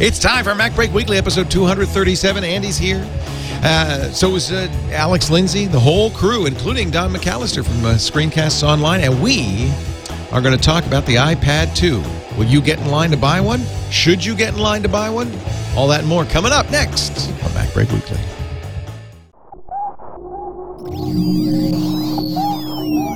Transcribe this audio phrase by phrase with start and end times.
[0.00, 2.42] It's time for Mac Break Weekly, episode 237.
[2.42, 3.08] Andy's here.
[3.62, 8.64] Uh, so is uh, Alex Lindsay, the whole crew, including Don McAllister from uh, Screencasts
[8.64, 9.02] Online.
[9.02, 9.70] And we
[10.32, 12.02] are going to talk about the iPad 2.
[12.36, 13.60] Will you get in line to buy one?
[13.90, 15.32] Should you get in line to buy one?
[15.76, 18.18] All that and more coming up next on Mac Break Weekly.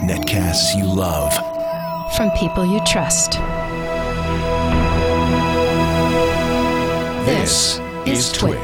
[0.07, 1.35] Netcasts you love.
[2.17, 3.35] from people you trust.
[7.29, 8.57] This is Twit.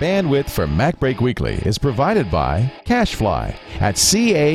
[0.00, 3.98] Bandwidth for MacBreak Weekly is provided by CacheFly at E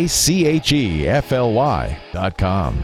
[0.10, 2.84] C-A-C-H-E-F-L-Y dot com.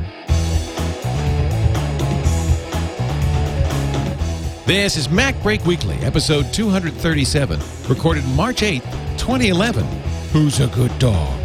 [4.66, 9.84] This is Mac Break Weekly, episode 237, recorded March 8th, 2011.
[10.32, 11.38] Who's a good dog?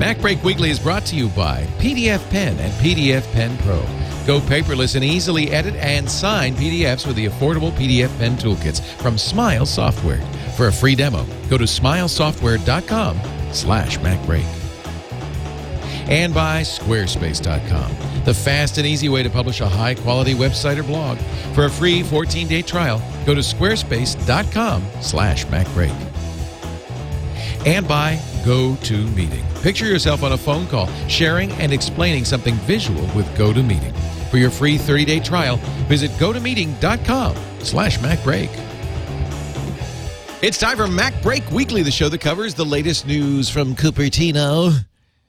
[0.00, 4.03] Mac Break Weekly is brought to you by PDF Pen and PDF Pen Pro.
[4.26, 9.18] Go paperless and easily edit and sign PDFs with the affordable PDF Pen toolkits from
[9.18, 10.22] Smile Software.
[10.56, 13.20] For a free demo, go to smilesoftware.com
[13.52, 14.64] slash MacBreak
[16.08, 20.82] and by squarespace.com, the fast and easy way to publish a high quality website or
[20.82, 21.18] blog.
[21.54, 25.94] For a free 14 day trial, go to squarespace.com slash macbreak.
[27.66, 29.62] And by GoToMeeting.
[29.62, 33.94] Picture yourself on a phone call, sharing and explaining something visual with GoToMeeting.
[34.30, 35.56] For your free 30 day trial,
[35.88, 38.50] visit gotomeeting.com slash macbreak.
[40.42, 44.74] It's time for Mac Break Weekly, the show that covers the latest news from Cupertino.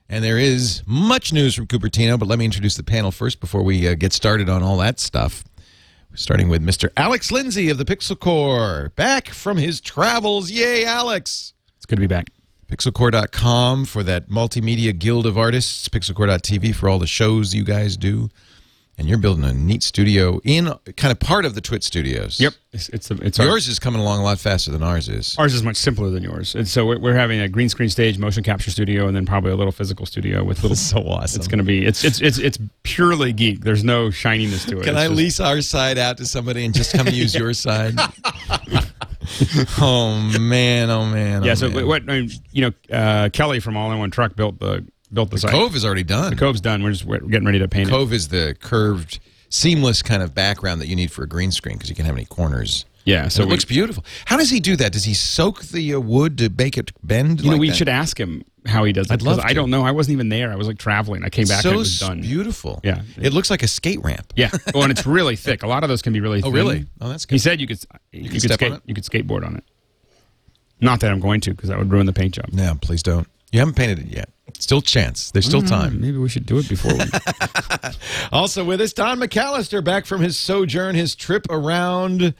[0.10, 3.64] And there is much news from Cupertino, but let me introduce the panel first before
[3.64, 5.46] we uh, get started on all that stuff.
[6.16, 6.90] Starting with Mr.
[6.98, 10.52] Alex Lindsay of the Pixel Corps, back from his travels.
[10.52, 11.54] Yay, Alex!
[11.78, 12.35] It's good to be back.
[12.70, 18.30] Pixelcorps.com for that multimedia guild of artists, Pixelcorps.tv for all the shows you guys do.
[18.98, 22.40] And you're building a neat studio in kind of part of the Twit Studios.
[22.40, 25.36] Yep, it's it's, it's our- Yours is coming along a lot faster than ours is.
[25.38, 28.18] Ours is much simpler than yours, and so we're, we're having a green screen stage,
[28.18, 30.78] motion capture studio, and then probably a little physical studio with little.
[30.86, 31.42] So awesome.
[31.42, 33.66] It's going to be it's it's it's it's purely geek.
[33.66, 34.84] There's no shininess to it.
[34.86, 37.52] Can It's I just- lease our side out to somebody and just come use your
[37.54, 38.00] side?
[39.80, 40.90] oh man!
[40.90, 41.44] Oh man!
[41.44, 41.52] Yeah.
[41.52, 41.88] oh, So man.
[41.88, 45.30] what I mean, you know, uh, Kelly from All in One Truck built the built
[45.30, 45.52] the, The site.
[45.52, 46.32] Cove is already done.
[46.32, 46.84] The cove's done.
[46.84, 47.92] We're just we're getting ready to paint it.
[47.92, 49.20] Cove is the curved,
[49.50, 52.16] seamless kind of background that you need for a green screen because you can't have
[52.16, 52.86] any corners.
[53.06, 53.28] Yeah.
[53.30, 54.04] So it we, looks beautiful.
[54.26, 54.92] How does he do that?
[54.92, 57.42] Does he soak the uh, wood to make it bend?
[57.42, 57.76] you know we that?
[57.76, 59.14] should ask him how he does it.
[59.14, 59.84] I'd love I don't know.
[59.84, 60.52] I wasn't even there.
[60.52, 61.24] I was like traveling.
[61.24, 62.22] I came back so and it was done.
[62.22, 62.82] beautiful.
[62.84, 63.04] Yeah.
[63.18, 64.34] it looks like a skate ramp.
[64.36, 64.50] Yeah.
[64.74, 65.64] Oh, and it's really thick.
[65.64, 66.40] A lot of those can be really.
[66.40, 66.54] Oh, thin.
[66.54, 66.86] really?
[67.00, 67.36] Oh, that's good.
[67.36, 67.80] He said you could
[68.12, 69.64] you, can could step skate you could skateboard on it.
[70.82, 72.50] Not that I'm going to because that would ruin the paint job.
[72.52, 73.28] No, please don't.
[73.52, 74.30] You haven't painted it yet.
[74.60, 75.32] Still chance.
[75.32, 76.02] There's still time.
[76.02, 77.04] Maybe we should do it before we.
[78.32, 82.34] Also with us, Don McAllister, back from his sojourn, his trip around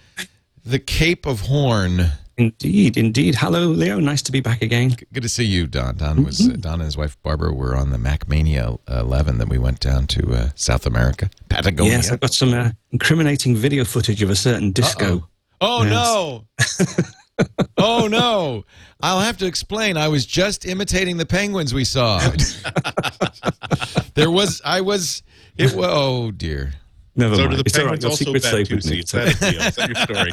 [0.66, 2.12] the Cape of Horn.
[2.38, 3.36] Indeed, indeed.
[3.36, 4.00] Hello, Leo.
[4.00, 4.94] Nice to be back again.
[5.14, 5.96] Good to see you, Don.
[5.96, 9.58] Don was uh, Don and his wife Barbara were on the MacMania 11 that we
[9.58, 11.94] went down to uh, South America, Patagonia.
[11.94, 15.30] Yes, I've got some uh, incriminating video footage of a certain disco.
[15.62, 16.82] Oh Yes.
[17.00, 17.06] no!
[17.78, 18.66] oh no!
[19.00, 19.96] I'll have to explain.
[19.96, 22.20] I was just imitating the penguins we saw.
[24.16, 25.24] there was, I was,
[25.56, 25.74] it.
[25.78, 26.74] Oh dear.
[27.18, 27.52] Never So mind.
[27.52, 27.92] do the it's all right.
[28.02, 28.98] penguins Your also secret's bad safe two with me.
[28.98, 29.12] seats?
[29.14, 29.88] That is, deal.
[29.88, 30.32] Your story?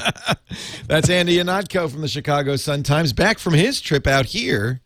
[0.89, 4.81] That's Andy Ihnatko from the Chicago Sun Times, back from his trip out here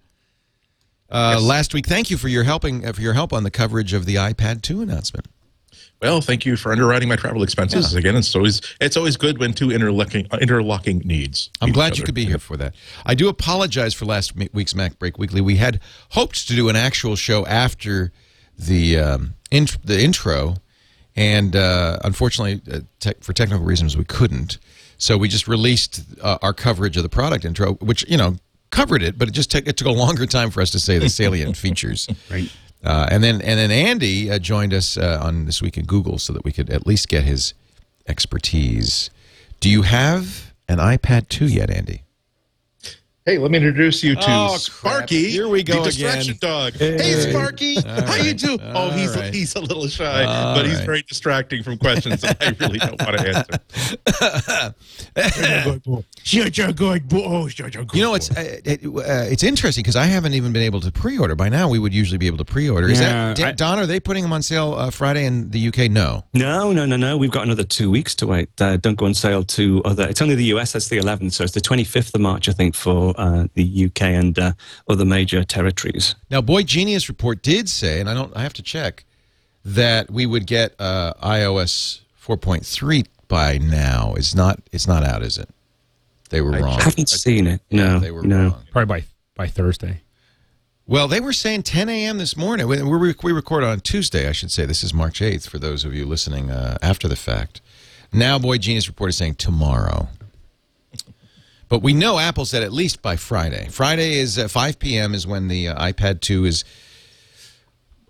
[1.10, 1.86] uh, last week.
[1.86, 4.62] Thank you for your helping uh, for your help on the coverage of the iPad
[4.62, 5.26] 2 announcement.
[6.02, 7.94] Well, thank you for underwriting my travel expenses.
[7.94, 8.00] Yeah.
[8.00, 11.48] Again, it's always it's always good when two interlocking uh, interlocking needs.
[11.62, 12.06] I'm meet glad each you other.
[12.06, 12.74] could be here for that.
[13.06, 15.40] I do apologize for last week's Mac Break Weekly.
[15.40, 15.80] We had
[16.10, 18.12] hoped to do an actual show after
[18.58, 20.56] the um, int- the intro,
[21.16, 24.58] and uh, unfortunately, uh, te- for technical reasons, we couldn't.
[24.98, 28.36] So we just released uh, our coverage of the product intro, which you know
[28.70, 30.98] covered it, but it just took it took a longer time for us to say
[30.98, 32.08] the salient features.
[32.30, 32.50] Right.
[32.84, 36.18] Uh, and then and then Andy uh, joined us uh, on this week in Google
[36.18, 37.54] so that we could at least get his
[38.06, 39.10] expertise.
[39.60, 42.02] Do you have an iPad 2 yet, Andy?
[43.26, 44.60] Hey, let me introduce you to Oh, crap.
[44.60, 45.28] Sparky.
[45.30, 46.48] Here we go the distraction again.
[46.48, 46.74] dog.
[46.74, 48.52] Hey, Sparky, how you do?
[48.72, 49.34] All Oh, he's right.
[49.34, 50.86] he's a little shy, All but he's right.
[50.86, 54.74] very distracting from questions that I really don't want to
[55.16, 56.04] answer.
[56.22, 57.48] Shut your good boy.
[57.48, 60.52] Shut your good You know, it's uh, it, uh, it's interesting because I haven't even
[60.52, 61.34] been able to pre-order.
[61.34, 62.88] By now, we would usually be able to pre-order.
[62.88, 63.80] Is Yeah, that I- Don?
[63.80, 65.90] Are they putting them on sale uh, Friday in the UK?
[65.90, 66.22] No.
[66.32, 67.16] No, no, no, no.
[67.16, 68.50] We've got another two weeks to wait.
[68.60, 70.06] Uh, don't go on sale to other.
[70.08, 70.72] It's only the US.
[70.74, 71.32] That's the 11th.
[71.32, 74.52] So it's the 25th of March, I think, for uh, the UK and uh,
[74.88, 76.14] other major territories.
[76.30, 78.36] Now, Boy Genius report did say, and I don't.
[78.36, 79.04] I have to check
[79.64, 84.60] that we would get uh, iOS 4.3 by now is not.
[84.72, 85.48] It's not out, is it?
[86.30, 86.80] They were wrong.
[86.80, 87.60] I haven't seen it.
[87.70, 88.42] No, They were no.
[88.50, 88.62] wrong.
[88.72, 90.00] Probably by by Thursday.
[90.88, 92.18] Well, they were saying 10 a.m.
[92.18, 92.68] this morning.
[92.68, 94.66] We, we, we record on Tuesday, I should say.
[94.66, 97.60] This is March 8th for those of you listening uh, after the fact.
[98.12, 100.08] Now, Boy Genius Report is saying tomorrow.
[101.68, 103.68] But we know Apple said at least by Friday.
[103.70, 105.14] Friday is uh, 5 p.m.
[105.14, 106.64] is when the uh, iPad 2 is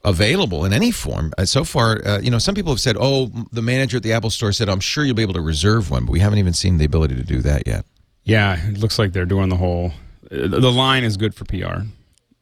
[0.04, 1.32] available in any form.
[1.38, 4.12] Uh, so far, uh, you know, some people have said, oh, the manager at the
[4.12, 6.52] Apple Store said, I'm sure you'll be able to reserve one, but we haven't even
[6.52, 7.84] seen the ability to do that yet.
[8.24, 9.92] Yeah, it looks like they're doing the whole.
[10.30, 11.82] uh, The line is good for PR.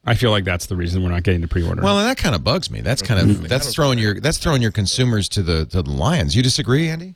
[0.06, 1.80] I feel like that's the reason we're not getting the pre-order.
[1.80, 2.82] Well, and that kind of bugs me.
[2.82, 6.36] That's kind of that's throwing your that's throwing your consumers to the to the lions.
[6.36, 7.14] You disagree, Andy?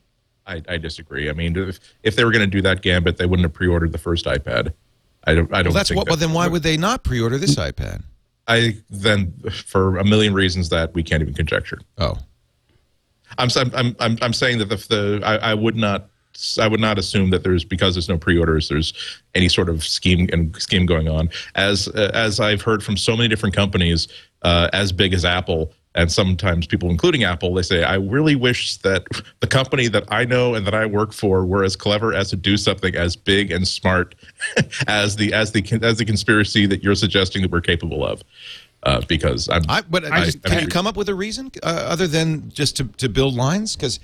[0.48, 1.28] I, I disagree.
[1.28, 3.92] I mean, if, if they were going to do that gambit, they wouldn't have pre-ordered
[3.92, 4.72] the first iPad.
[5.24, 5.52] I don't.
[5.52, 5.66] I don't.
[5.66, 6.08] Well, that's think what.
[6.08, 8.02] Well, then why would they not pre-order this iPad?
[8.46, 11.80] I then for a million reasons that we can't even conjecture.
[11.98, 12.16] Oh,
[13.36, 16.08] I'm I'm I'm I'm, I'm saying that the, the I, I would not
[16.58, 18.94] I would not assume that there's because there's no pre-orders there's
[19.34, 23.16] any sort of scheme and scheme going on as uh, as I've heard from so
[23.16, 24.08] many different companies
[24.42, 28.76] uh, as big as Apple and sometimes people including Apple they say I really wish
[28.78, 29.02] that
[29.40, 32.36] the company that I know and that I work for were as clever as to
[32.36, 34.14] do something as big and smart
[34.86, 38.22] as the as the as the conspiracy that you're suggesting that we're capable of
[38.84, 41.14] uh, because I'm I, but I- I just, I can you come up with a
[41.14, 43.74] reason uh, other than just to, to build lines?
[43.74, 43.98] Because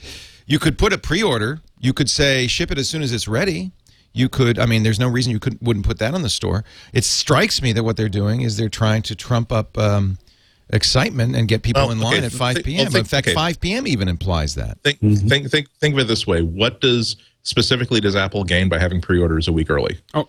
[0.47, 1.61] you could put a pre-order.
[1.81, 3.71] You could say ship it as soon as it's ready.
[4.13, 4.59] You could.
[4.59, 6.65] I mean, there's no reason you could wouldn't put that on the store.
[6.93, 10.19] It strikes me that what they're doing is they're trying to trump up um,
[10.71, 12.79] excitement and get people Well, in line okay, at 5 think- p.m.
[12.79, 13.35] well, think- in fact, okay.
[13.35, 13.87] 5 p.m.
[13.87, 14.81] even implies that.
[14.83, 18.79] think think think think of it this way what does specifically does apple gain by
[18.79, 20.27] having pre-orders a week early oh,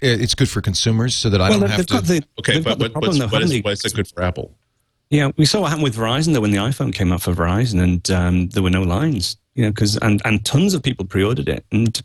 [0.00, 2.00] It's good for consumers so that I well, don't they've to.
[2.00, 4.08] the okay they've but got what, problem what's, though, what is why is it good
[4.08, 4.52] for apple
[5.10, 7.80] Yeah, we saw what happened with Verizon though when the iPhone came out for Verizon,
[7.82, 9.36] and um, there were no lines.
[9.54, 12.02] You know, because and and tons of people pre-ordered it, and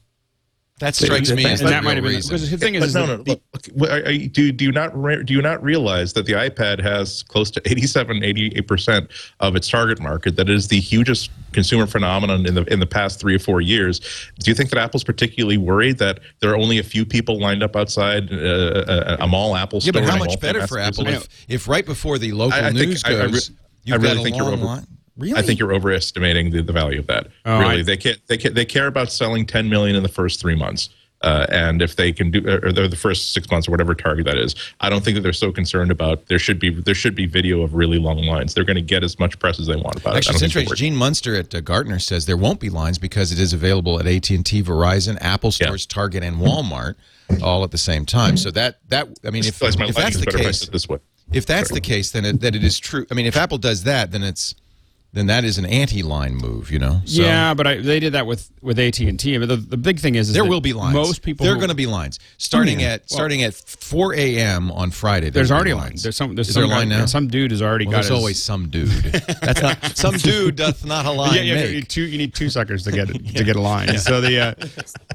[0.82, 2.30] that strikes me and as and the that might have been reason.
[2.30, 3.42] because the thing but is, no no that look,
[3.76, 6.34] look, are- are you- do, do you not re- do you not realize that the
[6.34, 11.30] ipad has close to 87 88 percent of its target market that is the hugest
[11.54, 14.00] consumer phenomenon in the in the past three or four years
[14.40, 17.64] do you think that apple's particularly worried that there are only a few people lined
[17.64, 21.08] up outside uh, a, a mall apple Yeah, store but how much better for Apple
[21.08, 23.52] if, if right before the local I- I think- news I- I re- goes,
[23.84, 24.88] you've really got a think you're long over- line?
[25.22, 25.38] Really?
[25.40, 27.28] I think you're overestimating the, the value of that.
[27.46, 30.10] Oh, really, I- they care, they care, they care about selling 10 million in the
[30.10, 30.90] first three months,
[31.22, 34.26] uh, and if they can do, or the the first six months or whatever target
[34.26, 36.26] that is, I don't think that they're so concerned about.
[36.26, 38.56] There should be there should be video of really long lines.
[38.56, 40.16] They're going to get as much press as they want about Actually, it.
[40.16, 40.76] I it's don't think interesting.
[40.88, 44.08] Gene Munster at uh, Gartner says there won't be lines because it is available at
[44.08, 46.96] AT and T, Verizon, Apple stores, Target, and Walmart,
[47.44, 48.36] all at the same time.
[48.36, 50.90] So that that I mean, if, That's if that's the better if I case, this
[50.90, 50.98] way.
[51.32, 53.06] if that's the case, then it, that it is true.
[53.12, 54.56] I mean, if Apple does that, then it's
[55.14, 56.72] then that is an anti-line move.
[56.72, 57.02] You know?
[57.06, 59.38] So yeah, but I, they did that with with AT and T.
[59.38, 60.94] But the, the big thing is, is There will be lines.
[60.94, 62.94] Most people, there are going to be lines starting Yeah.
[62.94, 64.72] at starting at 4 a.m.
[64.72, 65.30] on Friday.
[65.30, 66.04] There's already lines.
[66.04, 66.36] There's some.
[66.36, 67.06] There's Is some there a line now?
[67.06, 67.98] Some dude has already Well, got.
[67.98, 68.90] there's his, always some dude.
[69.42, 71.64] That's not some dude doth not a line yeah, yeah.
[71.66, 72.04] You need two.
[72.04, 73.98] You need two suckers to get it, to get a line.
[73.98, 74.56] So the uh,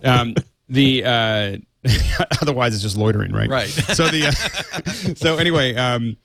[0.04, 0.34] um,
[0.68, 1.56] the uh,
[2.42, 3.48] otherwise it's just loitering, right?
[3.48, 3.68] Right.
[3.68, 6.16] So the uh, so anyway, um,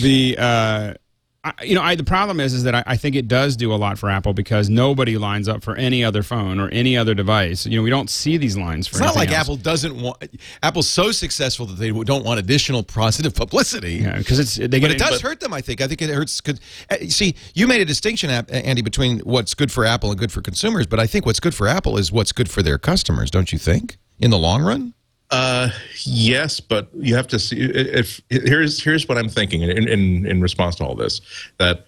[0.00, 0.94] the uh,
[1.42, 3.72] I, you know, I the problem is is that I, I think it does do
[3.72, 7.14] a lot for Apple because nobody lines up for any other phone or any other
[7.14, 7.64] device.
[7.64, 8.96] You know, we don't see these lines for.
[8.96, 9.38] It's not like else.
[9.40, 10.18] Apple doesn't want.
[10.62, 13.94] Apple's so successful that they don't want additional positive publicity.
[13.94, 15.54] Yeah, because it's they get But it does hurt them.
[15.54, 15.80] I think.
[15.80, 16.38] I think it hurts.
[16.42, 16.60] Cause,
[16.90, 20.42] uh, see, you made a distinction, Andy, between what's good for Apple and good for
[20.42, 20.86] consumers.
[20.86, 23.30] But I think what's good for Apple is what's good for their customers.
[23.30, 23.96] Don't you think?
[24.18, 24.92] In the long run.
[25.30, 25.70] Uh,
[26.04, 27.60] yes, but you have to see.
[27.60, 31.20] If here's here's what I'm thinking in in in response to all this,
[31.58, 31.86] that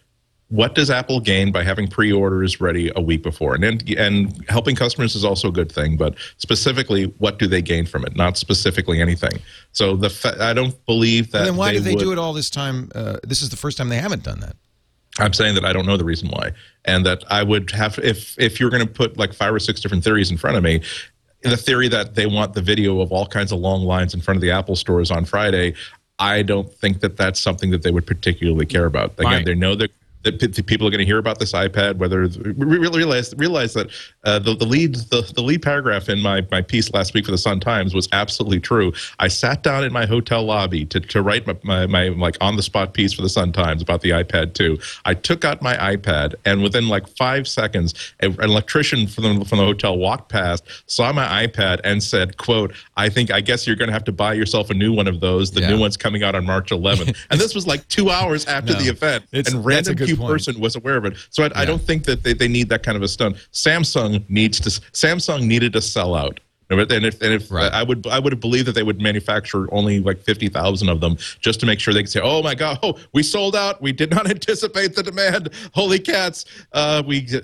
[0.53, 4.77] what does Apple gain by having pre-orders ready a week before, and and, and helping
[4.77, 8.15] customers is also a good thing, but specifically, what do they gain from it?
[8.15, 9.41] Not specifically anything.
[9.73, 11.39] So the fa- I don't believe that.
[11.39, 12.93] And then why they did they would, do it all this time?
[12.95, 14.55] Uh, this is the first time they haven't done that.
[15.19, 16.53] I'm saying that I don't know the reason why,
[16.85, 19.81] and that I would have if if you're going to put like five or six
[19.81, 20.83] different theories in front of me,
[21.43, 24.37] the theory that they want the video of all kinds of long lines in front
[24.37, 25.75] of the Apple stores on Friday,
[26.19, 29.13] I don't think that that's something that they would particularly care about.
[29.19, 29.45] Again, Right.
[29.47, 29.91] they know that.
[30.25, 31.97] That p- people are going to hear about this iPad.
[31.97, 33.88] Whether re- re- realize realize that
[34.25, 37.33] uh, the the lead the, the lead paragraph in my my piece last week for
[37.33, 38.93] the Sun Times was absolutely true.
[39.19, 42.57] I sat down in my hotel lobby to, to write my, my, my like on
[42.57, 44.79] the spot piece for the Sun Times about the iPad 2.
[45.05, 49.45] I took out my iPad and within like five seconds, a, an electrician from the,
[49.45, 53.67] from the hotel walked past, saw my iPad, and said, "quote I think I guess
[53.67, 55.50] you're going to have to buy yourself a new one of those.
[55.50, 55.71] The Yeah.
[55.71, 58.79] new one's coming out on March 11th." and this was like two hours after No.
[58.79, 60.31] the event, and random point.
[60.31, 61.16] person was aware of it.
[61.31, 63.37] So I, I don't think that they, they need that kind of a stunt.
[63.52, 64.71] Samsung needs to.
[64.92, 66.40] Samsung needed to sell out.
[66.71, 67.71] And if and if Right.
[67.71, 71.00] I would I would have believed that they would manufacture only like fifty thousand of
[71.00, 73.83] them just to make sure they could say, oh my god, oh we sold out.
[73.83, 75.50] We did not anticipate the demand.
[75.75, 76.47] Holy cats.
[76.73, 77.40] Uh, we uh,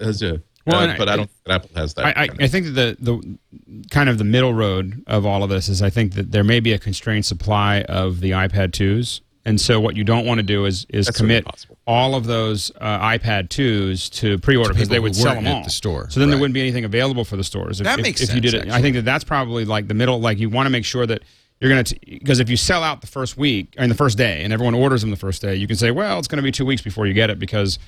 [0.67, 2.07] Well, uh, and I- but I, don't think Apple has that.
[2.07, 5.27] I, I, kind of- I think that the the kind of the middle road of
[5.27, 8.31] all of this is I think that there may be a constrained supply of the
[8.31, 9.21] iPad 2s.
[9.45, 11.47] And so what you don't want to do is is That's commit
[11.87, 15.71] all of those uh, iPad 2s to pre-order because they would sell them at the
[15.71, 16.11] store.
[16.11, 17.81] So then there wouldn't be anything available for the stores.
[17.81, 18.73] If, That if- makes if you did sense, it.
[18.73, 20.21] I think that that's probably like the middle.
[20.21, 21.23] Like you want to make sure that
[21.61, 24.45] you're going to because if you sell out the first week and the first day
[24.45, 26.53] and everyone orders them the first day, you can say, well, it's going to be
[26.53, 27.79] two weeks before you get it because.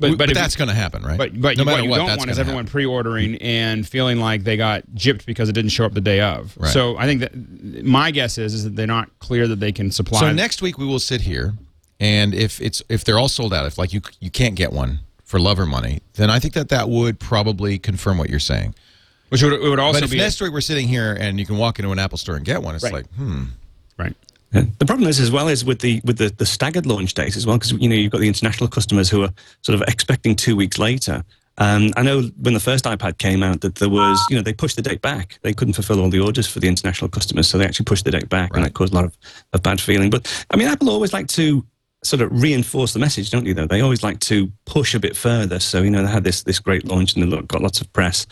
[0.00, 1.18] But, if you- that's going to happen, right?
[1.18, 2.72] but but no what you what, don't want is everyone happen.
[2.72, 6.56] pre-ordering and feeling like they got gypped because it didn't show up the day of.
[6.58, 6.70] Right.
[6.72, 9.90] So I think that my guess is is that they're not clear that they can
[9.90, 10.20] supply.
[10.20, 11.52] So next week we will sit here,
[12.00, 15.00] and if it's if they're all sold out, if like you you can't get one
[15.24, 18.74] for love or money, then I think that that would probably confirm what you're saying.
[19.28, 21.46] which would, it would also but if be next week we're sitting here and you
[21.46, 22.92] can walk into an Apple store and get one, it's Right.
[22.92, 23.44] like, hmm,
[23.96, 24.16] right.
[24.52, 24.64] Yeah.
[24.78, 27.46] The problem is, as well, is with the with the, the staggered launch dates as
[27.46, 29.30] well, because you know you've got the international customers who are
[29.62, 31.24] sort of expecting two weeks later.
[31.58, 34.54] Um, I know when the first iPad came out that there was, you know, they
[34.54, 35.38] pushed the date back.
[35.42, 38.10] They couldn't fulfill all the orders for the international customers, so they actually pushed the
[38.10, 38.68] date back, and Right.
[38.68, 39.16] that caused a lot of,
[39.52, 40.08] of bad feeling.
[40.10, 41.64] But I mean, Apple always like to
[42.02, 43.52] sort of reinforce the message, don't you?
[43.52, 45.60] Though they always like to push a bit further.
[45.60, 48.26] So you know, they had this this great launch and they got lots of press.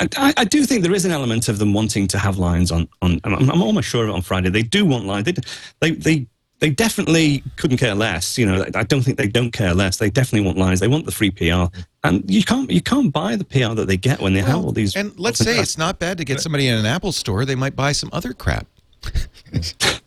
[0.00, 2.70] I, I- I do think there is an element of them wanting to have lines
[2.70, 2.88] on.
[3.02, 4.48] on I'm, I'm almost sure of it on Friday.
[4.50, 5.24] They do want lines.
[5.24, 5.34] They,
[5.80, 6.26] they, they,
[6.58, 8.38] they definitely couldn't care less.
[8.38, 9.98] You know, I don't think they don't care less.
[9.98, 10.80] They definitely want lines.
[10.80, 11.64] They want the free PR,
[12.02, 14.72] and you can't you can't buy the PR that they get when they have all
[14.72, 14.96] these.
[14.96, 17.44] and let's say it's not bad to get somebody in an Apple store.
[17.44, 18.66] They might buy some other crap.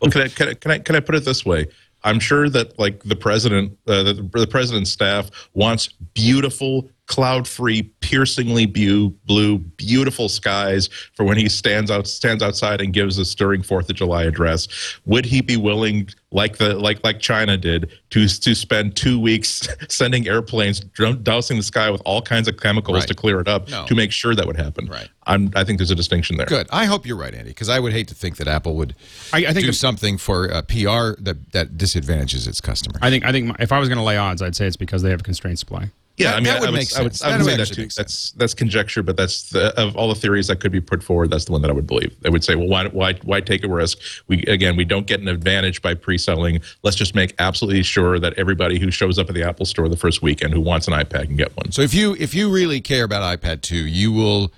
[0.00, 1.66] Well, can I, can I can I can I put it this way?
[2.02, 8.66] I'm sure that like the president, uh, the, the president's staff wants beautiful, cloud-free, piercingly
[8.66, 13.62] blue, blue, beautiful skies for when he stands out stands outside and gives a stirring
[13.62, 14.68] Fourth of July address.
[15.06, 19.66] Would he be willing, like the like like China did, to to spend two weeks
[19.88, 20.78] sending airplanes
[21.22, 23.08] dousing the sky with all kinds of chemicals Right.
[23.08, 23.86] to clear it up No.
[23.86, 24.86] to make sure that would happen?
[24.86, 25.08] Right.
[25.26, 26.46] I'm, I think there's a distinction there.
[26.46, 26.68] Good.
[26.70, 28.94] I hope you're right, Andy, because I would hate to think that Apple would
[29.32, 33.00] I, I think do something for uh, PR that that disadvantages its customers.
[33.02, 34.76] I think I think my, if I was going to lay odds, I'd say it's
[34.76, 35.90] because they have a constrained supply.
[36.20, 37.22] Yeah, That- I mean, that would I would, make I would, sense.
[37.22, 37.82] I would That say would that too.
[37.82, 37.94] sense.
[37.96, 41.30] That's that's conjecture, but that's the, of all the theories that could be put forward.
[41.30, 42.14] That's the one that I would believe.
[42.20, 43.98] They would say, well, why why why take a risk?
[44.28, 46.60] We again, we don't get an advantage by pre-selling.
[46.82, 49.96] Let's just make absolutely sure that everybody who shows up at the Apple Store the
[49.96, 51.72] first weekend who wants an iPad can get one.
[51.72, 54.52] So if you if you really care about iPad 2, you will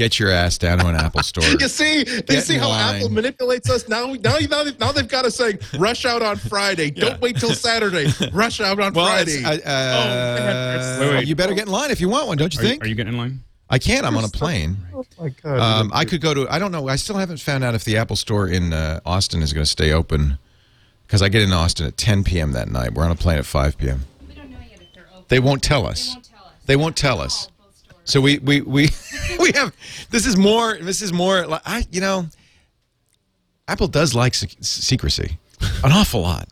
[0.00, 1.44] get your ass down to an Apple store.
[1.44, 2.96] You see, they Get see how line.
[2.96, 4.06] Apple manipulates us now.
[4.14, 6.90] Now, now, they- now they've got us saying, "Rush out on Friday.
[6.90, 8.06] Don't wait till Saturday.
[8.32, 11.00] Rush out on Well, Friday." it's- uh, man.
[11.00, 11.28] Wait, wait.
[11.28, 12.84] you better get in line if you want one, don't you Are, you, think?
[12.84, 13.40] are you getting in line?
[13.68, 14.04] I can't.
[14.06, 14.78] I'm on a plane.
[14.94, 15.60] oh my God!
[15.60, 16.48] Um, I could go to.
[16.50, 16.88] I don't know.
[16.88, 19.70] I still haven't found out if the Apple Store in uh, Austin is going to
[19.70, 20.38] stay open
[21.06, 22.50] because I get in Austin at 10 p.m.
[22.52, 22.94] that night.
[22.94, 24.00] We're on a plane at 5 p.m.
[24.28, 25.24] We don't know yet if they're open.
[25.28, 26.08] They won't tell us.
[26.08, 26.66] They won't tell us.
[26.66, 27.48] They won't tell us.
[28.10, 28.88] So we we we
[29.38, 29.74] we have.
[30.10, 30.76] This is more.
[30.76, 31.46] This is more.
[31.46, 32.26] like I you know.
[33.68, 35.38] Apple does like sec- secrecy,
[35.84, 36.48] an awful lot.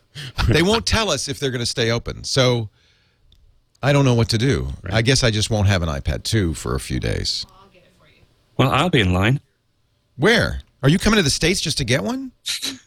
[0.49, 2.23] They won't tell us if they're going to stay open.
[2.23, 2.69] So
[3.83, 4.69] I don't know what to do.
[4.89, 7.45] I guess I just won't have an iPad 2 for a few days.
[8.57, 9.41] well, I'll be in line.
[10.17, 10.61] Where?
[10.85, 12.31] Are you coming to the States just to get one?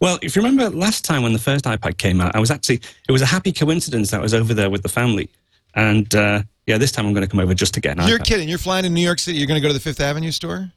[0.00, 2.80] Well, if you remember last time when the first iPad came out, I was actually
[3.06, 5.28] it was a happy coincidence that I was over there with the family,
[5.74, 8.18] and uh, yeah, this time I'm going to come over just to get an You're
[8.18, 8.24] iPad.
[8.24, 8.48] kidding.
[8.48, 9.38] You're flying to New York City.
[9.38, 10.70] You're going to go to the Fifth Avenue store?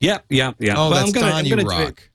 [0.00, 0.74] Yeah, yeah, yeah.
[0.76, 2.08] Oh, Well, that's I'm gonna, Don, I'm you gonna do it- rock.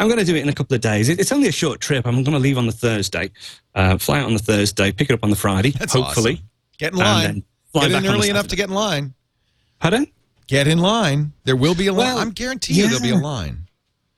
[0.00, 1.08] I'm going to do it in a couple of days.
[1.08, 2.06] It, it's only a short trip.
[2.06, 3.32] I'm going to leave on the Thursday,
[3.74, 6.34] uh, fly out on the Thursday, pick it up on the Friday, That's hopefully.
[6.34, 6.44] awesome.
[6.78, 7.42] Get in line.
[7.74, 9.14] Get back in early enough to get in line.
[9.80, 10.06] Pardon?
[10.46, 11.32] Get in line.
[11.44, 12.06] There will be a line.
[12.06, 13.67] Well, I'm guaranteeing you there'll be a line.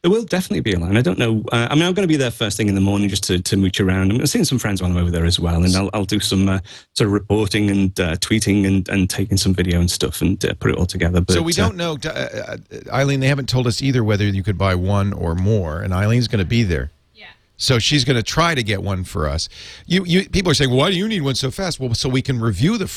[0.03, 0.97] There will definitely be a line.
[0.97, 1.45] I don't know.
[1.53, 3.39] Uh, I mean, I'm going to be there first thing in the morning just to,
[3.39, 4.13] to mooch around.
[4.13, 6.49] I'm seeing some friends while I'm over there as well, and I'll, I'll do some
[6.49, 6.61] uh,
[6.95, 10.55] sort of reporting and uh, tweeting and, and taking some video and stuff and uh,
[10.55, 11.21] put it all together.
[11.21, 12.57] But, so we uh, don't know, uh, uh,
[12.95, 13.21] Eileen.
[13.21, 16.43] They haven't told us either whether you could buy one or more, and Eileen's going
[16.43, 16.91] to be there.
[17.15, 17.27] Yeah.
[17.59, 19.51] So she's going to try to get one for us.
[19.85, 21.79] You, you people are saying, well, why do you need one so fast?
[21.79, 22.91] Well, so we can review the.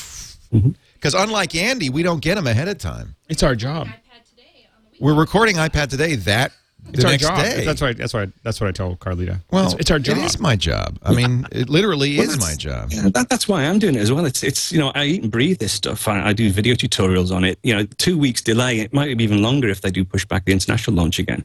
[0.94, 3.14] Because unlike Andy, we don't get them ahead of time.
[3.28, 3.88] It's our job.
[3.88, 5.04] iPad today on the.
[5.04, 6.52] We're recording iPad today that
[6.92, 7.36] It's the our next job.
[7.38, 7.64] day.
[7.64, 8.26] That's what I, that's why.
[8.42, 9.40] That's what I told Carlita.
[9.50, 10.18] well, it's, it's our job.
[10.18, 10.98] It is my job.
[11.02, 12.90] I mean, it literally Well, is my job.
[12.92, 14.24] Yeah, that, that's why I'm doing it as well.
[14.26, 16.06] It's it's you know I eat and breathe this stuff.
[16.06, 17.58] I, I do video tutorials on it.
[17.62, 18.80] You know, two weeks delay.
[18.80, 21.44] It might be even longer if they do push back the international launch again.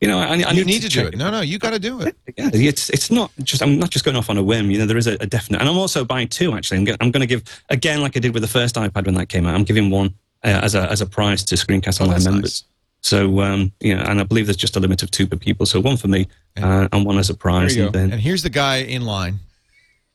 [0.00, 1.16] You know, I, I you need to, do check it.
[1.18, 2.16] No, no, you got to do it.
[2.36, 4.70] Yeah, it's it's not just I'm not just going off on a whim.
[4.70, 6.54] You know, there is a, a definite, and I'm also buying two.
[6.54, 9.06] Actually, I'm, go- I'm going to give again like I did with the first iPad
[9.06, 9.54] when that came out.
[9.54, 12.64] I'm giving one uh, as a as a prize to Screencast Oh, Online that's members.
[13.02, 15.64] So um, you know, and I believe there's just a limit of two per people.
[15.66, 16.26] So one for me
[16.60, 17.76] uh, and one as a prize.
[17.76, 19.38] And then And here's the guy in line.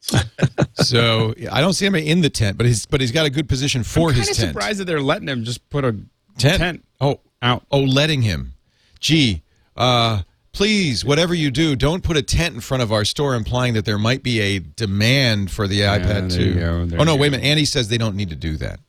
[0.75, 3.49] so I don't see him in the tent, but he's but he's got a good
[3.49, 4.49] position for I'm his kinda tent.
[4.53, 5.93] surprised that they're letting him just put a
[6.37, 6.57] tent.
[6.59, 7.63] tent Oh, out.
[7.71, 8.53] oh, letting him.
[8.99, 9.41] Gee,
[9.75, 13.73] uh, please, whatever you do, don't put a tent in front of our store, implying
[13.73, 16.87] that there might be a demand for the iPad there you 2.
[16.91, 17.43] go, oh no, wait a minute.
[17.45, 18.79] Andy says they don't need to do that.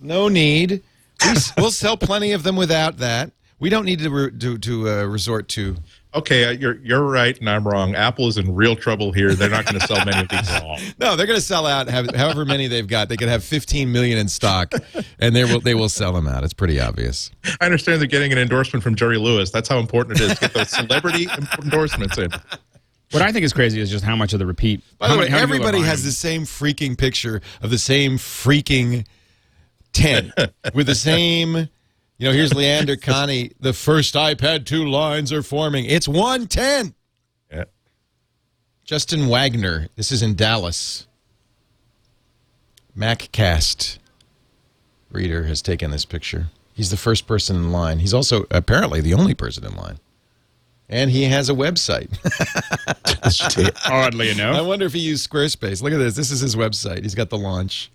[0.00, 0.82] No need.
[1.24, 3.32] We, s- we'll sell plenty of them without that.
[3.58, 5.76] We don't need to re- to, to uh, resort to.
[6.14, 7.94] Okay, uh, you're you're right, and I'm wrong.
[7.94, 9.34] Apple is in real trouble here.
[9.34, 10.76] They're not going to sell many of these at all.
[10.98, 11.88] No, they're going to sell out.
[11.88, 14.74] Have, however many they've got, they could have 15 million in stock,
[15.20, 16.42] and they will they will sell them out.
[16.44, 17.30] It's pretty obvious.
[17.60, 19.50] I understand they're getting an endorsement from Jerry Lewis.
[19.50, 21.28] That's how important it is to get those celebrity
[21.62, 22.30] endorsements in.
[23.12, 24.82] What I think is crazy is just how much of the repeat.
[24.98, 27.70] By the way, many- how many people are everybody has the same freaking picture of
[27.70, 29.06] the same freaking
[29.92, 30.32] tent
[30.74, 31.68] with the same.
[32.18, 33.52] You know, here's Leander Kahney.
[33.58, 35.86] The first iPad 2 lines are forming.
[35.86, 36.94] It's one tent.
[37.50, 37.64] Yeah.
[38.84, 39.88] Justin Wagner.
[39.96, 41.06] This is in Dallas.
[42.96, 43.98] MacCast
[45.10, 46.48] reader has taken this picture.
[46.74, 47.98] He's the first person in line.
[47.98, 49.98] He's also apparently the only person in line.
[50.88, 52.10] And he has a website.
[53.90, 54.56] Oddly enough.
[54.56, 55.82] I wonder if he used Squarespace.
[55.82, 56.16] Look at this.
[56.16, 57.02] This is his website.
[57.02, 57.90] He's got the launch.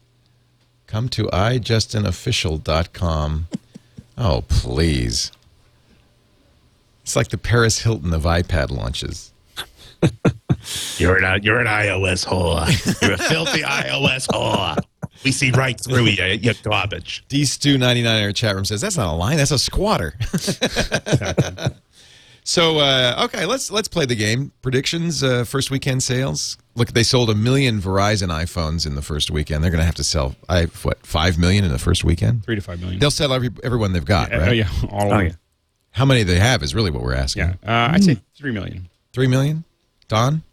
[0.88, 3.48] Come to iJustinOfficial.com.
[4.20, 5.32] Oh, please.
[7.04, 9.32] It's like the Paris Hilton of iPad launches.
[10.98, 12.66] You're an you're an iOS whore.
[13.02, 14.78] You're a filthy iOS whore.
[15.24, 17.24] We see right through you, you garbage.
[17.30, 19.60] D Stu ninety nine in our chat room says that's not a line, that's a
[19.60, 20.16] squatter.
[22.44, 24.52] so uh, okay, let's let's play the game.
[24.62, 26.58] Predictions, uh, first weekend sales.
[26.78, 29.64] Look, they sold a million Verizon iPhones in the first weekend.
[29.64, 32.46] They're going to have to sell I what five million in the first weekend.
[32.46, 33.00] three to five million.
[33.00, 34.56] They'll sell every everyone they've got, Oh right?
[34.56, 35.32] yeah, all Oh of yeah.
[35.92, 37.56] How many they have is really what we're asking.
[37.64, 38.88] Yeah, uh, I'd say three million.
[39.12, 39.64] Three million?
[40.08, 40.44] Don?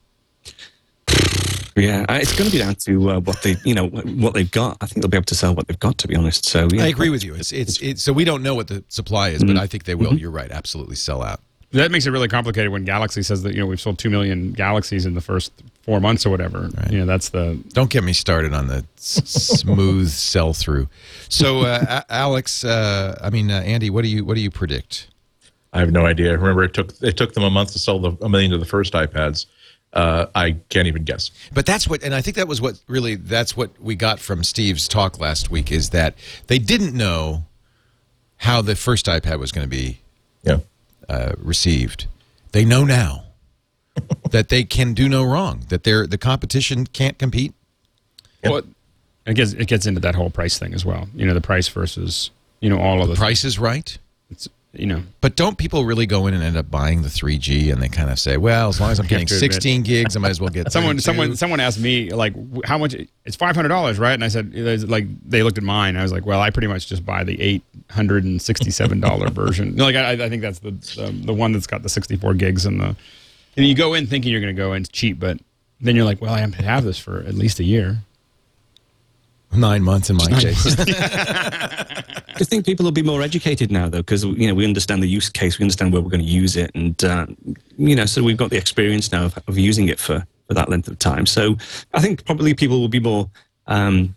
[1.76, 4.50] Yeah, uh, it's going to be down to uh, what they, you know, what they've
[4.50, 4.76] got.
[4.80, 5.98] I think they'll be able to sell what they've got.
[5.98, 6.84] To be honest, so yeah.
[6.84, 7.34] I agree with you.
[7.34, 9.96] It's, it's, it's so we don't know what the supply is, but I think they
[9.96, 10.16] will.
[10.16, 10.50] You're right.
[10.52, 11.40] Absolutely sell out.
[11.72, 14.52] That makes it really complicated when Galaxy says that you know we've sold two million
[14.52, 15.52] Galaxies in the first
[15.84, 16.68] four months or whatever.
[16.90, 20.88] You know that's the Don't get me started on the smooth sell through.
[21.28, 25.08] So, uh, Alex, uh, I mean uh, Andy, what do you what do you predict?
[25.72, 26.32] I have no idea.
[26.38, 28.66] Remember, it took it took them a month to sell the, a million of the
[28.66, 29.46] first iPads.
[29.92, 31.30] Uh, I can't even guess.
[31.52, 34.42] But that's what, and I think that was what really that's what we got from
[34.42, 36.14] Steve's talk last week is that
[36.48, 37.44] they didn't know
[38.38, 40.00] how the first iPad was going to be
[40.42, 40.58] Yeah.
[41.08, 42.06] uh, received.
[42.52, 43.23] They know now
[44.30, 45.64] that they can do no wrong.
[45.68, 47.54] That they're the competition can't compete.
[48.42, 48.62] well,
[49.26, 51.08] it gets it gets into that whole price thing as well.
[51.14, 52.30] You know the price versus
[52.60, 53.96] you know all of the Price is right.
[54.30, 57.72] It's, you know But don't people really go in and end up buying the 3G
[57.72, 60.30] and they kind of say, well, as long as I'm getting 16 gigs, I might
[60.30, 61.02] as well get someone 32.
[61.02, 64.52] someone someone asked me like how much it's five hundred dollars right and I said
[64.88, 67.40] like they looked at mine I was like well I pretty much just buy the
[67.40, 71.34] eight hundred and sixty seven dollar version like I, I think that's the, the the
[71.34, 72.96] one that's got the sixty four gigs and the
[73.56, 75.38] and you go in thinking you're going to go in cheap but
[75.80, 77.98] then you're like well I have to have this for at least a year
[79.56, 80.66] Nine months in my case.
[80.78, 85.06] I think people will be more educated now, though, because you know we understand the
[85.06, 87.26] use case, we understand where we're going to use it, and uh,
[87.76, 90.68] you know, so we've got the experience now of, of using it for for that
[90.68, 91.24] length of time.
[91.26, 91.56] So
[91.92, 93.30] I think probably people will be more
[93.68, 94.14] um,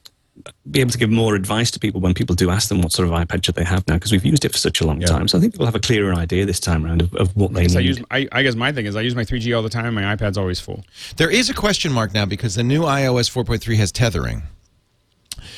[0.69, 3.08] be able to give more advice to people when people do ask them what sort
[3.08, 5.28] of iPad should they have now, because we've used it for such a long time.
[5.28, 7.63] So I think people have a clearer idea this time around of, of what they
[7.63, 7.82] I need.
[7.86, 9.95] use I, I guess my thing is I use my 3G all the time and
[9.95, 10.84] my iPad's always full
[11.17, 14.43] There is a question mark now because the new iOS 4.3 has tethering.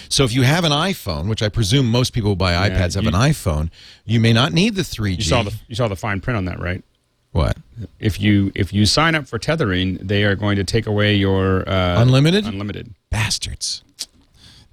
[0.10, 2.96] So if you have an iPhone, which I presume most people who buy Yeah, iPads
[2.96, 3.70] have you- an iPhone,
[4.06, 5.18] you may not need the 3G.
[5.18, 6.84] you saw the you saw the fine print on that right
[7.32, 7.58] what?
[8.00, 11.68] if you if you sign up for tethering they are going to take away your
[11.70, 12.46] uh, Unlimited?
[12.46, 13.84] unlimited Bastards.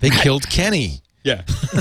[0.01, 1.01] They killed Kenny.
[1.25, 1.43] Yeah.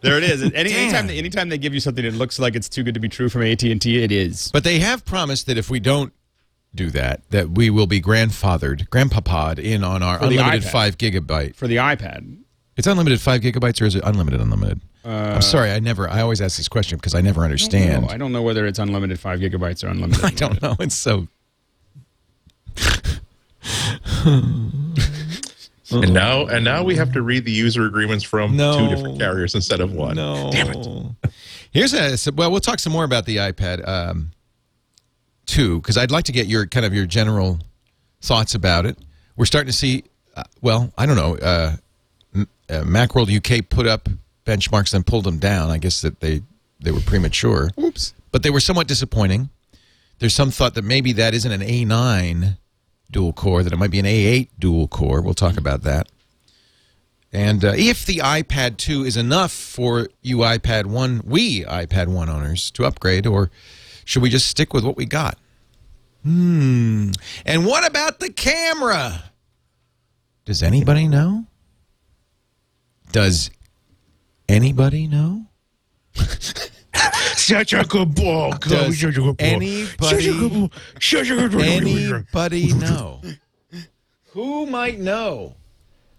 [0.00, 0.42] there it is.
[0.42, 3.00] Any, anytime, they, anytime they give you something that looks like it's too good to
[3.00, 4.50] be true from AT&T, it is.
[4.52, 6.14] But they have promised that if we don't
[6.74, 11.56] do that, that we will be grandfathered, grandpapa'd in on our For unlimited five gigabyte.
[11.56, 12.38] For the iPad,
[12.78, 14.80] It's unlimited five gigabytes or is it unlimited unlimited?
[15.04, 16.08] Uh, I'm sorry, I never.
[16.08, 18.06] I always ask this question because I never understand.
[18.06, 20.24] No, I don't know whether it's unlimited five gigabytes or unlimited.
[20.24, 20.76] I don't know.
[20.78, 21.26] It's so.
[25.92, 28.78] And now, and now we have to read the user agreements from No.
[28.78, 30.16] two different carriers instead of one.
[30.16, 30.50] No.
[30.52, 31.32] Damn it.
[31.70, 32.50] Here's a well.
[32.50, 34.30] We'll talk some more about the iPad um,
[35.46, 37.58] two because I'd like to get your kind of your general
[38.20, 38.98] thoughts about it.
[39.36, 40.04] We're starting to see.
[40.36, 41.36] Uh, well, I don't know.
[41.36, 41.76] Uh,
[42.34, 44.08] M- uh, Macworld UK put up
[44.46, 45.70] benchmarks and pulled them down.
[45.70, 46.42] I guess that they
[46.80, 47.70] they were premature.
[47.80, 48.14] Oops.
[48.30, 49.50] But they were somewhat disappointing.
[50.18, 52.56] There's some thought that maybe that isn't an A9
[53.12, 55.20] dual core, that it might be an A8 dual core.
[55.20, 56.08] We'll talk about that.
[57.32, 62.28] And uh, if the iPad 2 is enough for you iPad 1, we iPad 1
[62.28, 63.50] owners to upgrade, or
[64.04, 65.38] should we just stick with what we got?
[66.22, 67.10] Hmm.
[67.46, 69.32] And what about the camera?
[70.44, 71.46] Does anybody know?
[73.12, 73.50] Does
[74.48, 75.46] anybody know?
[77.36, 78.14] Such a good.
[78.14, 80.72] Does Such a good anybody- Such a good ball.
[81.00, 81.60] Such a good ball.
[81.62, 83.20] Anybody know?
[84.32, 85.56] Who might know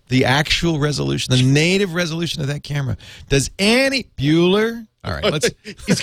[0.10, 2.98] the actual resolution, the native resolution of that camera?
[3.30, 4.88] Does any Bueller?
[5.04, 5.50] All right, let's.
[5.63, 6.00] he's,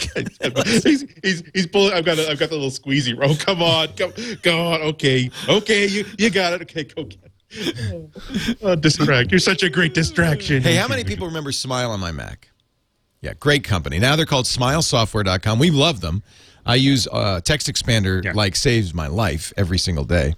[0.83, 1.93] he's, he's, he's pulling.
[1.95, 3.35] I've got a, I've got the little squeezy roll.
[3.37, 4.13] Come on, come,
[4.43, 4.81] go on.
[4.83, 6.63] Okay, okay, you, you got it.
[6.63, 8.59] Okay, go get it.
[8.63, 9.31] Oh, distract.
[9.31, 10.63] You're such a great distraction.
[10.63, 12.50] Hey, how many people remember Smile on my Mac?
[13.21, 13.99] Yeah, great company.
[13.99, 15.59] Now they're called SmileSoftware.com.
[15.59, 16.23] We love them.
[16.65, 18.33] I use uh, Text Expander Yeah.
[18.35, 20.35] like saves my life every single day.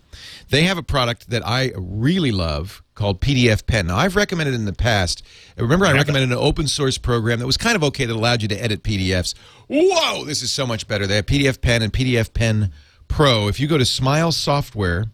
[0.51, 3.87] They have a product that I really love called PDF Pen.
[3.89, 5.23] Now I've recommended in the past.
[5.57, 8.49] Remember, I recommended an open source program that was kind of okay that allowed you
[8.49, 9.35] to edit PDFs.
[9.69, 11.07] Whoa, this is so much better.
[11.07, 12.73] They have PDF Pen and PDF Pen
[13.09, 13.49] Pro.
[13.49, 15.07] If you go to Smile Software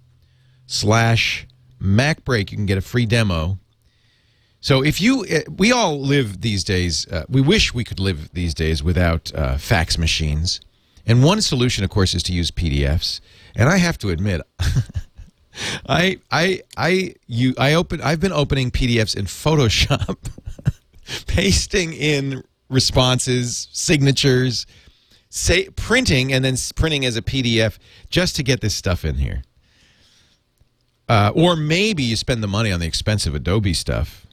[0.66, 1.46] slash
[1.82, 3.58] MacBreak, you can get a free demo.
[4.60, 7.06] So if you, uh, we all live these days.
[7.08, 10.60] Uh, we wish we could live these days without uh, fax machines.
[11.06, 13.20] And one solution, of course, is to use PDFs.
[13.54, 14.42] And I have to admit,
[15.88, 18.02] I, I, I, you, I open.
[18.02, 20.18] I've been opening PDFs in Photoshop,
[21.26, 24.66] pasting in responses, signatures,
[25.30, 27.78] say printing, and then printing as a PDF
[28.10, 29.42] just to get this stuff in here.
[31.08, 34.26] Uh, or maybe you spend the money on the expensive Adobe stuff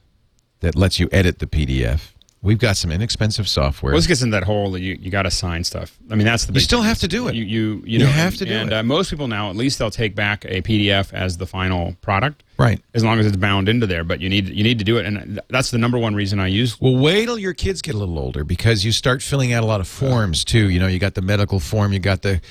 [0.66, 2.12] that lets you edit the PDF.
[2.42, 3.92] We've got some inexpensive software.
[3.92, 5.98] Well, this gets in that hole that you, you got to sign stuff.
[6.12, 6.90] I mean, that's the You still thing.
[6.90, 7.34] have to do it.
[7.34, 8.76] You you you, You have to do and, it.
[8.76, 12.44] Uh, most people now, at least, they'll take back a PDF as the final product,
[12.58, 12.80] right.
[12.94, 14.04] as long as it's bound into there.
[14.04, 16.40] But you need you need to do it, and th- that's the number one reason
[16.40, 16.80] I use.
[16.80, 19.68] Well, wait till your kids get a little older because you start filling out a
[19.68, 20.70] lot of forms too.
[20.70, 22.42] You know, you got the medical form, you got the,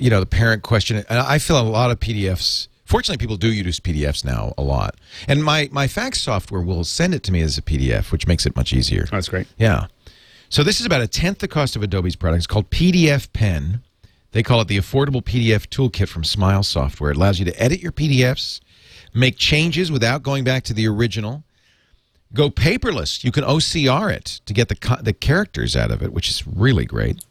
[0.00, 0.96] you know, the parent question.
[1.08, 2.66] And I fill out a lot of PDFs.
[2.86, 4.94] Fortunately, people do use PDFs now a lot,
[5.26, 8.46] and my my fax software will send it to me as a PDF, which makes
[8.46, 9.06] it much easier.
[9.08, 9.48] Oh, that's great.
[9.58, 9.88] Yeah.
[10.48, 12.38] So this is about a tenth the cost of Adobe's product.
[12.38, 13.82] It's called PDF Pen.
[14.30, 17.10] They call it the affordable PDF toolkit from Smile Software.
[17.10, 18.60] It allows you to edit your PDFs,
[19.12, 21.42] make changes without going back to the original.
[22.32, 23.24] Go paperless.
[23.24, 26.84] You can OCR it to get the the characters out of it, which is really
[26.84, 27.24] great.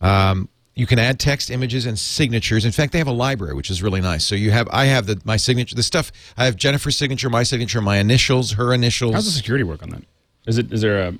[0.00, 2.66] Um, you can add text, images, and signatures.
[2.66, 4.24] In fact, they have a library, which is really nice.
[4.24, 6.12] So you have I have the my signature, the stuff.
[6.36, 9.14] I have Jennifer's signature, my signature, my initials, her initials.
[9.14, 10.02] How's the security work on that?
[10.46, 11.14] Is it is there a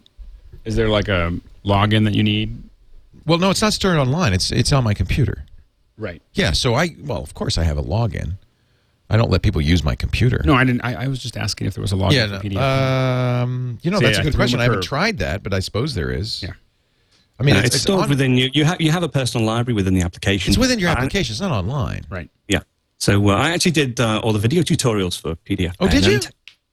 [0.65, 1.33] is there like a
[1.65, 2.63] login that you need?
[3.25, 4.35] Well, no, it's not stored online.
[4.35, 5.47] It's it's on my computer.
[5.97, 6.21] Right.
[6.35, 8.35] Yeah, so I well, of course I have a login.
[9.09, 10.43] I don't let people use my computer.
[10.45, 10.83] No, I didn't.
[10.85, 13.43] I, I was just asking if there was a login yeah, no, PDF.
[13.43, 14.61] um, you know See, that's a good question.
[14.61, 16.43] I haven't tried that, but I suppose there is.
[16.43, 16.53] Yeah.
[17.39, 18.51] I mean, it's, it's, it's stored on- within you.
[18.53, 20.51] You have you have a personal library within the application.
[20.51, 21.33] It's within your And- application.
[21.33, 22.03] It's not online.
[22.11, 22.31] right.
[22.49, 22.61] Yeah.
[22.99, 25.75] So uh, I actually did uh, all the video tutorials for PDF.
[25.81, 26.21] Oh, did you?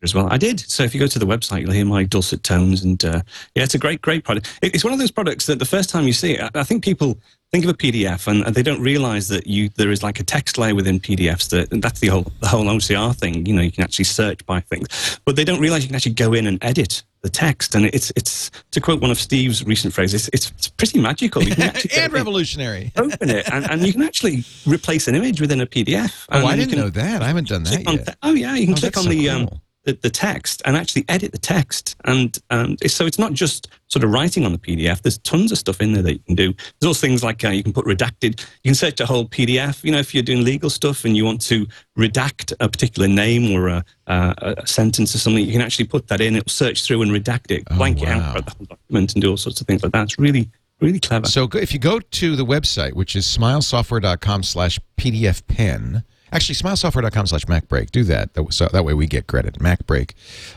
[0.02, 0.60] As well, I did.
[0.60, 3.22] So if you go to the website, you'll hear my dulcet tones, and uh,
[3.56, 4.50] yeah, it's a great, great product.
[4.62, 6.84] It's one of those products that the first time you see it, I- I think
[6.84, 7.18] people
[7.54, 10.58] think of a PDF and they don't realize that you there is like a text
[10.58, 11.50] layer within PDFs.
[11.52, 13.46] That and that's the whole the whole OCR thing.
[13.46, 16.16] You know, you can actually search by things, but they don't realize you can actually
[16.16, 17.74] go in and edit the text.
[17.76, 21.42] And it's it's to quote one of Steve's recent phrases, it's it's pretty magical.
[21.42, 22.92] You can actually and revolutionary.
[22.98, 26.26] open it, and, and you can actually replace an image within a PDF.
[26.30, 27.24] Oh, And I didn't know that.
[27.24, 28.16] I haven't done that on yet.
[28.22, 29.58] oh yeah, you can Oh, click on so the, um, cool.
[29.58, 34.04] the the text and actually edit the text, and and so it's not just sort
[34.04, 35.02] of writing on the PDF.
[35.02, 36.54] There's tons of stuff in there that you can do.
[36.54, 38.40] There's also things like uh, you can put redacted.
[38.64, 39.84] You can search a whole PDF.
[39.84, 41.68] You know, if you're doing legal stuff and you want to
[41.98, 46.08] redact a particular name or a, a, a sentence or something, you can actually put
[46.08, 46.36] that in.
[46.36, 49.22] It'll search through and redact it, Oh, blank it out for the whole document, and
[49.22, 50.04] do all sorts of things like that.
[50.04, 51.28] It's really really clever.
[51.28, 57.28] So if you go to the website, which is smilesoftware.com slash PDF pen, Actually, smilesoftware.com
[57.28, 57.92] slash MacBreak.
[57.92, 58.34] Do that.
[58.34, 59.60] That- So that way we get credit.
[59.60, 60.12] MacBreak.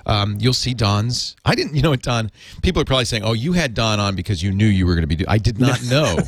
[0.07, 1.37] Um, you'll see Don's.
[1.45, 2.31] I didn't, you know what, Don?
[2.63, 5.03] People are probably saying, oh, you had Don on because you knew you were going
[5.03, 6.19] to be doing I did not know.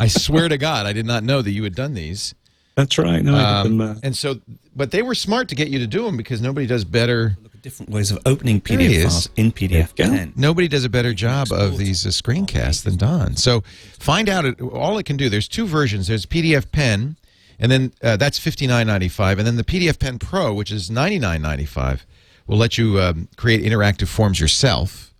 [0.00, 2.34] I swear to God, I did not know that you had done these.
[2.74, 3.22] That's right.
[3.22, 4.40] No, I them, Um, uh, and so,
[4.74, 7.36] but they were smart to get you to do them because nobody does better.
[7.60, 10.32] different ways of opening There he PDF files in PDF Pen.
[10.36, 13.36] Nobody does a better job of these uh, screencasts than Don.
[13.36, 13.62] So
[13.98, 15.28] find out it, all it can do.
[15.28, 16.06] There's two versions.
[16.06, 17.16] There's PDF Pen,
[17.58, 20.70] and then uh, that's fifty nine ninety five, and then the PDF Pen Pro, which
[20.72, 22.06] is ninety nine ninety five,
[22.46, 25.12] will let you um, create interactive forms yourself,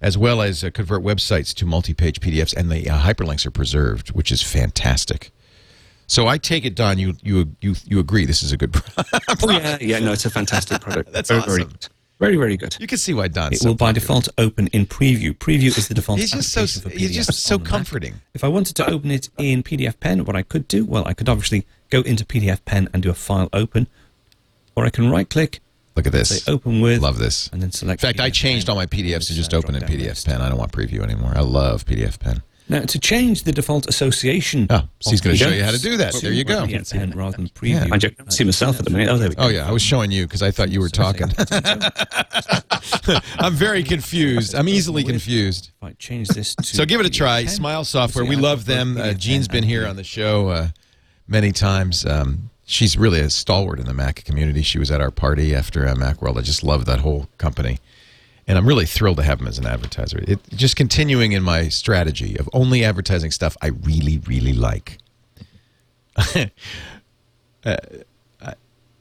[0.00, 3.50] as well as uh, convert websites to multi page PDFs, and the uh, hyperlinks are
[3.50, 5.30] preserved, which is fantastic.
[6.08, 9.42] So I take it, Don, you you you you agree this is a good product.
[9.42, 11.12] oh, yeah, yeah, no, it's a fantastic product.
[11.12, 11.68] That's very, Very, awesome.
[11.72, 11.88] good.
[12.20, 12.76] very, very good.
[12.78, 14.00] You can see why Don's It so will by popular.
[14.00, 15.36] default open in preview.
[15.36, 16.20] Preview is the default.
[16.20, 17.70] He's just so for he's just so on Mac.
[17.70, 18.14] comforting.
[18.34, 21.12] If I wanted to open it in PDF Pen, what I could do, well, I
[21.12, 23.86] could obviously go into PDF Pen and do a file open,
[24.74, 25.60] or I can right click,
[25.96, 26.42] Look at this.
[26.42, 27.48] say open with, Love this.
[27.52, 28.02] and then select.
[28.02, 28.72] In fact, I changed Pen.
[28.72, 30.26] all my PDFs to just Uh, open in PDF list.
[30.26, 30.40] Pen.
[30.40, 31.32] I don't want preview anymore.
[31.34, 32.42] I love PDF Pen.
[32.68, 34.66] Now, to change the default association.
[34.70, 36.14] Oh, so he's going to show you how to do that.
[36.14, 36.66] There you go.
[36.66, 37.92] PDF Pen rather than preview.
[37.92, 39.08] I just see myself at the minute.
[39.08, 39.44] Oh, there we go.
[39.44, 41.28] Oh yeah, I was showing you because I thought you were talking.
[43.38, 44.54] I'm very confused.
[44.54, 45.70] I'm easily confused.
[45.80, 46.64] I change this to.
[46.64, 47.44] So give it a try.
[47.46, 48.24] Smile Software.
[48.24, 48.96] We love them.
[48.96, 50.68] Uh, PDF Jean's Pen been here on the show uh,
[51.28, 52.04] many times.
[52.04, 54.62] Um, she's really a stalwart in the Mac community.
[54.62, 56.36] She was at our party after uh, Macworld.
[56.36, 57.78] I just love that whole company.
[58.48, 60.22] And I'm really thrilled to have them as an advertiser.
[60.26, 64.98] It just continuing in my strategy of only advertising stuff I really, really like.
[66.16, 66.46] uh,
[67.64, 68.54] I,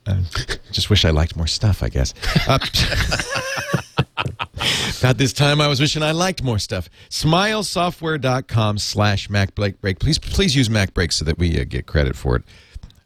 [0.07, 0.23] I
[0.71, 1.83] just wish I liked more stuff.
[1.83, 2.13] I guess.
[2.47, 2.57] Uh,
[5.05, 6.89] About this time, I was wishing I liked more stuff.
[7.11, 9.99] Smilesoftware.com slash MacBreak.
[9.99, 12.43] Please, please use MacBreak so that we uh, get credit for it.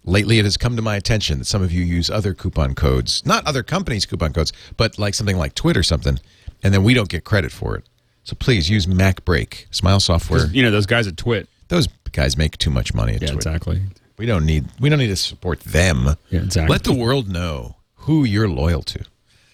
[0.05, 3.25] Lately, it has come to my attention that some of you use other coupon codes,
[3.25, 6.21] not other companies' coupon codes, but like something like Twit or something,
[6.63, 7.83] and then we don't get credit for it.
[8.23, 9.65] So please use MacBreak.
[9.75, 10.45] Smile Software.
[10.45, 11.49] You know those guys at Twit.
[11.67, 13.39] Those guys make too much money at Yeah, Twit.
[13.39, 13.81] exactly.
[14.17, 16.15] We don't need we don't need to support them.
[16.29, 16.71] Yeah, exactly.
[16.71, 19.03] Let the world know who you're loyal to.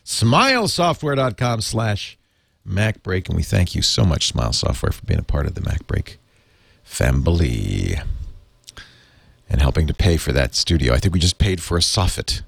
[0.06, 2.20] Smilesoftware.com slash
[2.67, 3.28] MacBreak.
[3.28, 6.17] And we thank you so much, Smile Software, for being a part of the MacBreak
[6.84, 7.95] family
[9.49, 10.93] and helping to pay for that studio.
[10.93, 12.41] I think we just paid for a soffit.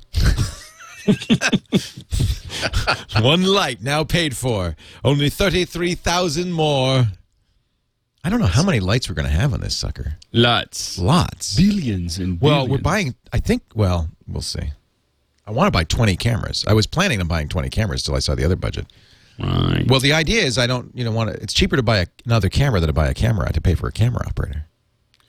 [3.22, 4.76] One light now paid for.
[5.04, 7.08] Only 33,000 more.
[8.24, 10.16] I don't know how many lights we're going to have on this sucker.
[10.34, 11.00] Lots.
[11.00, 11.56] Lots.
[11.56, 12.42] Billions and billions.
[12.42, 13.16] Well, we're buying.
[13.32, 13.64] I think.
[13.74, 14.72] Well, we'll see.
[15.46, 16.66] I want to buy twenty cameras.
[16.68, 18.88] I was planning on buying twenty cameras till I saw the other budget.
[19.40, 19.86] Right.
[19.88, 20.92] Well, the idea is I don't.
[20.96, 21.42] You know, want to.
[21.42, 23.88] It's cheaper to buy a, another camera than to buy a camera to pay for
[23.88, 24.66] a camera operator.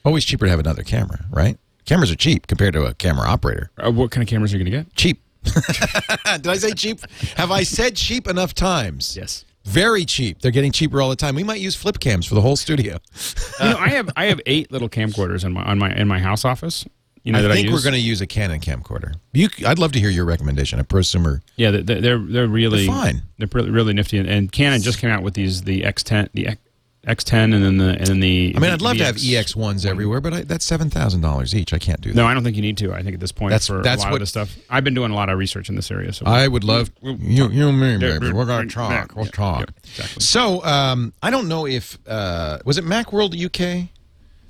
[0.05, 1.59] Always cheaper to have another camera, right?
[1.85, 3.71] Cameras are cheap compared to a camera operator.
[3.77, 4.95] Uh, what kind of cameras are you going to get?
[4.95, 5.23] Cheap.
[5.45, 7.01] Did I say cheap?
[7.37, 9.17] Have I said cheap enough times?
[9.17, 9.45] Yes.
[9.65, 10.41] Very cheap.
[10.41, 11.35] They're getting cheaper all the time.
[11.35, 12.99] We might use flip cams for the whole studio.
[13.61, 16.19] you know, I have I have eight little camcorders in my on my in my
[16.19, 16.87] house office.
[17.29, 19.17] You know I think I we're going to use a Canon camcorder.
[19.35, 20.81] You, I'd love to hear your recommendation.
[20.81, 21.43] A prosumer.
[21.57, 23.21] Yeah, they're they're, they're really They're fine.
[23.37, 26.61] They're really, nifty, and, and Canon just came out with these the X10, the X-
[27.07, 28.55] X10, and then the and then the.
[28.57, 31.55] I mean, I'd love to have EX ones everywhere, but I, that's seven thousand dollars
[31.55, 31.75] each.
[31.75, 32.17] I can't do that.
[32.17, 32.95] No, I don't think you need to.
[32.95, 34.85] I think at this point, That's- for that's a lot what- of this stuff, I've
[34.85, 36.15] been doing a lot of research in this area.
[36.15, 38.33] So I would love you, you and me, baby.
[38.33, 39.15] We're gonna talk.
[39.15, 39.61] We'll yeah, talk.
[39.61, 40.23] yeah, exactly.
[40.23, 43.91] So, um, I don't know if uh, was it MacWorld UK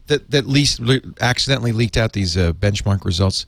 [0.09, 3.47] that that least le- accidentally leaked out these uh, benchmark results.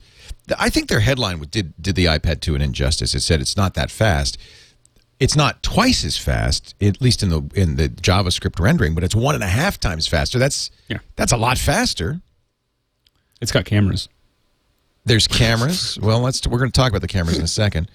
[0.57, 3.13] I think their headline did did the iPad 2 an injustice.
[3.13, 4.37] It said it's not that fast.
[5.19, 9.13] It's not twice as fast, at least in the in the JavaScript rendering, but it's
[9.13, 10.39] one and a half times faster.
[10.39, 10.97] That's Yeah.
[11.15, 12.21] that's a lot faster.
[13.39, 14.09] it's got cameras.
[15.05, 15.97] There's cameras.
[16.01, 17.89] well, let's we're going to talk about the cameras in a second.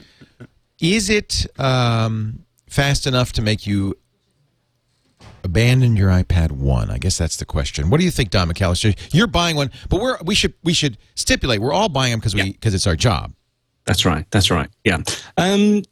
[0.80, 3.96] Is it um, fast enough to make you
[5.46, 6.90] abandon your iPad one?
[6.90, 7.88] I guess that's the question.
[7.88, 8.96] What do you think, Don McAllister?
[9.14, 12.34] You're buying one, but we're we should we should stipulate we're all buying them because
[12.34, 13.32] we because it's our job.
[13.86, 14.26] That's right.
[14.30, 14.68] That's right.
[14.84, 14.98] Yeah.
[15.38, 15.82] Um,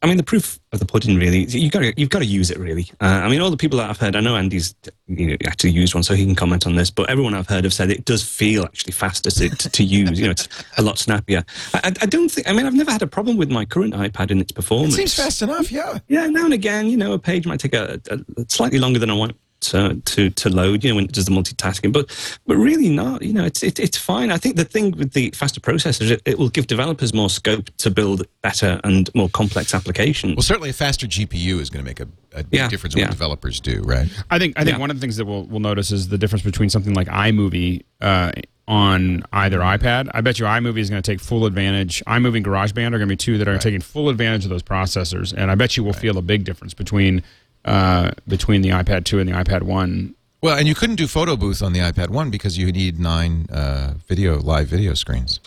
[0.00, 2.50] I mean, the proof of the pudding, really, you got to you've got to use
[2.52, 2.88] it, really.
[3.00, 4.74] Uh, I mean, all the people that I've heard, I know Andy's
[5.08, 6.88] you know, actually used one, so he can comment on this.
[6.88, 10.20] But everyone I've heard have said it does feel actually faster to, to, to use.
[10.20, 11.44] You know, it's a lot snappier.
[11.74, 12.48] I, I- don't think.
[12.48, 14.94] I mean, I've never had a problem with my current iPad in its performance.
[14.94, 15.98] It seems fast enough, yeah.
[16.06, 19.10] Yeah, now and again, you know, a page might take a, a, slightly longer than
[19.10, 20.84] I want to, to to load.
[20.84, 22.06] You know, when it does the multitasking, but
[22.46, 23.22] but really not.
[23.22, 24.30] You know, it's it, it's fine.
[24.30, 27.70] I think the thing with the faster processors, it, it will give developers more scope
[27.78, 30.36] to build better and more complex applications.
[30.36, 33.00] Well, certainly a faster GPU is going to make a, a big Yeah, difference in
[33.00, 33.06] yeah.
[33.06, 34.08] what developers do, right?
[34.30, 34.80] I think I think Yeah.
[34.80, 37.82] one of the things that we'll, we'll notice is the difference between something like iMovie
[38.00, 38.32] uh,
[38.66, 40.08] on either iPad.
[40.12, 42.02] I bet you iMovie is going to take full advantage.
[42.06, 44.62] iMovie and GarageBand are going to be two that are taking full advantage of those
[44.62, 47.22] processors, and I bet you will feel a big difference between
[47.64, 50.14] uh, between the iPad 2 and the iPad 1.
[50.40, 53.46] Well, and you couldn't do photo booth on the iPad 1 because you need nine
[53.50, 55.40] uh, video live video screens.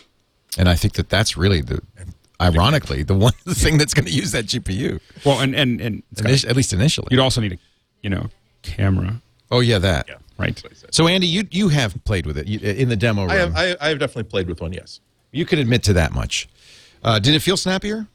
[0.58, 1.82] And I think that that's really the
[2.41, 5.00] ironically the one the thing that's going to use that GPU.
[5.26, 7.08] Well, and and and it's got- Init- at least initially.
[7.12, 7.58] you'd also need a
[8.02, 8.28] you know
[8.63, 10.10] camera, Oh yeah, that.
[10.38, 10.62] right?
[10.91, 13.32] So Andy, you you have played with it you, in the demo room.
[13.32, 14.74] I have, I, I have definitely played with one.
[14.74, 15.00] Yes.
[15.32, 16.50] you could admit to that much.
[17.04, 18.08] Uh, did it feel snappier?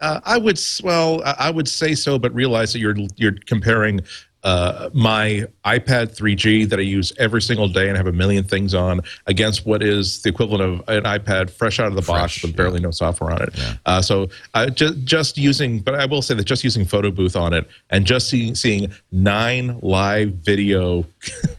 [0.00, 4.00] Uh, I would well, I would say so, but realize that you're you're comparing
[4.46, 8.74] uh, my iPad 3G that I use every single day and have a million things
[8.74, 12.54] on against what is the equivalent of an iPad fresh out of the box with
[12.54, 13.58] barely no software on it.
[13.86, 17.34] Uh, so uh, just just using, but I will say that just using Photo Booth
[17.34, 21.04] on it and just seeing seeing nine live video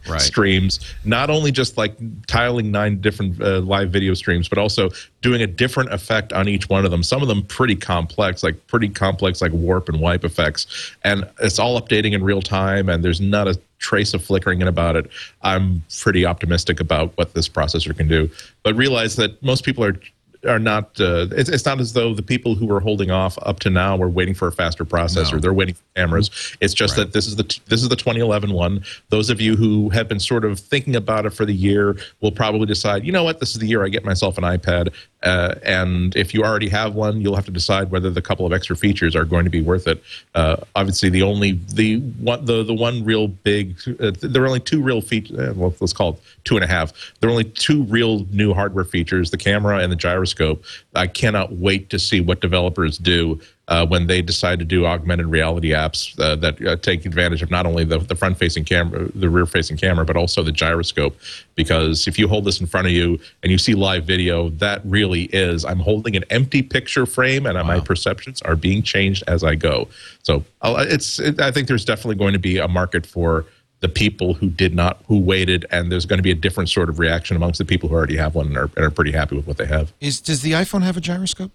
[0.08, 0.22] Right.
[0.22, 1.94] streams, not only just like
[2.26, 4.88] tiling nine different uh, live video streams, but also
[5.20, 7.02] doing a different effect on each one of them.
[7.02, 11.58] Some of them pretty complex, like pretty complex, like warp and wipe effects, and it's
[11.58, 12.77] all updating in real time.
[12.86, 15.10] And there's not a trace of flickering in about it.
[15.42, 18.30] I'm pretty optimistic about what this processor can do,
[18.62, 19.98] but realize that most people are
[20.46, 21.00] are not.
[21.00, 23.96] Uh, it's, it's not as though the people who were holding off up to now
[23.96, 25.34] were waiting for a faster processor.
[25.34, 25.38] No.
[25.38, 26.56] They're waiting for cameras.
[26.60, 28.84] It's just that this is the t- this is the 2011 one.
[29.08, 32.32] Those of you who have been sort of thinking about it for the year will
[32.32, 34.92] probably decide, you know what, this is the year I get myself an iPad.
[35.22, 38.52] Uh, and if you already have one, you'll have to decide whether the couple of
[38.52, 40.02] extra features are going to be worth it.
[40.34, 44.60] Uh, obviously, the only the one the the one real big uh, there are only
[44.60, 45.36] two real features.
[45.36, 46.92] Uh, well, let's call it two and a half.
[47.18, 49.96] There are only two real new hardware features: the camera and the
[50.28, 50.64] gyroscope.
[50.94, 55.26] I cannot wait to see what developers do uh, when they decide to do augmented
[55.26, 59.08] reality apps uh, that uh, take advantage of not only the, the front facing camera,
[59.14, 61.14] the rear facing camera, but also the gyroscope.
[61.54, 64.80] Because if you hold this in front of you and you see live video, that
[64.84, 69.44] really is I'm holding an empty picture frame and my perceptions are being changed as
[69.44, 69.88] I go.
[70.22, 73.44] So I'll, it's it, I think there's definitely going to be a market for
[73.80, 76.88] the people who did not who waited and there's going to be a different sort
[76.88, 79.36] of reaction amongst the people who already have one and are, and are pretty happy
[79.36, 81.52] with what they have Is does the iPhone have a gyroscope?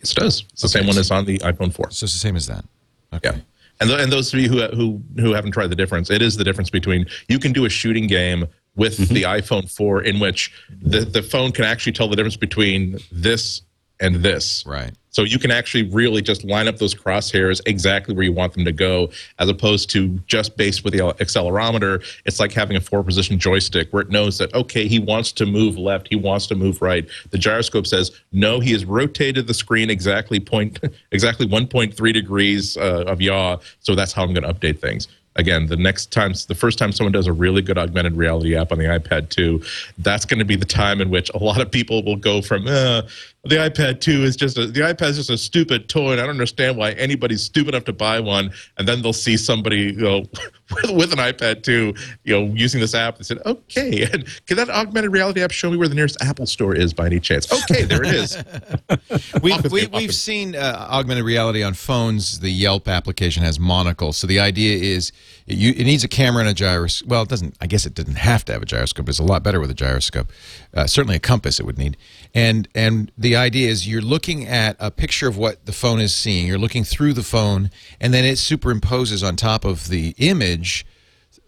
[0.00, 2.12] it does it's the Okay, same one so- as on the iphone 4 So it's
[2.12, 2.64] the same as that.
[3.12, 3.30] Okay.
[3.36, 3.40] Yeah.
[3.80, 6.36] And, th- and those of you who, who who haven't tried the difference, it is
[6.36, 9.14] the difference between you can do a shooting game with mm-hmm.
[9.14, 13.62] the iPhone 4 in which the, the phone can actually tell the difference between this
[14.00, 14.64] and this.
[14.66, 14.92] Right.
[15.18, 18.64] So you can actually really just line up those crosshairs exactly where you want them
[18.64, 22.04] to go, as opposed to just based with the accelerometer.
[22.24, 25.44] It's like having a four position joystick where it knows that, okay, he wants to
[25.44, 27.04] move left, he wants to move right.
[27.32, 30.78] The gyroscope says, no, he has rotated the screen exactly point,
[31.10, 33.56] exactly 1.3 degrees uh, of yaw.
[33.80, 35.08] So that's how I'm going to update things.
[35.38, 38.72] Again, the next time, the first time someone does a really good augmented reality app
[38.72, 39.62] on the iPad 2,
[39.98, 42.66] that's going to be the time in which a lot of people will go from,
[42.66, 43.02] uh,
[43.44, 46.24] the iPad 2 is just a, the iPad is just a stupid toy, and I
[46.24, 48.50] don't understand why anybody's stupid enough to buy one.
[48.76, 50.18] And then they'll see somebody, you know,
[50.74, 54.56] with, with an iPad 2, you know, using this app and said, okay, and can
[54.56, 57.50] that augmented reality app show me where the nearest Apple store is by any chance?
[57.52, 58.36] Okay, there it is.
[59.42, 62.40] We've, we, we've seen uh, augmented reality on phones.
[62.40, 64.12] The Yelp application has monocle.
[64.12, 65.12] So the idea is
[65.46, 67.08] it, you, it needs a camera and a gyroscope.
[67.08, 67.56] Well, it doesn't.
[67.60, 69.08] I guess it doesn't have to have a gyroscope.
[69.08, 70.30] It's a lot better with a gyroscope.
[70.74, 71.96] Uh, certainly a compass it would need.
[72.34, 76.14] And and the idea is you're looking at a picture of what the phone is
[76.14, 76.46] seeing.
[76.46, 80.86] You're looking through the phone, and then it superimposes on top of the image.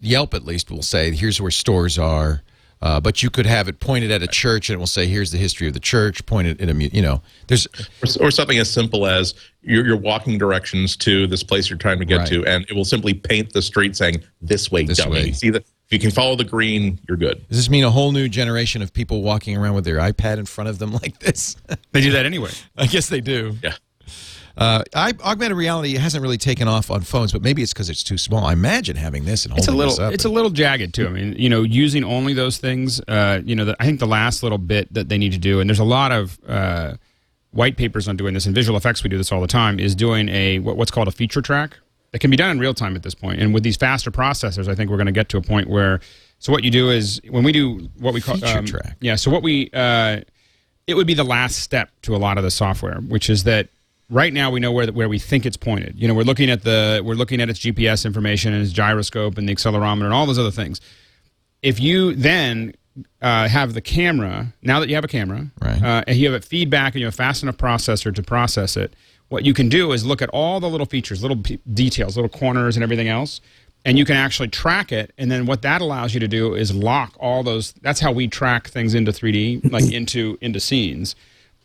[0.01, 2.43] Yelp at least will say, here's where stores are.
[2.83, 5.31] Uh, but you could have it pointed at a church and it will say, here's
[5.31, 7.67] the history of the church, pointed at a, you know, there's,
[8.19, 11.99] or, or something as simple as you're, you're walking directions to this place you're trying
[11.99, 12.29] to get Right.
[12.29, 15.33] to, and it will simply paint the street saying "this way, This dummy." way.
[15.33, 17.47] See that if you can follow the green, you're good.
[17.49, 20.47] does this mean a whole new generation of people walking around with their iPad in
[20.47, 21.57] front of them like this?
[21.91, 22.51] They do that anyway.
[22.77, 23.57] I guess they do.
[23.61, 23.75] Yeah.
[24.57, 28.05] Uh, I, augmented reality hasn't really taken off on phones, but maybe it's because it's
[28.05, 28.45] too small.
[28.45, 30.95] I imagine having this and It's a holding little, this up it's a little jagged
[30.95, 31.07] too.
[31.09, 33.01] I mean, you know, using only those things.
[33.09, 35.59] Uh, you know, the, I think the last little bit that they need to do,
[35.61, 36.95] and there's a lot of uh,
[37.51, 38.47] white papers on doing this.
[38.47, 39.81] and visual effects, we do this all the time.
[39.81, 41.79] Is doing a what, what's called a feature track.
[42.13, 44.67] It can be done in real time at this point, and with these faster processors,
[44.69, 46.01] I think we're going to get to a point where.
[46.41, 48.97] So what you do is when we do what we call Feature um, track.
[49.01, 49.17] Yeah.
[49.17, 50.23] So what we uh,
[50.87, 53.69] it would be the last step to a lot of the software, which is that
[54.09, 55.95] right now we know where where we think it's pointed.
[56.01, 59.37] You know, we're looking at the we're looking at its GPS information and its gyroscope
[59.39, 60.81] and the accelerometer and all those other things.
[61.63, 62.75] If you then
[63.21, 65.83] uh, have the camera, now that you have a camera, Right.
[65.83, 68.77] uh, and you have a feedback and you have a fast enough processor to process
[68.79, 68.95] it,
[69.31, 71.39] what you can do is look at all the little features, little
[71.73, 73.41] details, little corners, and everything else.
[73.85, 75.13] and you can actually track it.
[75.17, 77.73] And then what that allows you to do is lock all those.
[77.81, 81.17] That's how we track things into 3D, like into into scenes.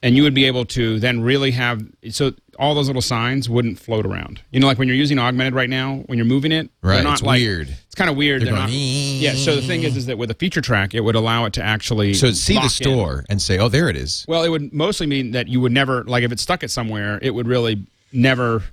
[0.01, 3.79] And you would be able to then really have so all those little signs wouldn't
[3.79, 4.41] float around.
[4.51, 7.03] You know, like when you're using augmented right now, when you're moving it, they're Right,
[7.03, 7.69] not it's like- weird.
[7.69, 8.41] It's kind of weird.
[8.41, 9.33] They're They're not, yeah.
[9.35, 11.63] So the thing is, is that with a feature track, it would allow it to
[11.63, 12.69] actually So see the lock in.
[12.69, 15.71] store and say, "Oh, there it is." Well, it would mostly mean that you would
[15.71, 18.63] never like if it stuck it somewhere, it would really never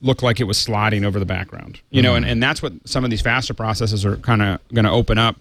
[0.00, 1.80] look like it was sliding over the background.
[1.90, 2.16] You know, mm-hmm.
[2.24, 5.18] and, and that's what some of these faster processes are kind of going to open
[5.18, 5.36] up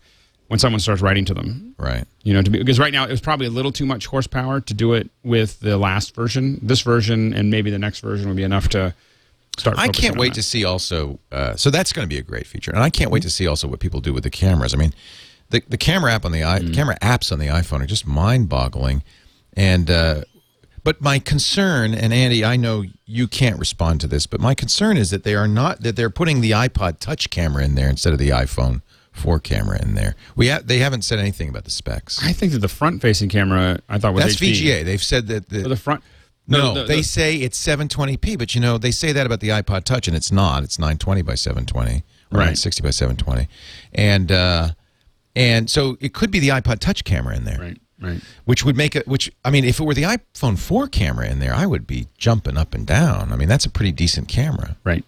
[0.48, 1.74] when someone starts writing to them.
[1.78, 2.06] Right.
[2.24, 4.62] You know, to be, because right now it was probably a little too much horsepower
[4.62, 6.60] to do it with the last version.
[6.62, 8.94] This version and maybe the next version would be enough to
[9.58, 9.78] start.
[9.80, 11.20] I can't wait to see also.
[11.32, 13.48] Uh, so that's going to be a great feature, and I can't wait to see
[13.48, 14.74] also what people do with the cameras.
[14.74, 14.94] I mean,
[15.50, 16.74] the the camera app on the i Mm-hmm.
[16.74, 19.04] camera apps on the iPhone are just mind boggling,
[19.54, 19.90] and.
[19.90, 20.24] Uh,
[20.86, 24.98] but my concern, and Andy, I know you can't respond to this, but my concern
[24.98, 28.12] is that they are not that they're putting the iPod Touch camera in there instead
[28.12, 28.82] of the iPhone
[29.14, 30.16] 4 camera in there.
[30.36, 32.22] We ha- they haven't said anything about the specs.
[32.24, 34.54] I think that the front-facing camera, I thought was That's HD.
[34.54, 34.84] VGA.
[34.86, 36.04] They've said that the, Or the front.
[36.48, 39.40] no, the- the- they the- say it's 720p, but you know they say that about
[39.40, 40.64] the iPod Touch, and it's not.
[40.64, 42.46] It's 920 by 720, or Right.
[42.46, 43.48] 960 by 720,
[43.94, 44.70] and uh,
[45.36, 47.78] and so it could be the iPod Touch camera in there, Right.
[48.02, 48.22] Right.
[48.46, 49.08] which would make it.
[49.08, 52.08] Which I mean, if it were the iPhone 4 camera in there, I would be
[52.18, 53.32] jumping up and down.
[53.32, 54.76] I mean, that's a pretty decent camera.
[54.84, 55.06] Right.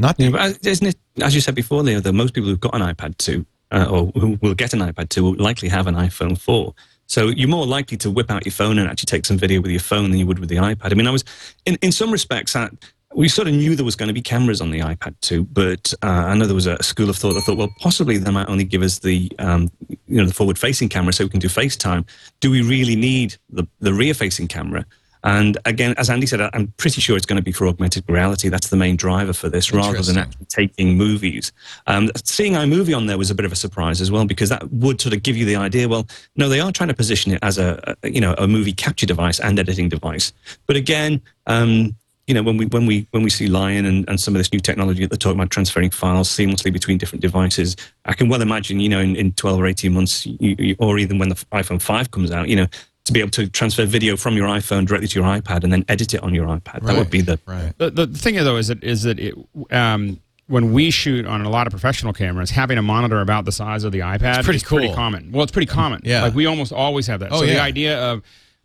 [0.00, 2.58] Not Yeah, but uh, isn't it, as you said before, Leo, that most people who've
[2.58, 5.86] got an iPad 2 uh, or who will get an iPad 2 will likely have
[5.86, 6.74] an iPhone 4.
[7.06, 9.70] So you're more likely to whip out your phone and actually take some video with
[9.70, 10.90] your phone than you would with the iPad.
[10.90, 11.22] I mean, I was,
[11.66, 12.70] in, in some respects, I,
[13.14, 15.92] we sort of knew there was going to be cameras on the iPad 2, but
[16.02, 18.48] uh, I know there was a school of thought that thought, well, possibly they might
[18.48, 22.08] only give us the, um, you know, the forward-facing camera so we can do FaceTime.
[22.40, 24.86] Do we really need the, the rear-facing camera?
[25.24, 28.48] And again, as Andy said, I'm pretty sure it's going to be for augmented reality.
[28.48, 31.52] That's the main driver for this, rather than actually taking movies.
[31.86, 34.70] Um, seeing iMovie on there was a bit of a surprise as well, because that
[34.72, 35.88] would sort of give you the idea.
[35.88, 36.06] Well,
[36.36, 39.06] no, they are trying to position it as a, a you know a movie capture
[39.06, 40.32] device and editing device.
[40.66, 41.96] But again, um,
[42.30, 44.52] you know, when we when we when we see Lion and, and some of this
[44.52, 48.40] new technology that they're talking about transferring files seamlessly between different devices, I can well
[48.40, 51.34] imagine, you know, in, in 12 or 18 months, you, you, or even when the
[51.50, 52.68] iPhone 5 comes out, you know,
[53.10, 55.84] to be able to transfer video from your iPhone directly to your iPad and then
[55.88, 56.82] edit it on your iPad.
[56.86, 57.72] That would be the right.
[57.78, 59.34] The, the thing though is that is that it,
[59.70, 63.52] um, when we shoot on a lot of professional cameras, having a monitor about the
[63.52, 65.30] size of the iPad pretty is pretty common.
[65.32, 66.00] Well, it's pretty common.
[66.04, 66.22] Yeah.
[66.22, 67.32] like we almost always have that.
[67.32, 68.22] Oh, so the idea of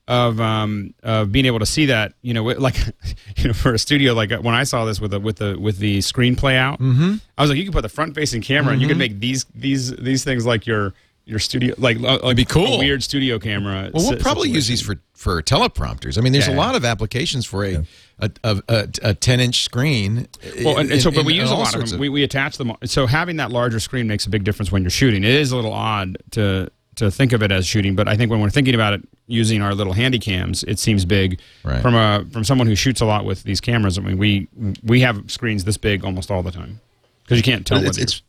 [0.08, 2.76] of um, of being able to see that, you know, like
[3.38, 5.58] you know, for a studio, like uh, when I saw this with the with the
[5.60, 7.16] with the screenplay out, mm-hmm.
[7.38, 8.98] I was like, you can put the front facing camera, and you Mm-hmm.
[9.00, 10.93] make these these these things like your
[11.26, 12.76] your studio, like, uh, like be cool.
[12.76, 13.89] a weird studio camera.
[13.93, 16.17] Well, we'll si- probably use these for, for teleprompters.
[16.17, 16.57] I mean, there's a Yeah.
[16.57, 17.86] lot of applications for a
[18.19, 20.28] a, a, a, a 10 inch screen.
[20.63, 21.99] Well, and, and so, in- but we use a lot of sorts them.
[21.99, 22.71] We, we attach them.
[22.86, 25.23] So having that larger screen makes a big difference when you're shooting.
[25.23, 28.32] It is a little odd to to think of it as shooting, but I think
[28.32, 31.39] when we're thinking about it using our little handy cams, it seems big.
[31.63, 31.82] Right.
[31.82, 34.47] From a from someone who shoots a lot with these cameras, I mean, we
[34.84, 36.80] we have screens this big almost all the time
[37.23, 38.21] because you can't tell But whether it's, it's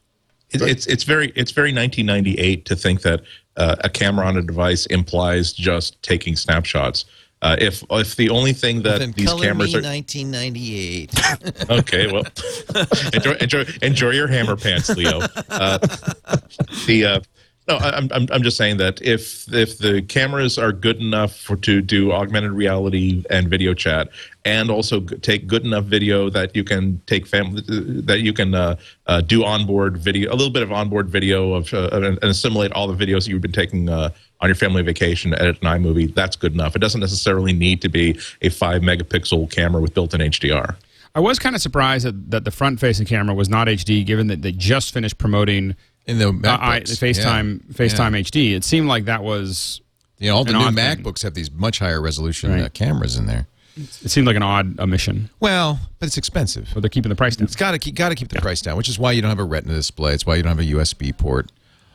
[0.50, 3.22] it- it's it's very it's very 1998 to think that
[3.56, 7.04] uh, a camera on a device implies just taking snapshots.
[7.42, 11.70] Uh, if if the only thing that these cameras me are 1998.
[11.70, 12.24] okay, well,
[13.12, 15.20] enjoy, enjoy enjoy your hammer pants, Leo.
[15.50, 15.78] Uh,
[16.86, 17.20] the uh,
[17.68, 21.56] no, I'm, I'm I'm just saying that if if the cameras are good enough for
[21.56, 24.08] to do augmented reality and video chat,
[24.44, 27.62] and also take good enough video that you can take family
[28.02, 31.74] that you can uh, uh, do onboard video, a little bit of onboard video of
[31.74, 33.88] uh, and assimilate all the videos you've been taking.
[33.88, 34.10] Uh,
[34.42, 36.14] on your family vacation, edit an iMovie.
[36.14, 36.76] That's good enough.
[36.76, 40.76] It doesn't necessarily need to be a five megapixel camera with built-in HDR.
[41.14, 44.26] I was kind of surprised that, that the front facing camera was not HD, given
[44.26, 45.74] that they just finished promoting
[46.06, 47.74] In the uh, I, FaceTime Yeah.
[47.74, 48.22] FaceTime Yeah.
[48.22, 48.54] HD.
[48.54, 49.80] It seemed like that was
[50.18, 50.98] You know, all the new odd thing.
[51.02, 52.62] MacBooks have these much higher resolution Right.
[52.62, 53.46] uh, cameras in there.
[53.76, 56.68] it seemed like an odd omission, Well, but it's expensive.
[56.72, 57.44] but they're keeping the price down.
[57.44, 59.28] It's got to keep got to keep the price down, which is why you don't
[59.30, 60.14] have a Retina display.
[60.14, 61.52] It's why you don't have a USB port.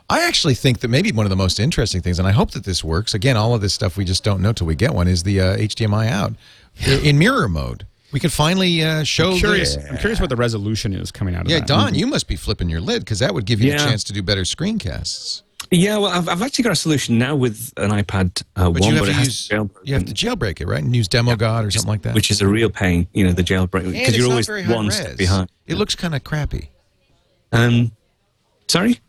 [0.09, 2.65] I actually think that maybe one of the most interesting things, and I hope that
[2.65, 3.13] this works.
[3.13, 5.07] Again, all of this stuff we just don't know till we get one.
[5.07, 6.33] Is the uh, HDMI out
[6.85, 7.85] in mirror mode?
[8.11, 9.31] We can finally uh, show.
[9.31, 9.75] I'm curious.
[9.75, 11.67] the- I'm curious what the resolution is coming out of yeah, that.
[11.67, 14.13] Don, you must be flipping your lid because that would give you a chance to
[14.13, 15.43] do better screencasts.
[15.73, 18.89] Yeah, well, I've, I've actually got a solution now with an iPad uh, But one,
[18.89, 20.83] you have but it to has use to jailbreak, you have to jailbreak it, right?
[20.83, 22.13] And use Demo God or something like that.
[22.13, 23.07] which is a real pain.
[23.13, 25.49] You know, the jailbreak because you're always one step behind.
[25.67, 26.71] It looks kind of crappy.
[27.53, 27.91] Um,
[28.67, 28.99] sorry.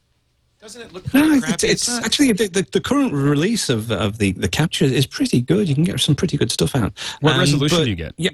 [0.61, 1.67] Doesn't it look No, of it's, crappy?
[1.67, 5.41] it's not- actually the, the, the current release of of the the capture is pretty
[5.41, 5.69] good.
[5.69, 6.93] You can get some pretty good stuff out.
[7.21, 8.15] What Um, resolution but- do you get?
[8.19, 8.31] Yeah,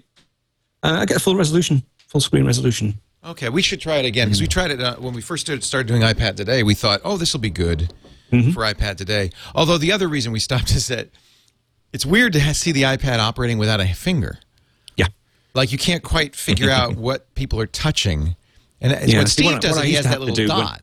[0.82, 3.00] uh, I get a full resolution, full screen resolution.
[3.24, 5.64] Okay, we should try it again because we tried it uh, when we first started,
[5.64, 6.62] started doing iPad today.
[6.62, 7.92] We thought, oh, this will be good
[8.30, 9.30] for iPad today.
[9.54, 11.08] Although the other reason we stopped is that
[11.92, 14.38] it's weird to see the iPad operating without a finger.
[14.96, 15.06] Yeah.
[15.54, 18.36] Like you can't quite figure out what people are touching.
[18.80, 20.82] And uh, Yeah, when Steve what does what he has that little dot.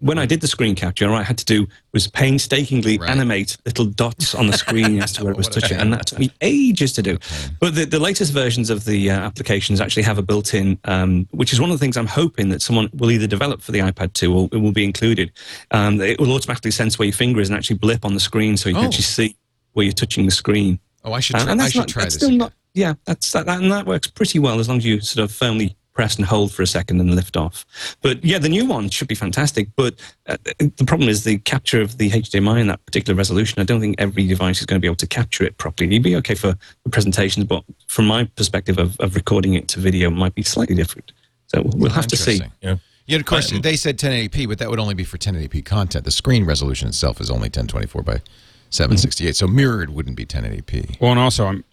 [0.00, 3.08] When I did the screen capture, all I had to do was painstakingly Right.
[3.10, 6.18] animate little dots on the screen as to where it was touching, and that took
[6.18, 7.16] me ages to do.
[7.60, 11.52] But the, the latest versions of the uh, applications actually have a built-in, um, which
[11.52, 14.12] is one of the things I'm hoping that someone will either develop for the iPad
[14.12, 15.32] 2 or it will be included.
[15.70, 18.56] Um, it will automatically sense where your finger is and actually blip on the screen,
[18.56, 18.88] so you can Oh.
[18.88, 19.36] actually see
[19.72, 20.78] where you're touching the screen.
[21.04, 21.36] Oh, I should.
[21.36, 22.20] And- Try, and I that's should not, try that's this.
[22.20, 22.38] still again.
[22.38, 22.52] not.
[22.74, 25.34] Yeah, that's that, that, and that works pretty well as long as you sort of
[25.34, 27.64] firmly press and hold for a second and lift off.
[28.02, 29.68] But yeah, the new one should be fantastic.
[29.76, 29.94] But
[30.26, 33.60] uh, the problem is the capture of the HDMI in that particular resolution.
[33.60, 35.88] I don't think every device is going to be able to capture it properly.
[35.90, 39.80] It'd be okay for the presentations, but from my perspective of, of recording it to
[39.80, 41.12] video, it might be slightly different.
[41.46, 42.42] So we'll have to see.
[42.60, 42.76] Yeah.
[43.06, 46.06] Yeah, of course, Um, they said 1080p, but that would only be for 1080p content.
[46.06, 48.22] The screen resolution itself is only 1024 by
[48.70, 50.98] 768, so mirrored wouldn't be 1080p.
[51.00, 51.64] Well, and also, I'm,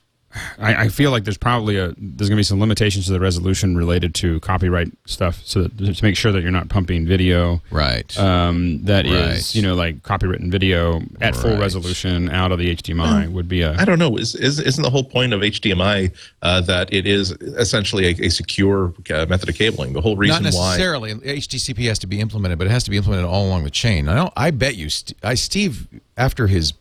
[0.59, 3.19] I, I feel like there's probably a there's going to be some limitations to the
[3.19, 7.61] resolution related to copyright stuff, so that, to make sure that you're not pumping video.
[7.71, 8.17] Right.
[8.17, 9.55] Um, that is, Right.
[9.55, 13.73] you know, like copywritten video at full resolution out of the HDMI would be a.
[13.73, 14.17] I don't know.
[14.17, 16.11] Is, is isn't the whole point of HDMI
[16.41, 19.93] uh, that it is essentially a, a secure uh, method of cabling?
[19.93, 21.13] The whole reason Not why necessarily.
[21.13, 24.07] HDCP has to be implemented, but it has to be implemented all along the chain.
[24.07, 24.33] I don't.
[24.35, 26.73] I bet you, St- I Steve, after his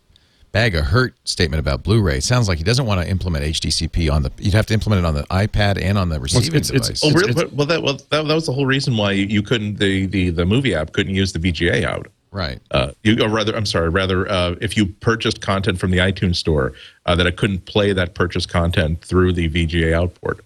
[0.53, 4.13] bag of hurt statement about Blu-ray, it sounds like he doesn't want to implement HDCP
[4.13, 4.33] on the.
[4.39, 7.05] You'd have to implement it on the iPad and on the receiving it's- it's- device.
[7.05, 7.31] Oh, really?
[7.31, 10.07] it's- But- well, that, well that, that was the whole reason why you couldn't the,
[10.07, 12.09] the, the movie app couldn't use the VGA out.
[12.33, 12.61] right.
[12.71, 16.37] Uh, you, or rather, I'm sorry, rather, uh, if you purchased content from the iTunes
[16.37, 16.73] store,
[17.07, 20.41] uh, that it couldn't play that purchased content through the VGA output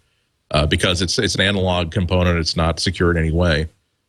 [0.50, 2.38] uh, because it's it's an analog component.
[2.38, 3.68] It's not secure in any way.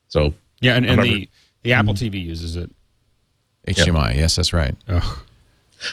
[0.10, 1.30] So yeah, and, and the
[1.64, 2.70] the Apple TV uses it.
[3.68, 4.16] HDMI.
[4.16, 4.76] Yes, that's right.
[4.88, 5.18] Ugh.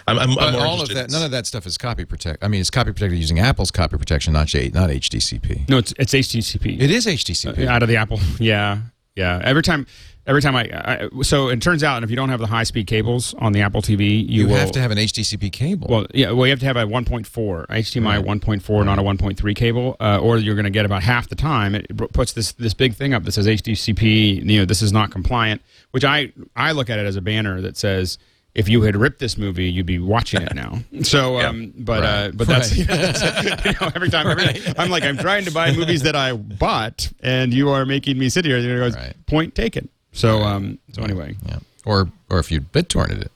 [0.06, 2.42] I'm, I'm, I'm But more all of that, none of that stuff is copy protect.
[2.44, 5.68] I mean, it's copy protected using Apple's copy protection, not J, not HDCP.
[5.68, 6.80] No, it's it's HDCP.
[6.80, 7.66] It is HDCP.
[7.66, 8.20] out of the Apple.
[8.38, 8.80] Yeah,
[9.14, 9.40] yeah.
[9.42, 9.86] Every time,
[10.26, 12.62] every time I, I so it turns out, and if you don't have the high
[12.62, 15.88] speed cables on the Apple TV, you, you will, have to have an HDCP cable.
[15.88, 17.26] Well, yeah, well, you have to have a 1.4
[17.66, 21.36] HDMI 1.4, not a 1.3 cable, uh, or you're going to get about half the
[21.36, 21.74] time.
[21.74, 24.48] It puts this this big thing up that says HDCP.
[24.48, 25.62] You know, this is not compliant.
[25.90, 28.18] Which I I look at it as a banner that says.
[28.54, 30.80] If you had ripped this movie, you'd be watching it now.
[31.04, 33.64] So, um, but uh, but that's, Right.
[33.64, 37.10] you know every time every, I'm like I'm trying to buy movies that I bought,
[37.22, 38.56] and you are making me sit here.
[38.58, 39.14] And it goes Right.
[39.26, 39.88] point taken.
[40.12, 41.58] So um so anyway, yeah.
[41.86, 43.32] Or or if you'd bit BitTorrented it,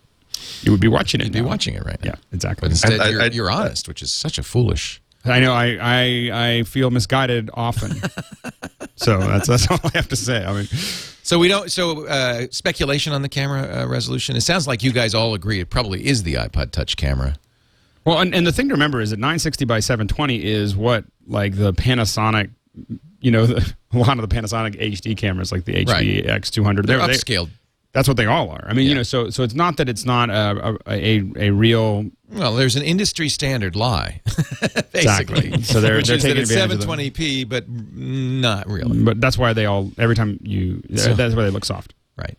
[0.62, 1.24] you would be watching it.
[1.24, 2.10] you'd be watching it right now.
[2.10, 2.66] Yeah, exactly.
[2.68, 5.00] But instead, I- I- you're, I- you're honest, which is such a foolish.
[5.26, 5.52] I know.
[5.52, 7.92] I, I I feel misguided often.
[8.96, 10.44] so that's that's all I have to say.
[10.44, 10.66] I mean,
[11.22, 11.70] So we don't.
[11.70, 14.36] So uh, speculation on the camera uh, resolution.
[14.36, 17.34] It sounds like you guys all agree it probably is the iPod Touch camera.
[18.04, 21.56] well, and, and the thing to remember is that 960 by 720 is what like
[21.56, 22.50] the Panasonic,
[23.20, 26.24] you know, the, a lot of the Panasonic HD cameras, like the Right.
[26.24, 27.50] HVX200, They're they- upscaled.
[27.96, 28.64] That's what they all are.
[28.68, 28.88] I mean, Yeah.
[28.90, 32.54] you know, so so it's not that it's not a a, a, a real Well,
[32.54, 35.48] there's an industry standard lie, basically.
[35.48, 35.62] Exactly.
[35.62, 36.98] So they're- which they're is that taking it's of them.
[36.98, 39.02] 720p, but not really.
[39.02, 41.94] But that's why they all every time you So- uh, that's why they look soft.
[42.18, 42.38] Right.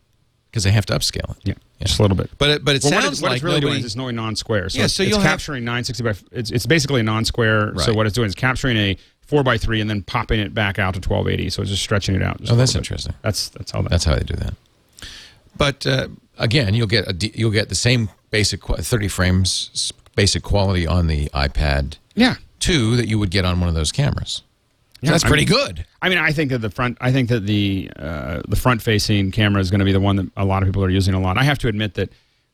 [0.51, 1.37] Because they have to upscale it.
[1.43, 2.29] Yeah, just a little bit.
[2.37, 3.85] But it, but it Well, what, sounds it- what like it's really nobody, doing is
[3.85, 4.69] it's knowing non-square.
[4.69, 6.13] So Yeah, so it's you'll have- capturing 960 by.
[6.31, 7.73] It's it's basically a non-square.
[7.79, 10.77] So what it's doing is capturing a four by three and then popping it back
[10.79, 11.49] out to 1280.
[11.49, 12.39] So it's just stretching it out.
[12.49, 13.13] Oh, that's interesting.
[13.23, 13.89] That's that's how that.
[13.89, 14.53] That's how they do that.
[15.57, 19.91] But uh, again, you'll get a d- you'll get the same basic qu- 30 frames
[20.15, 22.35] basic quality on the iPad yeah.
[22.59, 24.41] 2 that you would get on one of those cameras.
[25.01, 25.85] Yeah, that's I pretty mean- good.
[26.01, 26.97] I mean, I think that the front.
[27.01, 30.29] I think that the uh, the front-facing camera is going to be the one that
[30.37, 31.37] a lot of people are using a lot.
[31.37, 32.09] I have to admit that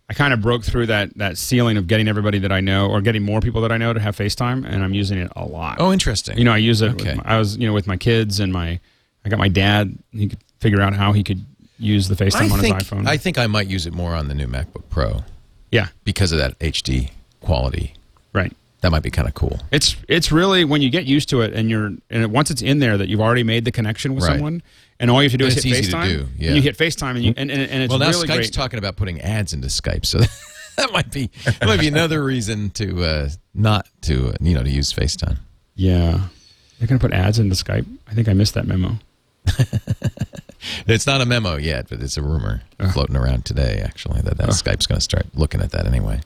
[0.09, 2.99] I kind of broke through that that ceiling of getting everybody that I know or
[3.01, 5.77] getting more people that I know to have FaceTime, and I'm using it a lot.
[5.79, 6.37] Oh, interesting.
[6.37, 6.91] You know, I use it.
[6.93, 7.15] Okay.
[7.15, 8.79] My, I was, you know, with my kids and my.
[9.25, 9.97] I got my dad.
[10.11, 11.45] He could figure out how he could
[11.79, 13.07] use the FaceTime I on think, his iPhone.
[13.07, 15.23] I think I might use it more on the new MacBook Pro
[15.71, 17.11] yeah, because of that HD
[17.41, 17.93] quality.
[18.33, 18.53] right.
[18.81, 19.61] That might be kind of cool.
[19.71, 22.79] It's it's really when you get used to it and you're and once it's in
[22.79, 24.33] there that you've already made the connection with Right.
[24.33, 24.61] someone
[24.99, 26.07] and all you have to do And is it's hit easy to FaceTime.
[26.09, 26.47] do, yeah.
[26.47, 28.53] And you hit FaceTime and you and, and, and it's well, now really Skype's great.
[28.53, 30.17] talking about putting ads into Skype, so
[30.75, 34.63] that might be that might be another reason to uh, not to uh, you know
[34.63, 35.37] to use FaceTime.
[35.75, 36.19] yeah,
[36.77, 37.85] they're gonna put ads into Skype.
[38.09, 38.99] I think I missed that memo.
[40.87, 42.61] It's not a memo yet, but it's a rumor
[42.93, 46.21] floating around today, actually, that, that Skype's going to start looking at that anyway.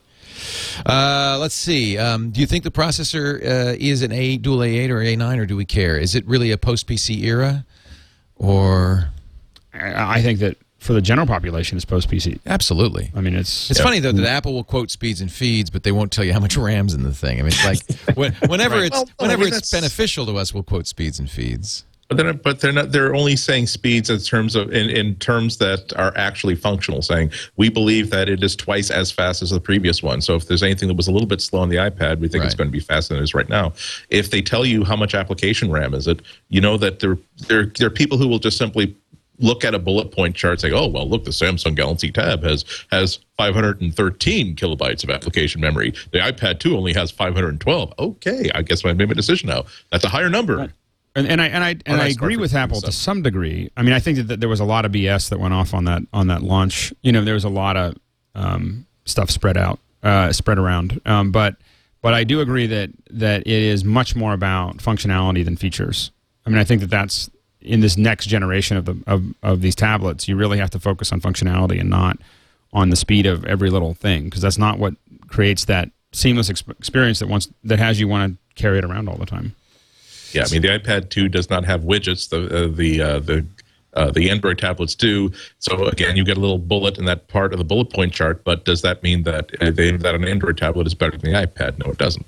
[0.85, 1.97] Uh, let's see.
[1.97, 5.45] Um, do you think the processor uh, is an A dual A8 or A9, or
[5.45, 5.97] do we care?
[5.97, 7.65] Is it really a post PC era?
[8.39, 9.09] or
[9.73, 12.39] I I think that for the general population, it's post PC.
[12.45, 13.11] absolutely.
[13.15, 15.91] I mean, it's It's funny though that Apple will quote speeds and feeds, but they
[15.91, 17.39] won't tell you how much RAM's in the thing.
[17.39, 20.37] I mean, it's like when, whenever it's Well, no, I whenever mean, it's beneficial to
[20.37, 21.83] us, we'll quote speeds and feeds.
[22.07, 22.91] But they're not, but they're not.
[22.91, 27.01] They're only saying speeds in terms of in, in terms that are actually functional.
[27.01, 30.21] Saying we believe that it is twice as fast as the previous one.
[30.21, 32.45] So if there's anything that was a little bit slow on the iPad, we think
[32.45, 33.73] it's going to be faster than it is right now.
[34.09, 37.65] If they tell you how much application RAM is it, you know that there there
[37.77, 38.95] there are people who will just simply
[39.39, 42.41] look at a bullet point chart and say, "Oh, well, look, the Samsung Galaxy Tab
[42.43, 45.91] has has 513 kilobytes of application memory.
[46.11, 47.93] The iPad 2 only has 512.
[47.99, 49.65] Okay, I guess I made my decision now.
[49.91, 50.71] That's a higher number."
[51.17, 53.71] And, and I and I and I agree with Apple to some degree.
[53.75, 55.85] I mean, I think that, there was a lot of BS that went off on
[55.85, 56.93] that on that launch.
[57.01, 57.95] You know, there was a lot of
[58.35, 61.01] um, stuff spread out, uh, spread around.
[61.07, 61.55] Um, but
[62.03, 66.11] but I do agree that that it is much more about functionality than features.
[66.45, 69.73] I mean, I think that that's in this next generation of the of, of these
[69.73, 70.27] tablets.
[70.27, 72.19] You really have to focus on functionality and not
[72.73, 74.93] on the speed of every little thing because that's not what
[75.29, 79.09] creates that seamless exp- experience that wants that has you want to carry it around
[79.09, 79.55] all the time.
[80.31, 82.29] Yeah, I mean the iPad 2 does not have widgets.
[82.29, 83.45] The uh, the uh, the
[83.93, 85.31] uh, the Android tablets do.
[85.59, 88.43] So again, you get a little bullet in that part of the bullet point chart.
[88.43, 91.37] But does that mean that uh, they, that an Android tablet is better than the
[91.37, 91.83] iPad?
[91.83, 92.25] No, it doesn't.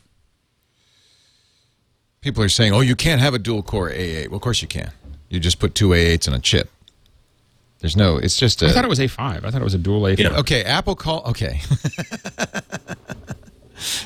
[2.21, 4.67] People are saying, "Oh, you can't have a dual core A8." Well, of course you
[4.67, 4.91] can.
[5.29, 6.69] You just put two A8s in a chip.
[7.79, 8.17] There's no.
[8.17, 8.67] It's just a.
[8.67, 9.19] I thought it was A5.
[9.19, 10.19] I thought it was a dual A5.
[10.19, 10.37] Yeah.
[10.39, 11.23] Okay, Apple call.
[11.27, 11.61] Okay.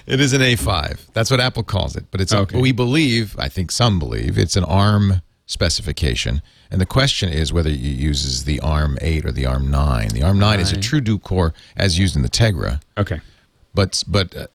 [0.05, 1.13] it is an A5.
[1.13, 2.05] That's what Apple calls it.
[2.11, 2.33] But it's.
[2.33, 2.59] Okay.
[2.59, 3.37] We believe.
[3.39, 6.41] I think some believe it's an ARM specification.
[6.71, 10.09] And the question is whether it uses the ARM 8 or the ARM 9.
[10.09, 12.81] The ARM 9 is a true dual core as used in the Tegra.
[12.97, 13.21] Okay.
[13.75, 14.47] But but uh,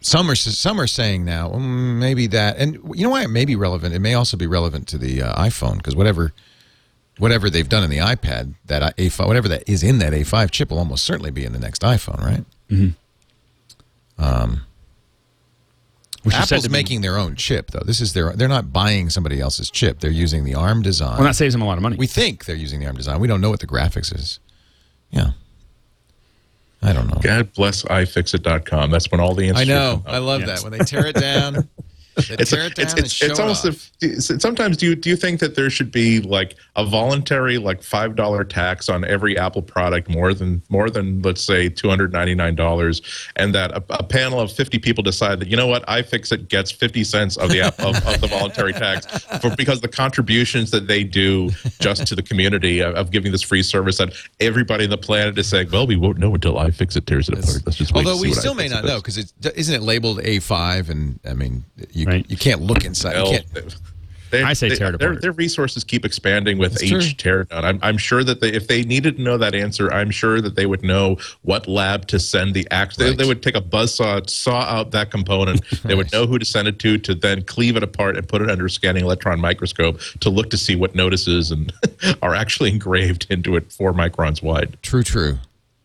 [0.00, 3.44] some are some are saying now mm, maybe that, and you know why it may
[3.44, 3.94] be relevant.
[3.94, 6.32] It may also be relevant to the uh, iPhone because whatever
[7.18, 10.70] whatever they've done in the iPad, that A5, whatever that is in that A5 chip
[10.70, 12.44] will almost certainly be in the next iPhone, right?
[12.70, 12.88] Which
[14.20, 14.62] Um,
[16.24, 17.82] is said Apple's to be- making their own chip though.
[17.84, 20.00] This is their they're not buying somebody else's chip.
[20.00, 21.16] They're using the ARM design.
[21.16, 21.96] Well, that saves them a lot of money.
[21.96, 23.20] we think they're using the ARM design.
[23.20, 24.38] We don't know what the graphics is.
[25.10, 25.30] Yeah.
[26.82, 27.18] I don't know.
[27.22, 28.90] God bless iFixit.com.
[28.90, 29.68] That's when all the answers.
[29.68, 30.02] I know.
[30.04, 30.62] come I love Yes.
[30.62, 31.68] that when they tear it down.
[32.28, 33.90] They It's, tear it's, it's, it's almost off.
[34.00, 37.82] if sometimes do you do you think that there should be like a voluntary like
[37.82, 42.12] five dollar tax on every Apple product more than more than let's say two hundred
[42.12, 43.02] ninety nine dollars,
[43.36, 46.70] and that a, a panel of fifty people decide that you know what iFixit gets
[46.70, 49.06] fifty cents of the app- of, of the voluntary tax
[49.40, 51.50] for because the contributions that they do
[51.80, 55.36] just to the community of, of giving this free service that everybody on the planet
[55.38, 57.62] is saying well we won't know until iFixit tears it apart.
[57.66, 60.88] Let's just wait Although we still may not know because it's isn't it labeled A5
[60.90, 62.26] and I mean you Right.
[62.30, 63.16] you can't look inside.
[63.16, 63.76] You can't,
[64.30, 65.22] they- I say they- tear it their, apart.
[65.22, 67.44] their resources keep expanding with That's each true.
[67.46, 67.64] teardown.
[67.64, 70.54] I'm, I'm sure that they, if they needed to know that answer, I'm sure that
[70.54, 72.96] they would know what lab to send the act.
[72.96, 73.18] They, Right.
[73.18, 75.62] they would take a buzzsaw, saw saw out that component.
[75.82, 78.40] They would know who to send it to, to then cleave it apart and put
[78.40, 81.72] it under a scanning electron microscope to look to see what notices and
[82.22, 84.76] are actually engraved into it four microns wide.
[84.82, 85.38] true, true.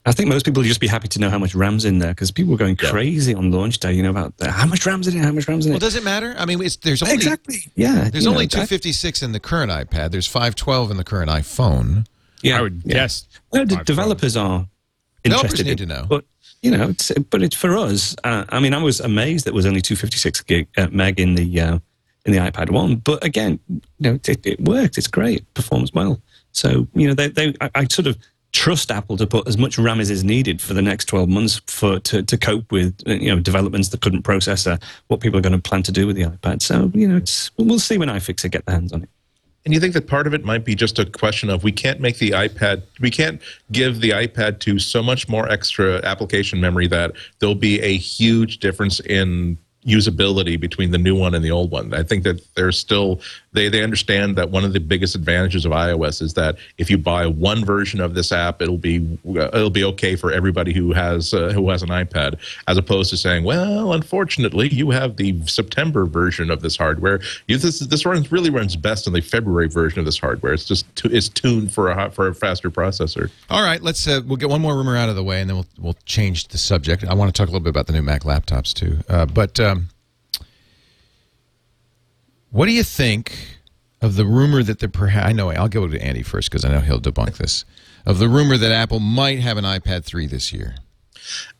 [0.07, 2.11] I think most people would just be happy to know how much RAM's in there
[2.11, 2.91] because people were going Yeah.
[2.91, 5.47] crazy on launch day, you know, about the, how much RAM's in it, how much
[5.47, 5.75] RAM's in it.
[5.75, 6.35] Well, does it matter?
[6.37, 7.71] I mean, it's, there's only exactly.
[7.75, 8.09] Yeah.
[8.11, 10.11] there's only know, I- 256 in the current iPad.
[10.11, 12.05] There's 512 in the current iPhone.
[12.43, 12.59] Yeah.
[12.59, 12.93] I would yeah.
[12.93, 13.27] guess.
[13.51, 14.67] Well, the developers are
[15.23, 15.65] Developers interested.
[15.65, 16.05] need in- to know.
[16.07, 16.25] But,
[16.61, 18.15] you know, it's, but it's for us.
[18.23, 21.33] Uh, I mean, I was amazed that there was only 256 gig, uh, meg in
[21.33, 21.79] the, uh,
[22.25, 22.97] in the iPad 1.
[22.97, 24.99] But again, you know, it, it worked.
[24.99, 25.51] It's great.
[25.55, 26.21] Performs well.
[26.51, 28.17] So, you know, they, they, I, I sort of
[28.55, 31.61] trust Apple to put as much RAM as is needed for the next 12 months
[31.67, 34.77] for to, to cope with, you know, developments that couldn't process uh,
[35.07, 36.61] what people are going to plan to do with the iPad.
[36.61, 39.09] So, you know, it's, we'll see when iFixit get their hands on it.
[39.65, 41.99] And you think that part of it might be just a question of we can't
[41.99, 43.41] make the iPad, we can't
[43.73, 48.59] give the iPad to so much more extra application memory that there'll be a huge
[48.59, 51.93] difference in usability between the new one and the old one.
[51.93, 53.21] I think that they're still
[53.53, 56.97] they they understand that one of the biggest advantages of iOS is that if you
[56.97, 61.33] buy one version of this app, it'll be it'll be okay for everybody who has
[61.33, 66.05] uh, who has an iPad, as opposed to saying, well, unfortunately, you have the September
[66.05, 67.19] version of this hardware.
[67.47, 70.53] You, this this runs really runs best in the February version of this hardware.
[70.53, 73.29] It's just tu- it's tuned for a for a faster processor.
[73.49, 75.57] All right, let's uh, we'll get one more rumor out of the way, and then
[75.57, 77.03] we'll we'll change the subject.
[77.03, 78.97] I want to talk a little bit about the new Mac laptops too.
[79.09, 79.74] Uh, but um,
[82.55, 83.59] what do you think
[84.01, 86.69] of the rumor that the perhaps I know I'll go to Andy first because I
[86.69, 87.65] know he'll debunk this
[88.05, 90.75] of the rumor that Apple might have an iPad three this year.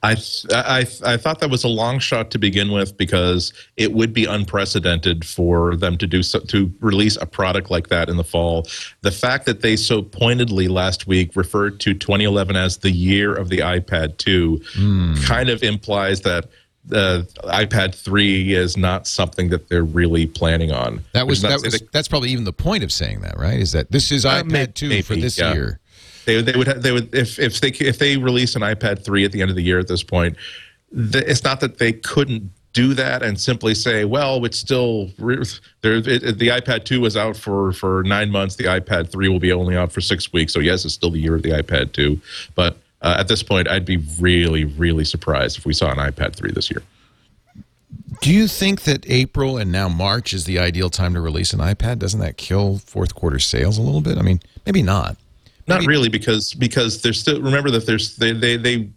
[0.03, 3.91] I, th- I I thought that was a long shot to begin with because it
[3.91, 8.15] would be unprecedented for them to do so, to release a product like that in
[8.15, 8.65] the fall.
[9.01, 13.49] The fact that they so pointedly last week referred to 2011 as the year of
[13.49, 15.15] the iPad 2 hmm.
[15.23, 16.45] kind of implies that
[16.87, 21.01] the iPad 3 is not something that they're really planning on.
[21.13, 23.59] That was that was that's probably even the point of saying that, right?
[23.59, 25.53] Is that this is Uh, iPad maybe, for this yeah.
[25.53, 25.79] year?
[26.25, 29.31] they they would they would if if they if they release an iPad 3 at
[29.31, 30.35] the end of the year at this point
[30.91, 35.95] the, it's not that they couldn't do that and simply say well it's still there
[35.95, 39.51] it, the iPad 2 was out for for 9 months the iPad 3 will be
[39.51, 42.19] only out for 6 weeks so yes it's still the year of the iPad 2
[42.53, 46.35] but uh, at this point I'd be really really surprised if we saw an iPad
[46.35, 46.81] 3 this year
[48.21, 51.59] Do you think that April and now March is the ideal time to release an
[51.59, 51.99] iPad?
[51.99, 54.17] Doesn't that kill fourth quarter sales a little bit?
[54.17, 55.17] I mean, maybe not.
[55.67, 58.89] Not really, because because there's still remember that there's they they they.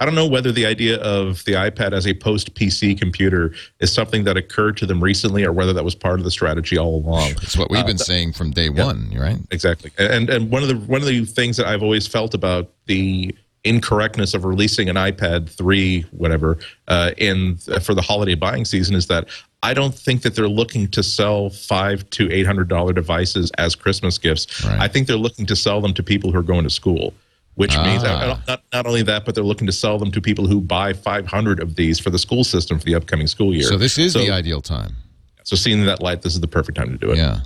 [0.00, 3.92] I don't know whether the idea of the iPad as a post PC computer is
[3.92, 6.96] something that occurred to them recently, or whether that was part of the strategy all
[6.96, 7.30] along.
[7.42, 9.38] It's what we've Uh, been saying from day one, right?
[9.50, 12.70] Exactly, and and one of the one of the things that I've always felt about
[12.86, 13.34] the
[13.64, 16.58] incorrectness of releasing an iPad three, whatever,
[16.88, 19.28] uh, in for the holiday buying season is that
[19.62, 23.74] I don't think that they're looking to sell five to eight hundred dollar devices as
[23.74, 24.64] Christmas gifts.
[24.64, 24.78] Right.
[24.80, 27.14] I think they're looking to sell them to people who are going to school.
[27.56, 28.08] Which means Ah.
[28.32, 30.92] uh, not, not only that, but they're looking to sell them to people who buy
[30.92, 33.62] 500 of these for the school system for the upcoming school year.
[33.62, 34.96] So this is So- the ideal time.
[35.44, 37.18] So seeing that light, this is the perfect time to do it.
[37.18, 37.40] Yeah.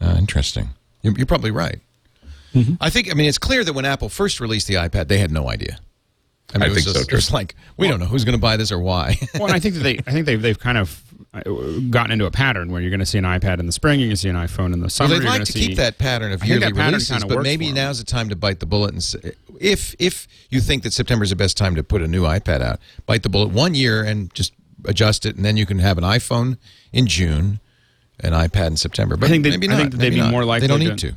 [0.00, 0.68] Uh, interesting.
[1.02, 1.80] You're, you're probably right.
[2.54, 2.74] Mm-hmm.
[2.80, 3.10] I think.
[3.10, 5.78] I mean, it's clear that when Apple first released the iPad, they had no idea.
[6.54, 7.14] I mean, I it was think so, just- too.
[7.14, 9.16] It was like we don't know who's going to buy this or why.
[9.34, 11.40] well, and I think that they, I think they've, they've kind of uh,
[11.88, 14.08] gotten into a pattern where you're going to see an iPad in the spring, you're
[14.08, 15.14] going to see an iPhone in the Well, summer.
[15.18, 17.98] they'd like gonna see, keep that pattern of I yearly pattern releases, but maybe now's
[18.00, 21.30] the time to bite the bullet and say, if if you think that September is
[21.30, 24.34] the best time to put a new iPad out, bite the bullet one year and
[24.34, 24.52] just
[24.84, 26.58] adjust it, and then you can have an iPhone
[26.92, 27.60] in June,
[28.20, 29.16] an iPad in September.
[29.16, 29.78] But I think they, maybe I not.
[29.78, 30.30] think that they'd maybe be not.
[30.32, 30.66] more likely.
[30.66, 31.14] They don't need to.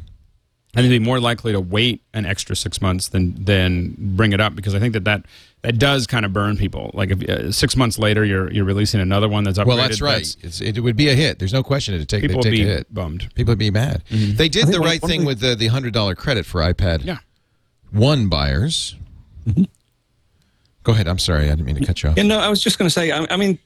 [0.75, 4.33] I think they'd be more likely to wait an extra six months than than bring
[4.33, 5.25] it up because I think that that,
[5.61, 6.91] that does kind of burn people.
[6.93, 9.65] Like if uh, six months later you're you're releasing another one that's upgraded.
[9.67, 10.35] Well, that's right.
[10.41, 11.39] It's, it would be a hit.
[11.39, 12.93] There's no question it'd take, People it'd would take be a hit.
[12.93, 13.33] bummed.
[13.35, 14.03] People would be mad.
[14.11, 17.19] They did the right thing thing- with the, the $100 credit for iPad Yeah.
[17.91, 18.95] 1 buyers.
[20.83, 21.07] Go ahead.
[21.07, 21.45] I'm sorry.
[21.45, 22.17] I didn't mean to cut you off.
[22.17, 23.57] Yeah, no, I was just going to say, I, I mean,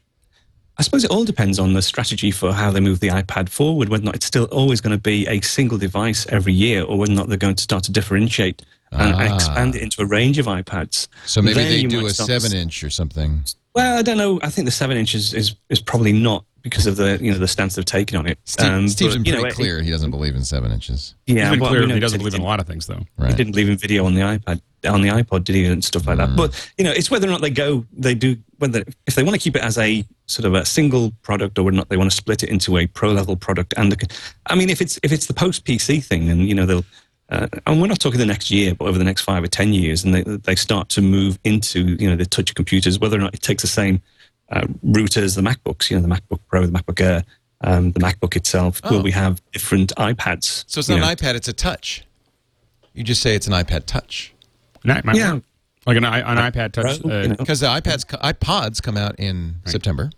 [0.79, 3.89] I suppose it all depends on the strategy for how they move the iPad forward,
[3.89, 6.97] whether or not it's still always going to be a single device every year, or
[6.97, 8.61] whether or not they're going to start to differentiate
[8.93, 9.35] and Ah.
[9.35, 11.09] expand it into a range of iPads.
[11.25, 13.43] So maybe Then they you do might a 7 inch or something.
[13.75, 14.39] Well, I don't know.
[14.41, 17.47] I think the seven inches is, is probably not because of the you know the
[17.47, 18.39] stance they've taken on it.
[18.45, 19.81] Steve, Um, Steve's but, been pretty know, clear.
[19.81, 21.13] he doesn't believe in 7 inches.
[21.27, 22.87] Yeah, He's been well, clear we know he doesn't believe in a lot of things
[22.87, 23.05] though.
[23.17, 23.29] Right.
[23.31, 26.07] He didn't believe in video on the iPad, on the iPod, did he, and stuff
[26.07, 26.35] like that.
[26.37, 29.35] But you know, it's whether or not they go, they do whether if they want
[29.35, 32.15] to keep it as a sort of a single product, or not they want to
[32.15, 33.73] split it into a pro level product.
[33.77, 33.95] And
[34.45, 36.85] I mean, if it's if it's the post PC thing, then you know they'll.
[37.31, 39.71] Uh, and we're not talking the next year, but over the next five or ten
[39.71, 43.21] years, and they they start to move into you know the touch computers, whether or
[43.21, 44.01] not it takes the same
[44.51, 47.23] uh, route as the MacBooks, you know, the MacBook Pro, the MacBook Air,
[47.61, 48.81] um, the MacBook itself.
[48.83, 48.95] Oh.
[48.95, 50.65] Will we have different iPads?
[50.67, 51.07] So it's not know?
[51.07, 52.05] an iPad, it's a touch.
[52.93, 54.33] You just say it's an iPad touch.
[54.83, 55.39] And that might Yeah.
[55.95, 56.01] Work.
[56.01, 57.01] Like an, an iPad Touch.
[57.01, 57.27] Pro, Uh.
[57.35, 60.11] Because the iPads, iPods come out in September.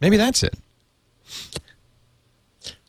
[0.00, 0.54] Maybe that's it.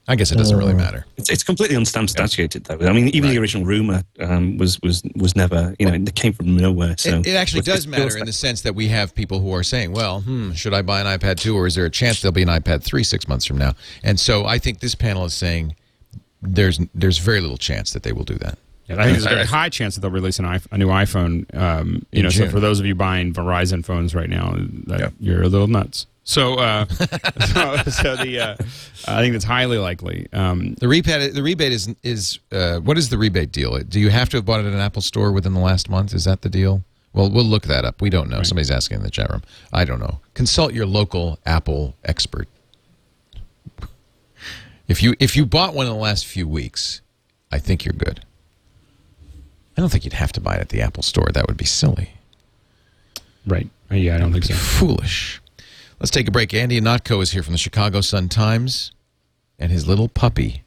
[0.08, 1.06] I guess it doesn't really matter.
[1.16, 2.86] It's, it's completely unsubstantiated, though.
[2.86, 6.34] I mean, even the original rumor um, was was was never, you know, it came
[6.34, 6.96] from nowhere.
[6.98, 9.40] So it, it actually does it matter feels in the sense that we have people
[9.40, 11.90] who are saying, well, hmm, should I buy an iPad 2 or is there a
[11.90, 13.74] chance there'll be an iPad 3 six months from now?
[14.04, 15.76] And so I think this panel is saying
[16.42, 18.58] there's there's very little chance that they will do that.
[18.96, 20.88] Yeah, I think there's a very high chance that they'll release an iPhone, a new
[20.88, 21.56] iPhone.
[21.56, 24.56] Um, you know, so for those of you buying Verizon phones right now,
[24.88, 26.08] that you're a little nuts.
[26.24, 26.86] So, uh,
[27.48, 28.56] so, so the uh,
[29.08, 30.28] I think that's highly likely.
[30.32, 33.78] Um, The rebate the rebate is is uh, what is the rebate deal?
[33.80, 36.14] Do you have to have bought it at an Apple store within the last month?
[36.14, 36.84] Is that the deal?
[37.14, 38.02] Well, we'll look that up.
[38.02, 38.42] We don't know.
[38.44, 39.42] Somebody's asking in the chat room.
[39.74, 40.20] I don't know.
[40.34, 42.48] Consult your local Apple expert.
[44.88, 47.02] If you if you bought one in the last few weeks,
[47.52, 48.24] I think you're good.
[49.78, 51.30] I don't think you'd have to buy it at the Apple store.
[51.34, 52.12] That would be silly.
[53.48, 53.68] right?
[53.90, 54.54] Yeah, I don't think so.
[54.54, 55.42] foolish.
[56.00, 56.54] Let's take a break.
[56.54, 58.92] Andy Ihnatko is here from the Chicago Sun Times,
[59.60, 60.64] and his little puppy.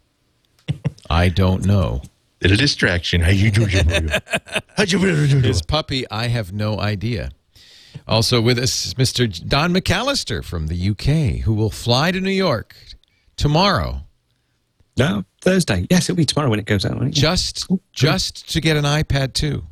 [1.11, 2.03] I don't know.
[2.41, 3.21] Little distraction.
[3.23, 3.65] How you do?
[5.41, 7.31] His puppy, I have no idea.
[8.07, 9.49] Also with us, is Mr.
[9.49, 12.77] Don McAllister from the UK, who will fly to New York
[13.37, 14.03] tomorrow
[14.97, 15.87] no Thursday.
[15.91, 16.95] Yes, it'll be tomorrow when it goes out.
[16.97, 17.15] Won't it?
[17.15, 19.63] just oh, just to get an iPad 2.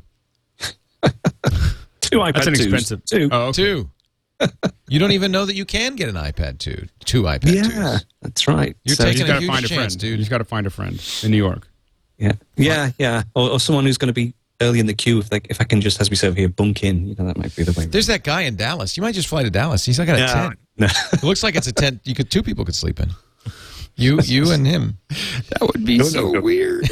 [2.01, 2.61] two iPad That's an 2s.
[2.63, 3.05] expensive.
[3.05, 3.29] Two.
[3.31, 3.63] Oh, okay.
[3.63, 3.89] Two.
[4.89, 6.87] you don't even know that you can get an iPad 2.
[7.05, 8.05] Two iPad yeah, 2s.
[8.21, 8.75] that's right.
[8.83, 10.11] You're So- You taking just a got to huge find a chance, friend, dude.
[10.11, 11.67] You just got to find a friend in New York.
[12.17, 13.23] Yeah, yeah, yeah.
[13.35, 15.19] Or, or someone who's going to be early in the queue.
[15.19, 17.07] If they, if I can just, as we say over here, bunk in.
[17.07, 17.85] You know, that might be the way.
[17.85, 18.95] There's that guy in Dallas.
[18.95, 19.83] You might just fly to Dallas.
[19.85, 20.59] He's got a no, tent.
[20.77, 20.87] no.
[21.13, 23.09] It looks like it's a tent you could two people could sleep in.
[23.95, 24.97] You you and him.
[25.09, 26.41] That would be No, so no, no.
[26.41, 26.89] weird.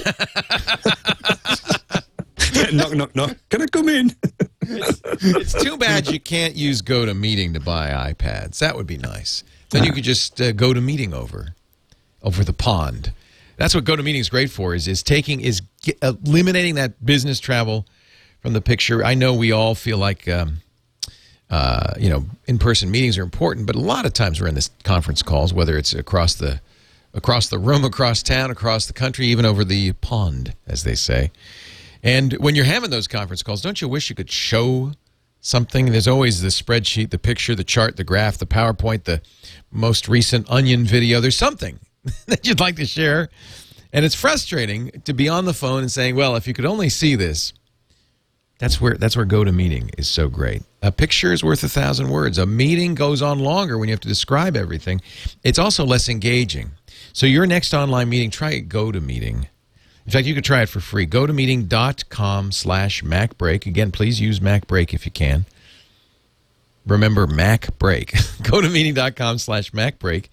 [2.74, 3.38] knock, knock, knock.
[3.50, 4.16] Can I come in?
[4.62, 8.60] It's too bad you can't use Go to Meeting to buy iPads.
[8.60, 9.44] That would be nice.
[9.72, 11.56] Then you could just uh, go to Meeting over,
[12.22, 13.12] over the pond.
[13.58, 14.74] That's what Go to Meeting is great for.
[14.76, 17.86] Is is taking is ge- eliminating that business travel
[18.42, 19.04] from the picture.
[19.04, 20.28] I know we all feel like.
[20.28, 20.58] Um,
[21.50, 24.70] uh, you know, in-person meetings are important, but a lot of times we're in this
[24.86, 26.62] conference calls, whether it's across the
[27.14, 31.32] across the room, across town, across the country, even over the pond, as they say.
[32.04, 34.92] And when you're having those conference calls, don't you wish you could show
[35.40, 35.92] something?
[35.92, 39.22] There's always the spreadsheet, the picture, the chart, the graph, the PowerPoint, the
[39.72, 41.20] most recent Onion video.
[41.20, 41.80] There's something
[42.28, 43.30] that you'd like to share.
[43.94, 46.90] And it's frustrating to be on the phone and saying, "Well, if you could only
[46.90, 47.54] see this."
[48.58, 50.62] That's where that's where go to meeting is so great.
[50.84, 52.38] A picture is worth a thousand words.
[52.38, 55.02] A meeting goes on longer when you have to describe everything.
[55.44, 56.70] It's also less engaging.
[57.14, 59.48] So your next online meeting, try go to meeting.
[60.06, 61.06] In fact, you could try it for free.
[61.06, 63.66] Go to meeting.com slash MacBreak.
[63.66, 65.46] Again, please use MacBreak if you can.
[66.86, 68.14] Remember Mac Break.
[68.42, 70.32] Go to meeting.com slash Mac Break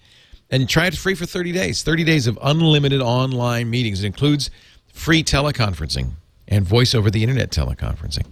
[0.49, 1.83] and try it free for 30 days.
[1.83, 4.03] 30 days of unlimited online meetings.
[4.03, 4.49] It includes
[4.91, 6.13] free teleconferencing
[6.47, 8.25] and voice over the internet teleconferencing.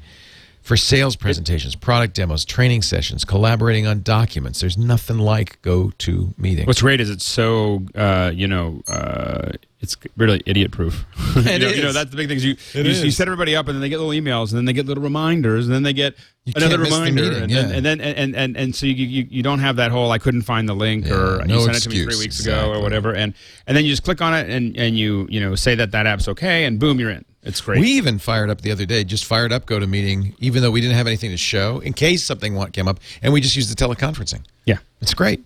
[0.68, 6.34] For sales presentations, product demos, training sessions, collaborating on documents, there's nothing like Go to
[6.38, 6.66] Meeting.
[6.66, 11.06] What's great is it's so uh, you know uh, it's really idiot proof.
[11.38, 12.36] you, know, you know that's the big thing.
[12.36, 13.02] Is you you, is.
[13.02, 15.02] you set everybody up, and then they get little emails, and then they get little
[15.02, 17.62] reminders, and then they get You another can't the reminder, meeting, and, yeah.
[17.62, 20.18] then, and then and and and so you, you you don't have that whole I
[20.18, 22.74] couldn't find the link Yeah, or no you sent it to me three weeks ago
[22.74, 23.34] or whatever, and
[23.68, 26.08] and then you just click on it and and you you know say that that
[26.08, 27.24] app's okay, and boom, you're in.
[27.44, 27.80] It's great.
[27.80, 30.72] We even fired up the other day, just fired up Go to Meeting, even though
[30.72, 33.76] we didn't have anything to show, in case something came up, and we just used
[33.76, 34.44] the teleconferencing.
[34.66, 34.78] yeah.
[35.00, 35.46] It's great.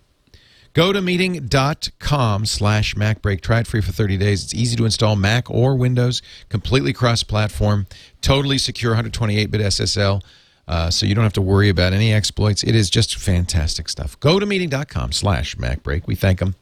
[0.74, 3.42] Go to meeting.com slash MacBreak.
[3.42, 4.42] Try it free for 30 days.
[4.42, 7.86] It's easy to install Mac or Windows, completely cross platform,
[8.22, 10.22] totally secure 128 bit SSL,
[10.66, 12.64] uh, so you don't have to worry about any exploits.
[12.64, 14.18] It is just fantastic stuff.
[14.20, 16.06] Go to meeting.com slash MacBreak.
[16.06, 16.54] We thank them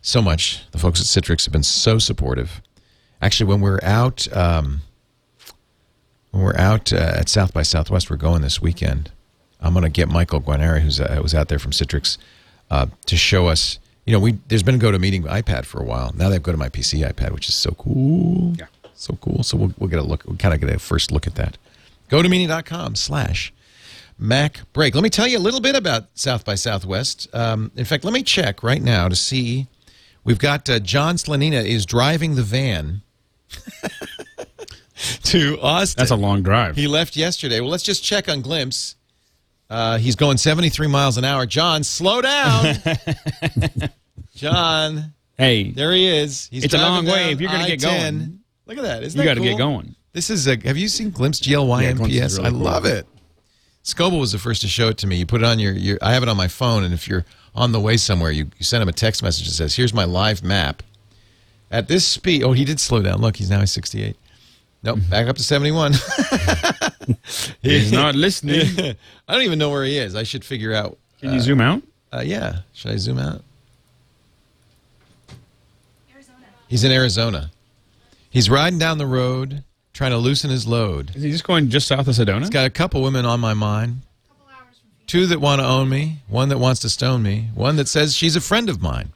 [0.00, 0.64] so much.
[0.70, 2.62] The folks at Citrix have been so supportive.
[3.20, 4.82] Actually, when we're out, um,
[6.30, 9.10] when we're out uh, at South by Southwest, we're going this weekend.
[9.60, 12.16] I'm going to get Michael Guarneri, who's uh, was out there from Citrix,
[12.70, 13.78] uh, to show us.
[14.06, 16.12] You know, we there's been a Go to Meeting iPad for a while.
[16.16, 18.54] Now they've Go to My PC iPad, which is so cool.
[18.56, 18.66] Yeah.
[18.94, 19.42] so cool.
[19.42, 20.24] So we'll we'll get a look.
[20.26, 21.58] We'll kind of get a first look at that.
[22.08, 23.52] Go to meeting.com slash
[24.18, 24.94] Mac Break.
[24.94, 27.28] Let me tell you a little bit about South by Southwest.
[27.34, 29.66] Um, in fact, let me check right now to see.
[30.24, 33.02] We've got uh, John Slanina is driving the van
[35.24, 36.00] to Austin.
[36.00, 36.76] That's a long drive.
[36.76, 37.60] He left yesterday.
[37.60, 38.94] Well, let's just check on Glympse.
[39.70, 41.44] Uh, he's going 73 miles an hour.
[41.46, 42.76] John, slow down.
[44.34, 46.48] John, hey, there he is.
[46.50, 48.40] He's It's a long way if you're gonna get going.
[48.66, 49.02] Look at that.
[49.02, 49.94] Isn't you got to get going.
[50.12, 50.58] This is a.
[50.66, 52.08] Have you seen Glympse GLYMPS?
[52.10, 52.58] Yeah, really I cool.
[52.58, 53.06] love it.
[53.82, 55.16] Scoble was the first to show it to me.
[55.16, 55.98] You put it on your, your.
[56.02, 57.24] I have it on my phone, and if you're
[57.54, 60.04] on the way somewhere, you, you send him a text message that says, "Here's my
[60.04, 60.82] live map."
[61.70, 63.20] At this speed, oh, he did slow down.
[63.20, 64.16] Look, he's now at 68.
[64.82, 65.94] Nope, back up to 71.
[67.62, 68.60] He's not listening.
[69.28, 70.14] I don't even know where he is.
[70.14, 70.98] I should figure out.
[71.20, 71.82] Can you zoom out?
[72.12, 72.60] Uh, yeah.
[72.74, 73.42] Should I zoom out?
[76.12, 76.46] Arizona.
[76.68, 77.50] He's in Arizona.
[78.30, 81.16] He's riding down the road, trying to loosen his load.
[81.16, 82.40] Is he just going just south of Sedona?
[82.40, 84.02] He's got a couple women on my mind.
[85.08, 88.14] Two that want to own me, one that wants to stone me, one that says
[88.14, 89.12] she's a friend of mine.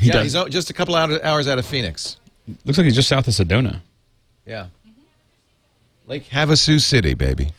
[0.00, 0.32] He yeah, does.
[0.32, 2.16] he's just a couple hour- hours out of Phoenix.
[2.64, 3.80] Looks like he's just south of Sedona.
[4.46, 4.66] Yeah.
[6.06, 7.52] Lake Havasu City, baby.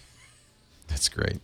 [0.88, 1.40] That's great.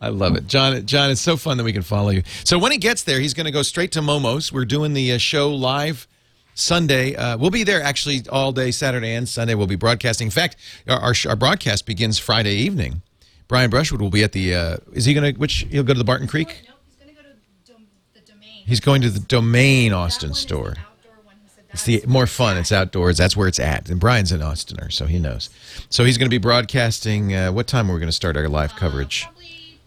[0.00, 0.48] I love it.
[0.48, 2.24] John, John, it's so fun that we can follow you.
[2.42, 4.52] So when he gets there, he's going to go straight to Momo's.
[4.52, 6.08] We're doing the uh, show live
[6.54, 7.14] Sunday.
[7.14, 9.54] Uh, we'll be there actually all day Saturday and Sunday.
[9.54, 10.26] We'll be broadcasting.
[10.26, 10.56] In fact,
[10.88, 13.02] our, our, sh- our broadcast begins Friday evening.
[13.46, 15.98] Brian Brushwood will be at the, uh, is he going to, which, he'll go to
[15.98, 16.48] the Barton Creek?
[16.66, 18.41] Nope, he's gonna go to dom- the domain.
[18.66, 20.68] He's going to the Domain Austin That one is the store.
[20.78, 21.34] outdoor one.
[21.42, 22.56] He said It's the more fun.
[22.56, 23.16] It's outdoors.
[23.18, 23.88] That's where it's at.
[23.90, 25.50] And Brian's an Austiner, so he knows.
[25.90, 27.34] So he's going to be broadcasting.
[27.34, 29.24] Uh, what time are we going to start our live Uh, coverage?
[29.24, 29.78] Probably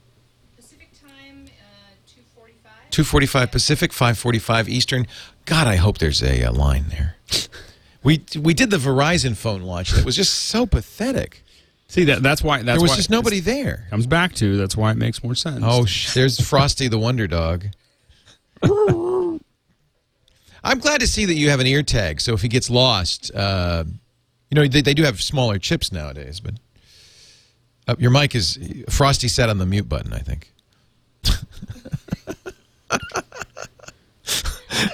[0.57, 1.51] Pacific time, uh,
[2.07, 2.89] two forty-five.
[2.91, 5.07] Two forty-five Pacific, five forty-five Eastern.
[5.45, 7.16] God, I hope there's a, uh line there.
[8.03, 9.91] we we did the Verizon phone launch.
[9.91, 11.43] and It was just so pathetic.
[11.88, 13.86] See that that's why that's there was why just nobody there.
[13.91, 15.59] comes back to that's why it makes more sense.
[15.63, 17.68] Oh, sh- there's Frosty the Wonder Dog.
[20.63, 22.20] I'm glad to see that you have an ear tag.
[22.20, 23.84] So if he gets lost, uh,
[24.49, 26.39] you know they, they do have smaller chips nowadays.
[26.39, 26.55] But
[27.88, 28.57] uh, your mic is
[28.89, 30.13] Frosty set on the mute button.
[30.13, 30.51] I think.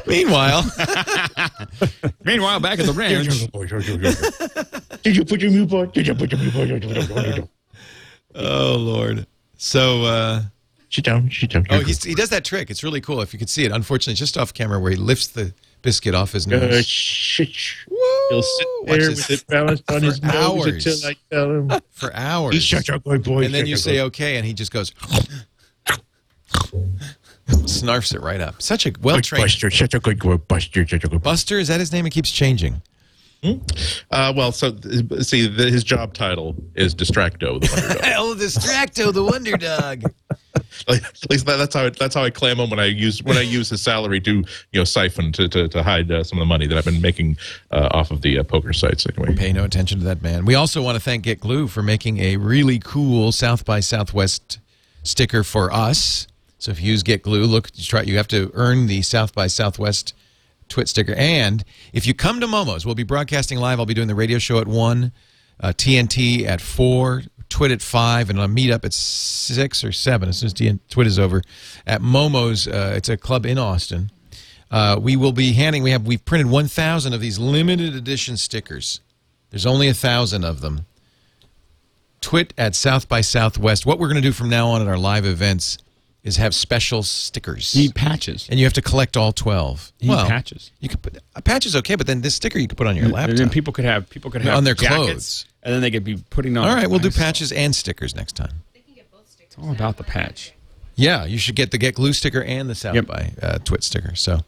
[0.06, 0.64] Meanwhile,
[2.24, 3.28] Meanwhile, back at the ranch,
[5.02, 5.90] Did you put your mute button?
[5.92, 7.50] Did you put your mute button?
[8.36, 9.26] oh Lord.
[9.58, 10.42] So uh,
[10.92, 11.32] Sit down.
[11.32, 11.66] Sit down.
[11.70, 12.70] oh, he's, he does that trick.
[12.70, 13.72] It's really cool if you could see it.
[13.72, 16.86] Unfortunately, just off camera where he lifts the biscuit off his Uh, nose.
[16.86, 17.86] shh.
[17.90, 17.98] Woo!
[18.30, 20.86] He'll sit Watch there this with it balanced on his for nose hours.
[20.86, 21.72] until I tell him.
[21.92, 22.54] for hours.
[22.56, 23.46] He's such a good boy.
[23.46, 24.92] and then you say okay, and he just goes
[27.48, 28.62] snarfs it right up.
[28.62, 30.38] Such a well trained Buster, such a good boy.
[30.38, 31.18] Buster, such a good boy.
[31.30, 31.58] Buster.
[31.60, 32.06] Is that his name?
[32.06, 32.82] It keeps changing.
[33.44, 34.76] Uh, well, so
[35.22, 38.04] see, the, his job title is Distracto, the Wonder Dog.
[38.04, 40.04] El Distracto, the Wonder Dog.
[40.88, 43.24] like, at least that, that's how I, that's how I claim him when I use
[43.24, 46.38] when I use his salary to you know siphon to to, to hide uh, some
[46.38, 47.38] of the money that I've been making
[47.72, 49.08] uh, off of the uh, poker sites.
[49.08, 50.46] Anyway, Pay no attention to that man.
[50.46, 54.60] We also want to thank Get Glue for making a really cool South by Southwest
[55.04, 56.28] sticker for us.
[56.60, 58.04] So if you use Get Glue, look, you try.
[58.04, 60.14] You have to earn the South by Southwest
[60.72, 61.14] Twit sticker.
[61.14, 61.64] And
[61.94, 63.80] if you come to Momo's, we'll be broadcasting live.
[63.80, 65.12] I'll be doing the radio show at one,
[65.60, 70.38] uh, TNT at four, Twit at five, and a meetup at six or seven as
[70.38, 71.42] soon as Twit is over
[71.86, 72.68] at Momo's.
[72.68, 74.10] Uh, it's a club in Austin.
[74.72, 75.84] Uh, we will be handing.
[75.84, 79.02] We have we've printed one thousand of these limited edition stickers.
[79.50, 80.86] There's only a thousand of them.
[82.22, 83.86] Twit at South by Southwest.
[83.86, 85.78] What we're going to do from now on at our live events
[86.24, 87.74] is have special stickers.
[87.76, 88.48] You Need patches.
[88.50, 89.92] And you have to collect all 12.
[90.00, 90.72] You need patches.
[90.80, 92.96] You could put a patch is okay, but then this sticker you could put on
[92.96, 93.38] your And laptop.
[93.38, 95.46] then people could have people could have On their jackets, clothes.
[95.64, 96.68] and then they could be putting on.
[96.68, 98.54] all right, we'll do nice- patches and stickers next time.
[98.74, 99.48] They can get both stickers.
[99.56, 100.54] It's all about the patch.
[100.96, 103.06] Yeah, you should get the GetGlue sticker and the South Yep.
[103.08, 104.14] by uh, Twit sticker.
[104.16, 104.42] So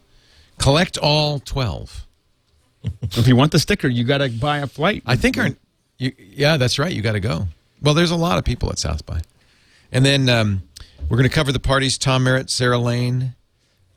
[0.60, 2.06] collect all 12.
[3.02, 5.04] If you want the sticker, you got to buy a flight.
[5.06, 5.50] I think our,
[5.98, 6.92] you, yeah, that's right.
[6.92, 7.48] You got to go.
[7.82, 9.22] Well, there's a lot of people at South by,
[9.92, 10.64] and then um,
[11.14, 12.00] we're going to cover the parties.
[12.00, 13.36] Tom Merritt, Sarah Lane,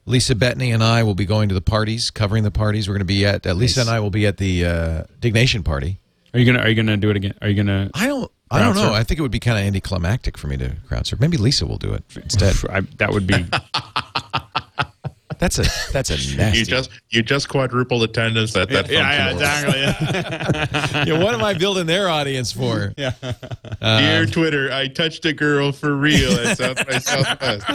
[0.04, 2.90] Lisa Bettany, and I will be going to the parties, covering the parties.
[2.90, 5.62] We're going to be at uh, Lisa and I will be at the uh, Diggnation
[5.62, 5.98] party.
[6.34, 7.32] Are you gonna Are you gonna do it again?
[7.40, 7.90] Are you gonna?
[7.94, 8.30] I don't.
[8.50, 8.82] I don't know.
[8.82, 8.92] surf?
[8.92, 11.18] I think it would be kind of anticlimactic for me to crowd surf.
[11.18, 12.54] Maybe Lisa will do it instead.
[12.68, 13.46] I, that would be.
[15.38, 16.58] That's a that's a nasty.
[16.58, 18.52] you just you just quadrupled attendance.
[18.52, 21.12] That that yeah, function yeah, exactly.
[21.12, 22.92] Yeah, what am I building their audience for?
[23.06, 23.12] Yeah.
[23.80, 27.66] Dear Twitter, I touched a girl for real at South by Southwest.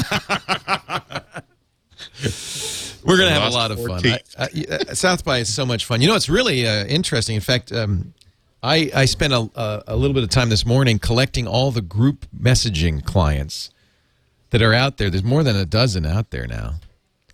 [3.03, 4.05] We're going to have a Lost lot of fun.
[4.05, 6.01] I, I, uh, South by is so much fun.
[6.01, 7.36] You know, it's really uh, interesting.
[7.36, 8.14] In fact, um,
[8.64, 11.82] I, I spent a, a, a little bit of time this morning collecting all the
[11.82, 13.72] group messaging clients
[14.51, 15.09] that are out there.
[15.09, 16.76] There's more than a dozen out there now.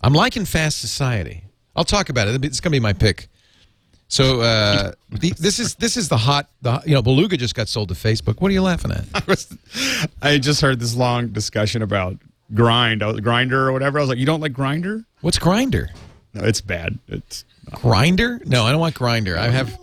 [0.02, 1.44] I'm liking Fast Society.
[1.76, 2.44] I'll talk about it.
[2.44, 3.28] It's going to be my pick.
[4.08, 6.48] So uh, the, this is this is the hot.
[6.62, 8.40] The, you know, Beluga just got sold to Facebook.
[8.40, 9.04] What are you laughing at?
[9.14, 9.56] I was-
[10.22, 12.16] I just heard this long discussion about
[12.54, 13.98] grind, uh, Grindr or whatever.
[13.98, 15.04] I was like, you don't like Grindr?
[15.20, 15.88] What's Grindr?
[16.34, 16.98] No, it's bad.
[17.08, 18.44] It's Grindr?
[18.46, 19.36] No, I don't want Grindr.
[19.36, 19.78] I have.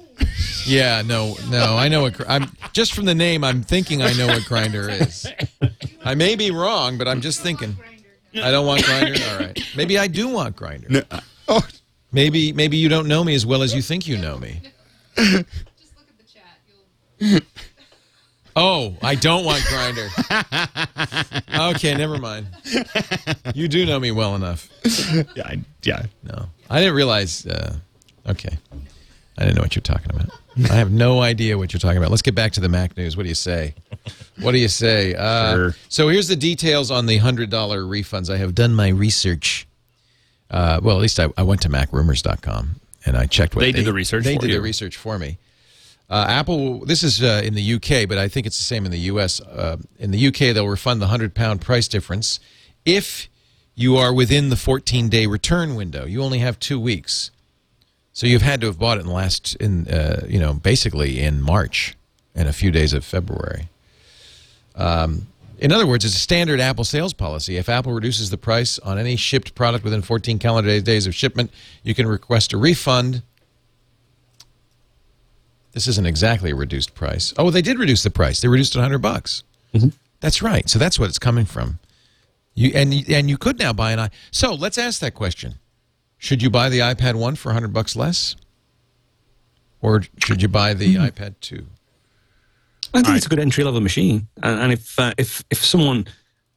[0.65, 1.75] Yeah, no, no.
[1.77, 2.19] I know what.
[2.29, 3.43] I'm just from the name.
[3.43, 5.27] I'm thinking I know what Grindr is.
[6.03, 7.75] I may be wrong, but I'm just thinking.
[8.43, 9.31] I don't want Grindr.
[9.33, 9.59] All right.
[9.75, 10.89] Maybe I do want Grindr.
[10.89, 11.01] no,
[11.47, 11.67] oh,
[12.11, 14.61] Maybe maybe you don't know me as well as you think you know me.
[15.15, 15.45] Just look
[16.07, 16.59] at the chat.
[17.19, 17.41] You'll
[18.57, 20.09] Oh, I don't want Grindr.
[21.75, 22.47] Okay, never mind.
[23.53, 24.69] You do know me well enough.
[25.35, 26.05] yeah, I, yeah.
[26.23, 27.45] No, I didn't realize.
[27.45, 27.75] Uh,
[28.27, 28.57] okay,
[29.37, 30.29] I didn't know what you're talking about.
[30.71, 32.09] I have no idea what you're talking about.
[32.11, 33.17] Let's get back to the Mac news.
[33.17, 33.73] What do you say?
[34.39, 35.13] What do you say?
[35.15, 35.75] Uh, Sure.
[35.89, 38.33] So here's the details on the hundred dollar refunds.
[38.33, 39.67] I have done my research.
[40.49, 43.85] Uh, well, at least I, I went to MacRumors.com and I checked what They did
[43.85, 44.55] the research They for did you.
[44.57, 45.37] the research for me.
[46.09, 46.85] Uh, Apple.
[46.85, 49.41] This is uh, in the UK, but I think it's the same in the US.
[49.41, 52.39] Uh, in the UK, they'll refund the hundred pound price difference
[52.85, 53.27] if
[53.73, 56.05] you are within the 14 day return window.
[56.05, 57.31] You only have two weeks,
[58.15, 61.21] so you've had to have bought it in the last in uh, you know basically
[61.21, 61.95] in March
[62.33, 63.67] and a few days of February.
[64.75, 65.27] Um,
[65.59, 67.57] in other words, it's a standard Apple sales policy.
[67.57, 71.51] If Apple reduces the price on any shipped product within 14 calendar days- of shipment,
[71.83, 73.21] you can request a refund.
[75.71, 77.33] This isn't exactly a reduced price.
[77.37, 78.41] Oh, they did reduce the price.
[78.41, 79.43] They reduced it 100 bucks.
[80.21, 80.69] That's right.
[80.69, 81.79] So that's what it's coming from.
[82.53, 84.09] You and and you could now buy an i.
[84.31, 85.55] So let's ask that question:
[86.17, 88.35] Should you buy the iPad one for 100 bucks less,
[89.81, 91.65] or should you buy the iPad two?
[92.93, 95.63] I think All it's a good entry level machine, and, and if uh, if if
[95.63, 96.07] someone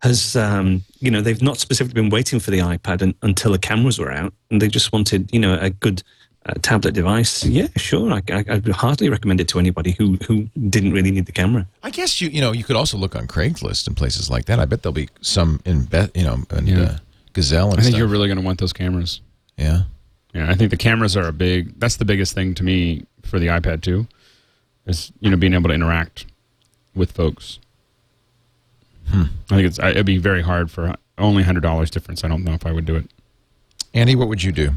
[0.02, 3.59] has um, you know they've not specifically been waiting for the iPad un until the
[3.59, 6.02] cameras were out, and they just wanted you know a good
[6.46, 10.48] uh, tablet device, yeah, sure, I, I, I'd heartily recommend it to anybody who who
[10.70, 11.66] didn't really need the camera.
[11.82, 14.61] I guess you you know you could also look on Craigslist and places like that.
[14.61, 16.80] I bet there'll be some in bet you know in Yeah.
[16.82, 16.98] uh,
[17.32, 17.98] Gazelle and I think stuff.
[17.98, 19.20] you're really going to want those cameras.
[19.59, 19.82] Yeah.
[20.34, 21.78] Yeah, I think the cameras are a big.
[21.80, 24.06] That's the biggest thing to me for the iPad too,
[24.86, 26.26] is you know being able to interact
[26.94, 27.59] with folks.
[29.09, 29.22] Hmm.
[29.50, 29.78] I think it's.
[29.78, 32.24] It'd be very hard for only hundred dollars difference.
[32.24, 33.11] I don't know if I would do it.
[33.94, 34.72] Andy, what would you do?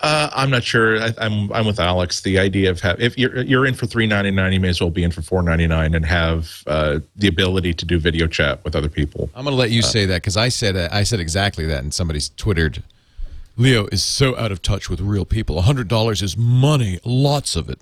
[0.00, 1.02] Uh, I'm not sure.
[1.02, 2.20] I, I'm I'm with Alex.
[2.20, 4.80] The idea of have, if you're you're in for three ninety nine, you may as
[4.80, 8.28] well be in for four ninety nine and have uh, the ability to do video
[8.28, 9.28] chat with other people.
[9.34, 11.82] I'm going to let you say that because I said uh, I said exactly that,
[11.82, 12.82] and somebody's twittered.
[13.56, 15.60] Leo is so out of touch with real people.
[15.62, 17.80] hundred dollars is money, lots of it.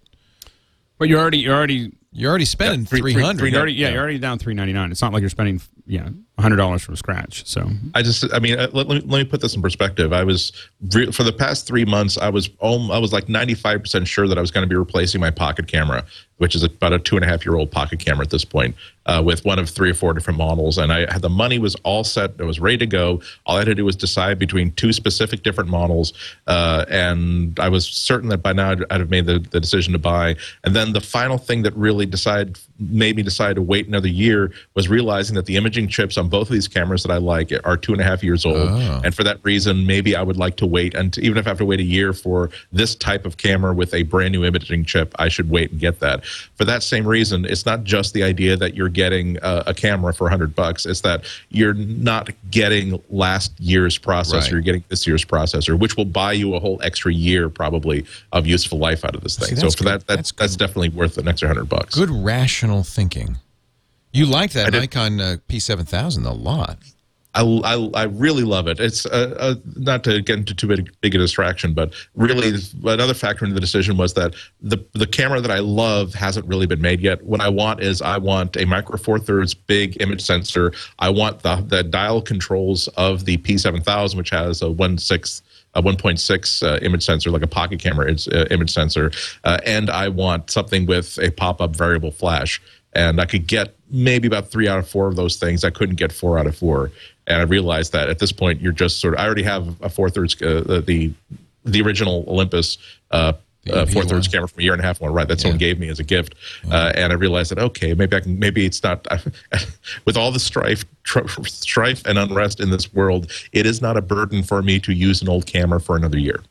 [0.97, 3.49] But you're already you're already You're already spending three- three three- hundred.
[3.53, 4.91] you're already yeah, you're already down three ninety nine.
[4.91, 6.09] It's not like you're spending yeah
[6.39, 7.47] hundred dollars from scratch.
[7.47, 10.13] So I just, I mean, uh, let, let, me, let me put this in perspective.
[10.13, 10.53] I was
[10.93, 14.37] re- for the past three months, I was, I was like 95 percent sure that
[14.37, 16.05] I was going to be replacing my pocket camera,
[16.37, 18.77] which is about a two and a half year old pocket camera at this point,
[19.07, 20.77] uh, with one of three or four different models.
[20.77, 23.23] And I had the money was all set, it was ready to go.
[23.47, 26.13] All I had to do was decide between two specific different models,
[26.47, 29.95] uh, and I was certain that by now I'd, I'd have made the, the decision
[29.95, 30.37] to buy.
[30.65, 34.53] And then the final thing that really decided made me decide to wait another year
[34.75, 37.77] was realizing that the imaging chips on both of these cameras that I like are
[37.77, 39.01] two and a half years old, Oh.
[39.05, 40.95] and for that reason, maybe I would like to wait.
[40.95, 43.93] And even if I have to wait a year for this type of camera with
[43.93, 46.25] a brand new imaging chip, I should wait and get that.
[46.25, 50.15] For that same reason, it's not just the idea that you're getting a, a camera
[50.15, 54.51] for hundred bucks; it's that you're not getting last year's processor; Right.
[54.53, 58.47] you're getting this year's processor, which will buy you a whole extra year probably of
[58.47, 59.49] useful life out of this thing.
[59.49, 59.87] See, so for good.
[59.87, 61.95] that, that's That's that's, definitely worth an extra hundred bucks.
[61.95, 63.37] Good rational thinking.
[64.17, 64.73] You like that.
[64.73, 66.79] Nikon uh, P7000 a lot.
[67.35, 68.81] I, I, I really love it.
[68.81, 73.13] It's uh, uh, not to get into too big, big a distraction, but really another
[73.13, 76.81] factor in the decision was that the the camera that I love hasn't really been
[76.81, 77.23] made yet.
[77.23, 80.73] What I want is I want a micro four thirds big image sensor.
[80.99, 85.43] I want the the dial controls of the P7000, which has a one six
[85.77, 89.13] a 1.6 uh, image sensor, like a pocket camera it's, uh, image sensor,
[89.45, 92.63] uh, and I want something with a pop-up variable flash.
[92.97, 95.65] And I could get maybe about three out of four of those things.
[95.65, 96.91] I couldn't get four out of four,
[97.27, 99.21] and I realized that at this point you're just sort of.
[99.21, 101.13] I already have a four thirds uh, the
[101.65, 102.79] the original Olympus.
[103.11, 103.35] Uh,
[103.73, 105.27] uh, four thirds camera from a year and a half one, right?
[105.27, 106.37] That someone gave me as a gift,
[106.71, 108.39] uh, and I realized that okay, maybe I can.
[108.39, 109.07] Maybe it's not
[110.05, 113.31] with all the strife, tr- strife and unrest in this world.
[113.53, 116.43] It is not a burden for me to use an old camera for another year.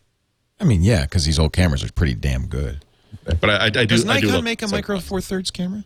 [0.60, 2.84] I mean, yeah, because these old cameras are pretty damn good.
[3.24, 3.86] But I, I, I do.
[3.86, 5.86] Does I do Nikon make a micro four thirds camera?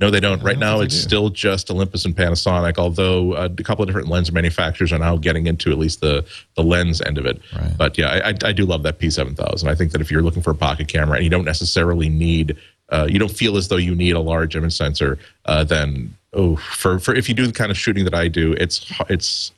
[0.00, 0.42] No, they don't.
[0.42, 2.78] Right don't now, it's still just Olympus and Panasonic.
[2.78, 6.26] Although uh, a couple of different lens manufacturers are now getting into at least the
[6.56, 7.40] the lens end of it.
[7.54, 7.72] Right.
[7.78, 9.68] But yeah, I, I, I do love that P7000.
[9.68, 12.56] I think that if you're looking for a pocket camera and you don't necessarily need,
[12.88, 16.56] uh, you don't feel as though you need a large image sensor, uh, then oh,
[16.56, 19.52] for for if you do the kind of shooting that I do, it's it's.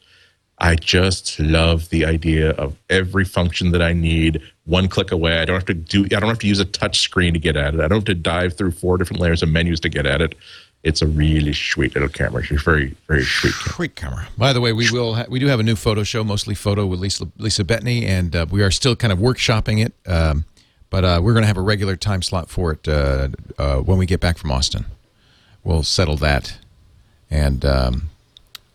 [0.59, 5.39] I just love the idea of every function that I need one click away.
[5.41, 6.05] I don't have to do.
[6.05, 7.81] I don't have to use a touch screen to get at it.
[7.81, 10.35] I don't have to dive through four different layers of menus to get at it.
[10.83, 12.43] It's a really sweet little camera.
[12.49, 13.55] It's very very sweet.
[13.55, 13.77] Camera.
[13.77, 14.29] Great camera.
[14.39, 16.87] By the way, we will ha- we do have a new photo show, mostly photo
[16.87, 19.93] with Lisa Lisa Bettany, and uh, we are still kind of workshopping it.
[20.09, 20.45] Um,
[20.91, 23.99] but uh, we're going to have a regular time slot for it uh, uh, when
[23.99, 24.85] we get back from Austin.
[25.65, 26.59] We'll settle that,
[27.31, 28.11] and um,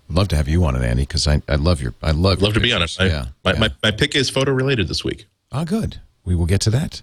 [0.09, 2.53] love to have you on it, Andy, because I, I love your I love love
[2.55, 2.95] to be on it.
[2.99, 3.59] I- yeah, my, yeah.
[3.59, 5.25] My, my pick is photo related this week.
[5.51, 5.99] Ah, good.
[6.23, 7.01] We will get to that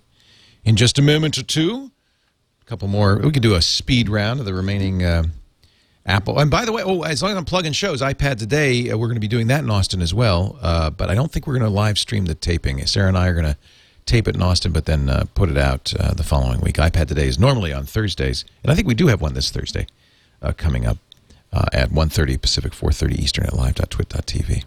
[0.64, 1.90] in just a moment or two.
[2.62, 3.18] A couple more.
[3.18, 5.24] We could do a speed round of the remaining uh,
[6.06, 6.38] Apple.
[6.38, 9.08] And by the way, oh, as long as I'm plugging shows, iPad today, uh, we're
[9.08, 10.58] going to be doing that in Austin as well.
[10.62, 12.84] Uh, but I don't think we're going to live stream the taping.
[12.86, 13.56] Sarah and I are going to
[14.06, 16.76] tape it in Austin, but then uh, put it out uh, the following week.
[16.76, 19.86] iPad today is normally on Thursdays, and I think we do have one this Thursday
[20.40, 20.96] uh, coming up
[21.52, 24.64] at 1.30 Pacific, 4.30 Eastern at live.twit.tv.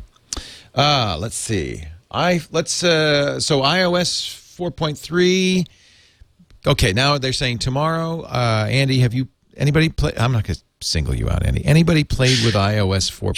[0.75, 1.85] Uh, let's see.
[2.11, 5.65] I let's uh, so iOS 4.3.
[6.67, 8.21] Okay, now they're saying tomorrow.
[8.21, 10.13] Uh, Andy, have you anybody play?
[10.17, 11.63] I'm not gonna single you out, Andy.
[11.65, 13.37] Anybody played with iOS 4.3?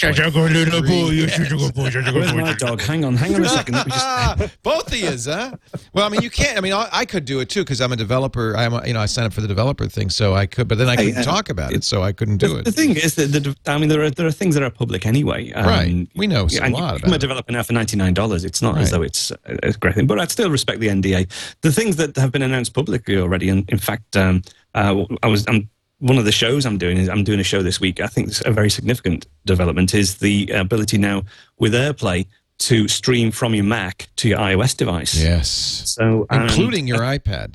[2.14, 2.80] Where's my dog?
[2.82, 3.74] Hang on, hang on a second.
[3.74, 5.56] Let me just, Both of yous, huh?
[5.92, 6.56] Well, I mean, you can't.
[6.56, 8.56] I mean, I, I could do it too because I'm a developer.
[8.56, 10.68] I'm, a, you know, I signed up for the developer thing, so I could.
[10.68, 12.64] But then I couldn't uh, talk about it, so I couldn't do the, it.
[12.64, 15.06] the thing is that the, I mean, there are there are things that are public
[15.06, 15.52] anyway.
[15.52, 16.08] Um, Right.
[16.14, 18.44] We know a lot you about become a developer now for ninety nine dollars.
[18.44, 18.82] It's not Right.
[18.82, 21.28] as though it's a, a great thing, but I'd still respect the NDA.
[21.62, 24.42] The things that have been announced publicly already, and in fact, um,
[24.74, 25.68] uh, I was I'm,
[25.98, 28.00] one of the shows I'm doing is I'm doing a show this week.
[28.00, 31.22] I think it's a very significant development is the ability now
[31.58, 32.26] with AirPlay
[32.58, 35.20] to stream from your Mac to your iOS device.
[35.20, 37.54] yes, So um, including your iPad.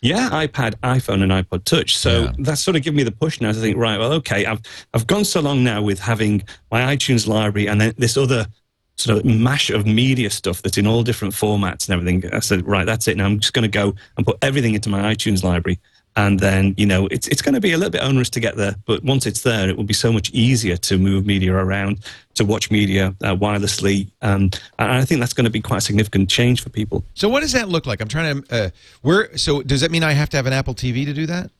[0.00, 1.96] yeah, iPad, iPhone, and iPod Touch.
[1.96, 2.32] So Yeah.
[2.38, 4.60] that's sort of given me the push now to think, right, well, okay, I've
[4.94, 8.46] I've gone so long now with having my iTunes library and then this other
[8.96, 12.32] sort of mash of media stuff that's in all different formats and everything.
[12.34, 13.16] I said, right, that's it.
[13.16, 15.78] Now I'm just going to go and put everything into my iTunes library.
[16.14, 18.56] And then, you know, it's, it's going to be a little bit onerous to get
[18.56, 22.04] there, but once it's there, it will be so much easier to move media around,
[22.34, 24.10] to watch media uh, wirelessly.
[24.20, 27.02] Um, and I think that's going to be quite a significant change for people.
[27.14, 28.02] So what does that look like?
[28.02, 28.54] I'm trying to.
[28.66, 28.70] Uh,
[29.00, 29.36] where?
[29.38, 31.50] So does that mean I have to have an Apple TV to do that?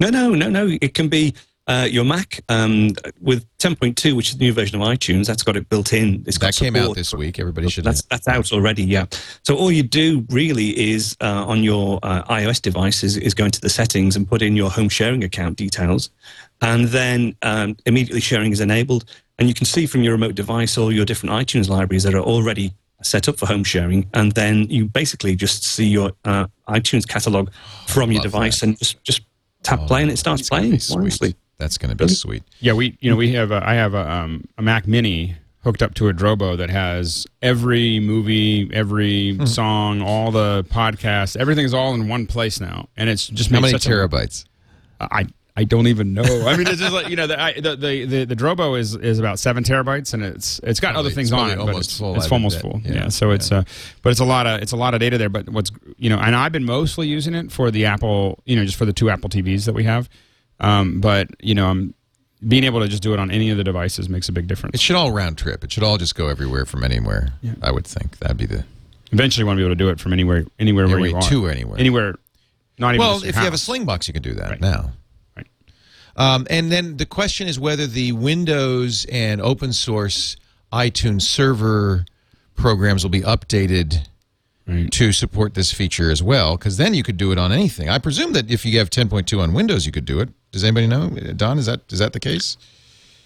[0.00, 0.76] No, no, no, no.
[0.80, 1.34] It can be
[1.66, 5.26] uh, your Mac um, with 10.2, which is the new version of iTunes.
[5.26, 6.22] That's got it built in.
[6.26, 7.38] It's got That came out this week.
[7.38, 7.84] Everybody should.
[7.84, 8.84] That's that's out already.
[8.84, 9.06] Yeah.
[9.44, 13.46] So all you do really is uh, on your uh, iOS device is, is go
[13.46, 16.10] into the settings and put in your home sharing account details,
[16.60, 19.06] and then um, immediately sharing is enabled,
[19.38, 22.22] and you can see from your remote device all your different iTunes libraries that are
[22.22, 27.08] already set up for home sharing, and then you basically just see your uh, iTunes
[27.08, 27.50] catalog
[27.86, 28.66] from your device that.
[28.66, 29.22] and just just
[29.62, 30.78] tap play and it starts playing.
[30.92, 31.34] Honestly.
[31.58, 32.42] That's going to be sweet.
[32.60, 35.82] Yeah, we you know we have a, I have a, um, a Mac Mini hooked
[35.82, 39.46] up to a Drobo that has every movie, every Hmm.
[39.46, 43.72] song, all the podcasts, everything's all in one place now, and it's just How many
[43.74, 44.44] terabytes?
[45.00, 45.26] I
[45.56, 46.24] I don't even know.
[46.48, 48.96] I mean, it's just like you know the I, the, the the the Drobo is
[48.96, 51.90] is about seven terabytes, and it's it's got Probably- other things on it, but almost
[51.90, 52.80] it's, full, it's almost full.
[52.84, 53.62] Yeah, Yeah, so it's uh,
[54.02, 55.28] but it's a lot of it's a lot of data there.
[55.28, 58.64] But what's you know, and I've been mostly using it for the Apple, you know,
[58.64, 60.08] just for the two Apple TVs that we have.
[60.60, 61.94] Um, but you know, I'm
[62.46, 64.74] being able to just do it on any of the devices makes a big difference.
[64.74, 65.64] It should all round trip.
[65.64, 67.32] It should all just go everywhere from anywhere.
[67.42, 67.54] Yeah.
[67.62, 68.64] I would think that'd be the.
[69.12, 71.22] Eventually, want to be able to do it from anywhere, anywhere Yeah, where you are,
[71.22, 71.78] to anywhere.
[71.78, 72.14] anywhere.
[72.78, 73.68] Not even Well, if you have a house.
[73.68, 74.60] Slingbox, you can do that Right.
[74.60, 74.92] now.
[75.36, 75.46] Right.
[76.16, 80.36] Um, and then the question is whether the Windows and open source
[80.72, 82.04] iTunes server
[82.56, 84.06] programs will be updated
[84.66, 84.90] Right.
[84.92, 86.56] to support this feature as well.
[86.56, 87.90] Because then you could do it on anything.
[87.90, 90.30] I presume that if you have 10.2 on Windows, you could do it.
[90.52, 91.10] Does anybody know?
[91.36, 92.56] Don, is that is that the case?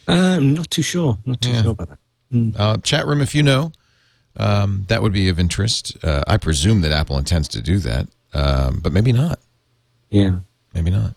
[0.08, 1.16] Um, not too sure.
[1.24, 1.62] Not too Yeah.
[1.62, 2.54] sure about that.
[2.60, 3.70] Uh, chat room, if you know,
[4.36, 5.96] um, that would be of interest.
[6.02, 9.38] Uh, I presume that Apple intends to do that, um, but maybe not.
[10.10, 10.40] Yeah.
[10.74, 11.14] Maybe not.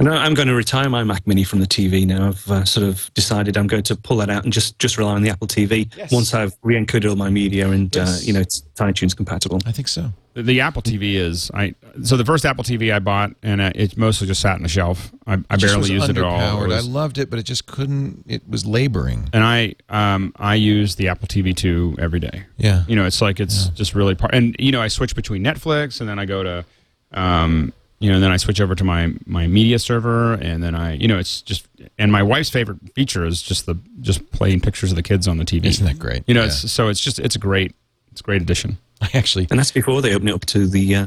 [0.00, 2.28] And I- I'm going to retire my Mac Mini from the TV now.
[2.28, 5.12] I've uh, sort of decided I'm going to pull that out and just, just rely
[5.12, 8.26] on the Apple TV once I've re-encoded all my media and uh, Yes.
[8.26, 9.60] you know it's iTunes compatible.
[9.66, 10.10] I think so.
[10.32, 11.74] The, the Apple TV is I.
[12.02, 14.68] So the first Apple TV I bought, and uh, it mostly just sat on the
[14.68, 15.10] shelf.
[15.26, 16.38] I, I barely used it at all.
[16.38, 16.68] It underpowered.
[16.68, 18.24] was- I loved it, but it just couldn't.
[18.28, 19.28] It was laboring.
[19.34, 22.44] and I um I use the Apple TV two every day.
[22.56, 22.84] Yeah.
[22.88, 24.32] You know, it's like it's just really part.
[24.34, 26.64] And you know, I switch between Netflix, and then I go to,
[27.12, 30.74] um, you know, and then I switch over to my my media server, and then
[30.74, 31.66] I, you know, it's just.
[31.98, 35.36] And my wife's favorite feature is just the just playing pictures of the kids on
[35.38, 35.66] the TV.
[35.66, 36.24] Isn't that great?
[36.26, 36.46] You know, Yeah.
[36.46, 37.74] it's so it's just it's a great
[38.10, 38.78] it's a great addition.
[39.02, 41.06] I actually And that's before they open it up to the uh,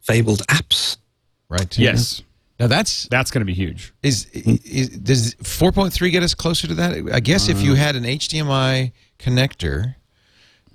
[0.00, 0.96] fabled apps.
[1.48, 1.76] right.
[1.78, 2.22] Yes,
[2.60, 3.92] Now that's that's going to be huge.
[4.02, 7.10] is, is does 4.3 get us closer to that?
[7.12, 7.60] I guess if Uh.
[7.60, 9.94] you had an HDMI connector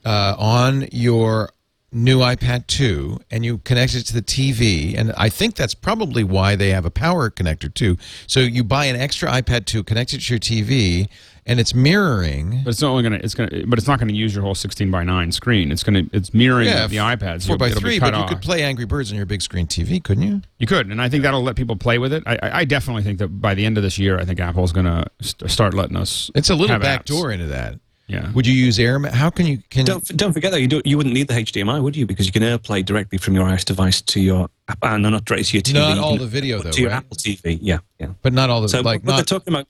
[0.06, 1.50] uh, on your
[1.92, 6.24] new iPad 2 and you connect it to the TV, and I think that's probably
[6.24, 7.98] why they have a power connector too.
[8.28, 11.10] So you buy an extra iPad 2, connect it to your TV,
[11.46, 12.62] and it's mirroring.
[12.64, 14.56] But it's not only going to it's to but it's not to use your whole
[14.56, 15.72] 16 by 9 screen.
[15.72, 17.42] It's to it's mirroring the iPad.
[17.42, 19.66] So four by it'll three, but you could play Angry Birds on your big screen
[19.66, 20.42] TV, couldn't you?
[20.60, 22.24] You could, and I think that'll let people play with it.
[22.28, 24.86] I, I definitely think that by the end of this year, I think Apple's going
[24.86, 26.30] to st- start letting us.
[26.36, 27.06] It's a little back apps.
[27.06, 27.80] door into that.
[28.10, 28.32] Yeah.
[28.34, 29.00] Would you use Air?
[29.10, 29.60] How can you?
[29.70, 32.08] Can Don't don't forget that you do, you wouldn't need the HDMI, would you?
[32.08, 35.26] Because you can AirPlay directly from your iOS device to your app, uh, no, not
[35.26, 35.74] directly to your TV.
[35.96, 36.98] Not all the video, though, to your right?
[36.98, 37.60] Apple TV.
[37.62, 38.08] Yeah, yeah.
[38.24, 39.68] but not all the So, like but they're talking about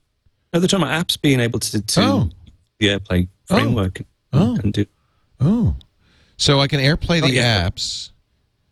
[0.54, 2.30] no, they're talking about apps being able to to Oh.
[2.78, 3.56] the AirPlay Oh.
[3.56, 4.00] framework
[4.32, 4.56] Oh.
[4.62, 4.86] and do.
[5.38, 5.76] Oh,
[6.38, 7.68] so I can AirPlay Oh, the yeah.
[7.68, 8.10] apps.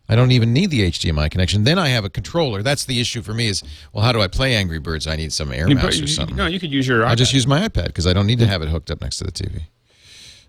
[0.09, 1.65] I don't even need the HDMI connection.
[1.65, 2.63] Then I have a controller.
[2.63, 3.49] That's the issue for me.
[3.49, 3.63] Is
[3.93, 5.07] well, how do I play Angry Birds?
[5.07, 6.37] I need some Air You Mouse put- or you- something.
[6.37, 7.05] No, you could use your.
[7.05, 9.19] I just use my iPad because I don't need to have it hooked up next
[9.19, 9.63] to the TV.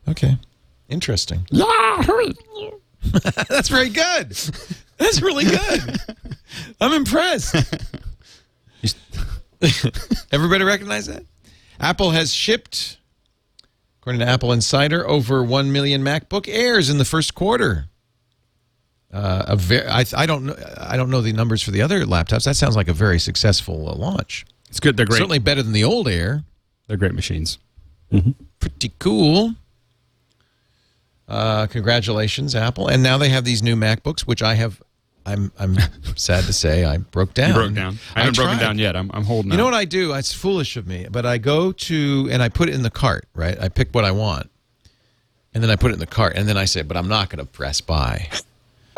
[0.07, 0.37] Okay,
[0.87, 1.45] interesting.
[3.49, 4.31] That's very good.
[4.97, 5.97] That's really good.
[6.81, 7.55] I'm impressed.
[10.31, 11.23] Everybody recognize that?
[11.79, 12.97] Apple has shipped,
[14.01, 17.88] according to AppleInsider, over 1 million MacBook Airs in the first quarter.
[19.11, 20.55] Uh, a ver- I, I don't know.
[20.77, 22.43] I don't know the numbers for the other laptops.
[22.45, 24.45] That sounds like a very successful uh, launch.
[24.69, 24.97] It's good.
[24.97, 25.17] They're great.
[25.17, 26.43] Certainly better than the old Air.
[26.87, 27.57] They're great machines.
[28.59, 29.55] Pretty cool.
[31.27, 32.87] Uh, congratulations, Apple!
[32.87, 34.81] And now they have these new MacBooks, which I have.
[35.25, 35.75] I'm I'm
[36.15, 37.49] sad to say I broke down.
[37.49, 37.99] You broke down.
[38.15, 38.95] I haven't broken down yet.
[38.95, 39.73] I'm, I'm holding You know out.
[39.73, 40.13] what I do?
[40.13, 43.27] It's foolish of me, but I go to and I put it in the cart,
[43.35, 43.59] right?
[43.61, 44.49] I pick what I want,
[45.53, 47.29] and then I put it in the cart, and then I say, "But I'm not
[47.29, 48.27] going to press buy."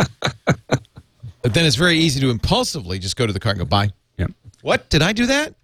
[0.46, 3.90] but then it's very easy to impulsively just go to the cart and go buy.
[4.18, 4.28] Yeah.
[4.62, 5.56] What did I do that?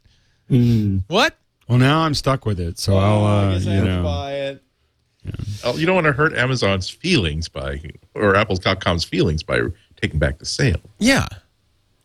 [1.07, 1.35] What?
[1.67, 4.27] Well, now I'm stuck with it, so I'll, uh, you know.
[4.27, 4.63] it.
[5.65, 7.81] Oh, you don't want to hurt Amazon's feelings by,
[8.15, 9.59] or Apple.com's feelings by
[10.01, 10.79] taking back the sale.
[10.99, 11.27] Yeah.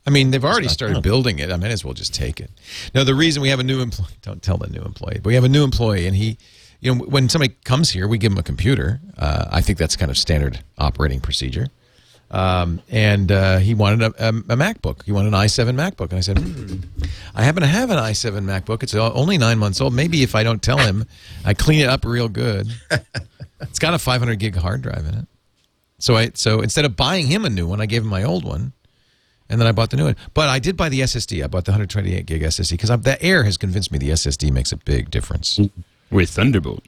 [0.04, 1.02] I mean, they've already started done.
[1.02, 1.50] building it.
[1.50, 2.50] I might as well just take it.
[2.94, 5.34] Now, the reason we have a new employee, don't tell the new employee, but we
[5.34, 6.38] have a new employee, and he,
[6.80, 9.00] you know, when somebody comes here, we give him a computer.
[9.16, 11.68] Uh, I think that's kind of standard operating procedure.
[12.32, 15.04] Um, and uh, he wanted a, a, a MacBook.
[15.04, 16.08] He wanted an i7 MacBook.
[16.10, 16.76] And I said, hmm,
[17.34, 18.82] I happen to have an i7 MacBook.
[18.82, 19.92] It's only nine months old.
[19.92, 21.04] Maybe if I don't tell him,
[21.44, 22.68] I clean it up real good.
[23.60, 25.26] it's got a 500 gig hard drive in it.
[25.98, 28.44] So I so instead of buying him a new one, I gave him my old
[28.44, 28.72] one,
[29.48, 30.16] and then I bought the new one.
[30.34, 31.44] But I did buy the SSD.
[31.44, 34.72] I bought the 128 gig SSD because the Air has convinced me the SSD makes
[34.72, 35.60] a big difference.
[36.10, 36.82] With Thunderbolt.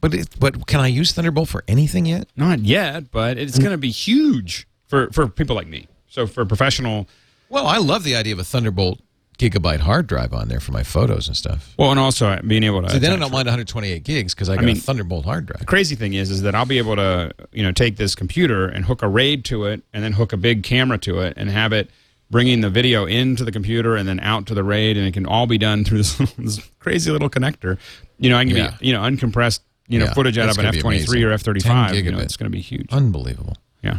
[0.00, 2.28] But it, but can I use Thunderbolt for anything yet?
[2.36, 3.62] Not yet, but it's mm.
[3.62, 5.88] going to be huge for, for people like me.
[6.08, 7.08] So for professional,
[7.48, 9.00] Well, I love the idea of a Thunderbolt
[9.38, 11.72] gigabyte hard drive on there for my photos and stuff.
[11.78, 12.90] well, and also uh, being able to.
[12.90, 15.60] So then I don't mind 128 gigs because I got mean- a Thunderbolt hard drive.
[15.60, 18.66] The crazy thing is, is that I'll be able to, you know, take this computer
[18.66, 21.50] and hook a RAID to it, and then hook a big camera to it, and
[21.50, 21.90] have it
[22.30, 25.24] bringing the video into the computer and then out to the RAID, and it can
[25.24, 27.78] all be done through this, this crazy little connector.
[28.18, 28.74] You know, I can Yeah.
[28.80, 31.32] be, you know, uncompressed, you know, Yeah, footage out of an F twenty three or
[31.32, 31.94] F thirty five.
[31.94, 32.86] You know, it's going to be huge.
[32.92, 33.56] Unbelievable.
[33.82, 33.98] Yeah.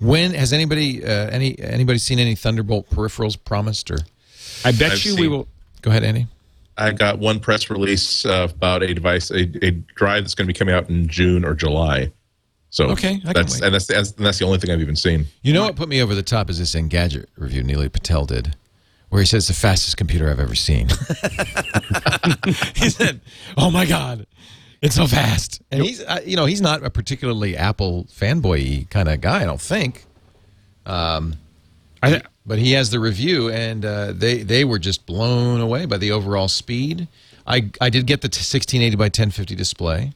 [0.00, 3.98] When has anybody uh, any anybody seen any Thunderbolt peripherals promised or?
[4.64, 5.48] I bet I've you we will.
[5.82, 6.26] Go ahead, Andy.
[6.76, 10.52] I got one press release uh, about a device, a, a drive that's going to
[10.52, 12.10] be coming out in June or July.
[12.70, 13.62] So Okay, I can that's wait.
[13.66, 15.26] and that's, that's and that's the only thing I've even seen.
[15.42, 18.56] You know what put me over the top is this Engadget review Nilay Patel did,
[19.10, 20.88] where he says the fastest computer I've ever seen.
[22.74, 23.20] he said,
[23.56, 24.26] "Oh my God,
[24.84, 29.08] it's so fast!" And he's, uh, you know, he's not a particularly Apple fanboy kind
[29.08, 29.42] of guy.
[29.42, 30.04] I don't think.
[30.86, 31.36] Um,
[32.02, 35.86] I th- but he has the review, and uh, they they were just blown away
[35.86, 37.08] by the overall speed.
[37.46, 40.12] I I did get the 1680 by 1050 display.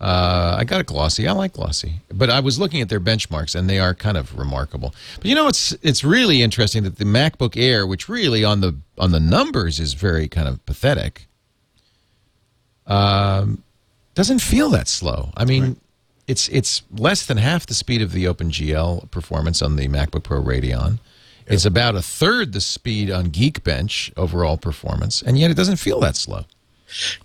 [0.00, 1.28] Uh, I got a glossy.
[1.28, 4.38] I like glossy, but I was looking at their benchmarks, and they are kind of
[4.38, 4.94] remarkable.
[5.16, 8.76] But you know, it's it's really interesting that the MacBook Air, which really on the
[8.96, 11.26] on the numbers is very kind of pathetic,
[12.90, 13.62] um,
[14.14, 15.30] doesn't feel that slow.
[15.36, 15.76] I mean,
[16.26, 20.42] it's it's less than half the speed of the OpenGL performance on the MacBook Pro
[20.42, 20.98] Radeon.
[21.46, 25.98] It's about a third the speed on Geekbench overall performance, and yet it doesn't feel
[26.00, 26.44] that slow.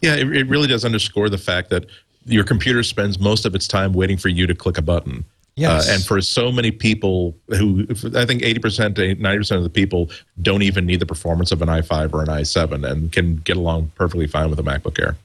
[0.02, 1.86] Yeah, it, it really does underscore the fact that
[2.26, 5.26] your computer spends most of its time waiting for you to click a button.
[5.56, 5.88] Yes.
[5.88, 7.86] Uh, and for so many people who,
[8.16, 10.10] I think 80% to 90% of the people
[10.42, 13.92] don't even need the performance of an i5 or an i7 and can get along
[13.96, 15.16] perfectly fine with a MacBook Air.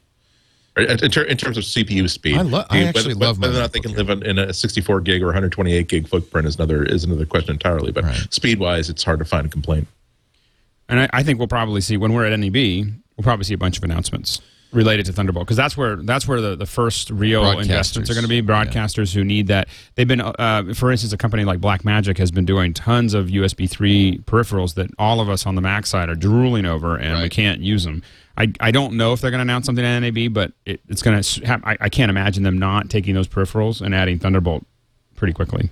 [0.76, 3.38] In, in ter- in terms of CPU speed, I lo- I You- actually whether, love
[3.40, 6.46] whether or not they can live in, in a 64 gig or 128 gig footprint
[6.46, 7.90] is another is another question entirely.
[7.92, 9.88] But speed wise, it's hard to find a complaint.
[10.88, 13.58] And I, I think we'll probably see when we're at NAB, we'll probably see a
[13.58, 14.40] bunch of announcements
[14.72, 18.24] related to Thunderbolt because that's where that's where the, the first real investments are going
[18.24, 18.42] to be.
[18.42, 19.68] Broadcasters who need that.
[19.94, 23.68] They've been, uh, for instance, a company like Blackmagic has been doing tons of USB
[23.68, 27.28] three peripherals that all of us on the Mac side are drooling over, and we
[27.28, 28.02] can't use them.
[28.36, 31.02] I, I don't know if they're going to announce something at NAB, but it, it's
[31.02, 31.60] going to.
[31.64, 34.64] I, I can't imagine them not taking those peripherals and adding Thunderbolt
[35.16, 35.70] pretty quickly.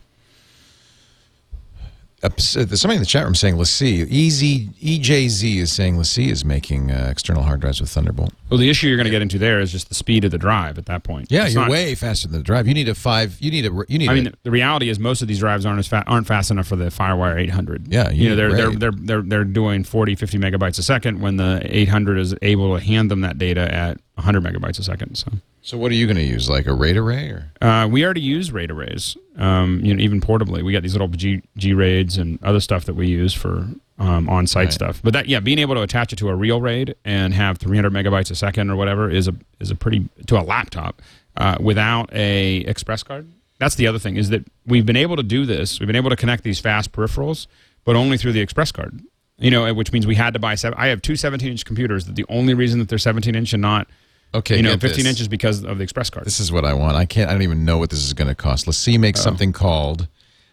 [2.20, 4.42] Uh, there's somebody in the chat room saying LaCie, EZ,
[4.82, 8.32] EJZ is saying LaCie is making uh, external hard drives with Thunderbolt.
[8.50, 10.38] Well, the issue you're going to get into there is just the speed of the
[10.38, 11.28] drive at that point.
[11.30, 12.66] Yeah, It's you're not- way faster than the drive.
[12.66, 13.36] You need a five.
[13.40, 13.84] You need a.
[13.88, 14.08] You need.
[14.08, 16.50] I a- mean, the reality is most of these drives aren't as fa- aren't fast
[16.50, 17.86] enough for the FireWire 800.
[17.92, 21.20] Yeah, you you know they're they're, they're they're they're doing 40, 50 megabytes a second
[21.20, 25.16] when the 800 is able to hand them that data at 100 megabytes a second.
[25.16, 25.30] So,
[25.62, 26.48] so what are you going to use?
[26.50, 27.50] Like a RAID array or?
[27.62, 29.16] uh, we already use RAID arrays.
[29.36, 32.84] Um, you know, even portably, we got these little G G RAIDs and other stuff
[32.86, 33.66] that we use for
[33.98, 34.72] um, on-site Right.
[34.72, 35.00] stuff.
[35.02, 37.92] But that, yeah, being able to attach it to a real RAID and have 300
[37.92, 41.00] megabytes a second or whatever is a is a pretty to a laptop
[41.36, 43.28] uh, without a express card.
[43.58, 45.80] That's the other thing is that we've been able to do this.
[45.80, 47.46] We've been able to connect these fast peripherals,
[47.84, 49.00] but only through the express card.
[49.40, 50.76] You know, which means we had to buy seven.
[50.80, 52.06] I have two 17 inch computers.
[52.06, 53.86] That the only reason that they're 17 inch and not,
[54.34, 55.06] Okay, you know, 15 this.
[55.06, 56.26] inches because of the express card.
[56.26, 56.96] This is what I want.
[56.96, 57.30] I can't.
[57.30, 58.66] I don't even know what this is going to cost.
[58.66, 58.98] LaCie Oh.
[59.00, 60.06] makes something called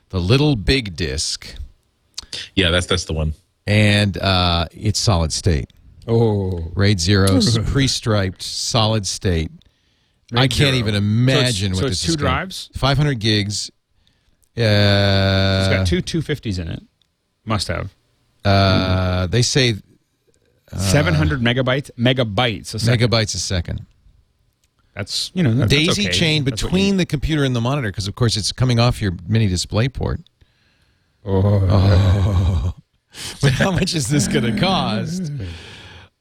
[0.09, 1.55] the Little Big Disk,
[2.55, 3.33] Yeah, that's that's the one.
[3.67, 5.71] and uh, it's solid state.
[6.07, 9.51] Oh, RAID zero, pre-striped, solid state.
[10.33, 10.75] I can't zero.
[10.75, 12.15] even imagine so what it's this two is.
[12.15, 12.69] gonna- drives?
[12.75, 13.69] 500 gigs.
[14.57, 16.81] Uh, it's got two 250s in it.
[17.43, 17.93] Must have
[18.45, 19.75] uh, they say
[20.73, 21.91] 700 megabytes.
[21.97, 23.09] Megabytes a second.
[23.09, 23.85] megabytes a second.
[24.93, 26.11] That's you know that's Daisy okay.
[26.11, 29.13] chain That's between the computer and the monitor because, of course, it's coming off your
[29.27, 30.21] mini display port.
[31.25, 32.73] Oh.
[33.41, 35.31] But how much is this going to cost?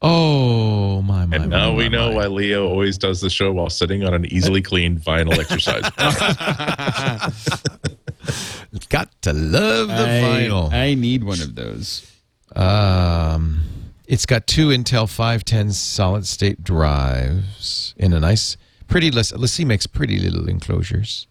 [0.03, 1.37] Oh my my!
[1.37, 2.17] And now my, we my, know my.
[2.17, 5.85] why Leo always does the show while sitting on an easily cleaned vinyl exercise.
[8.89, 10.73] Got to love the I, vinyl.
[10.73, 12.11] I need one of those.
[12.57, 13.61] Um,
[14.07, 18.57] it's got two Intel 510 solid state drives in a nice,
[18.89, 19.11] pretty.
[19.11, 21.27] Let's let's see, makes pretty little enclosures.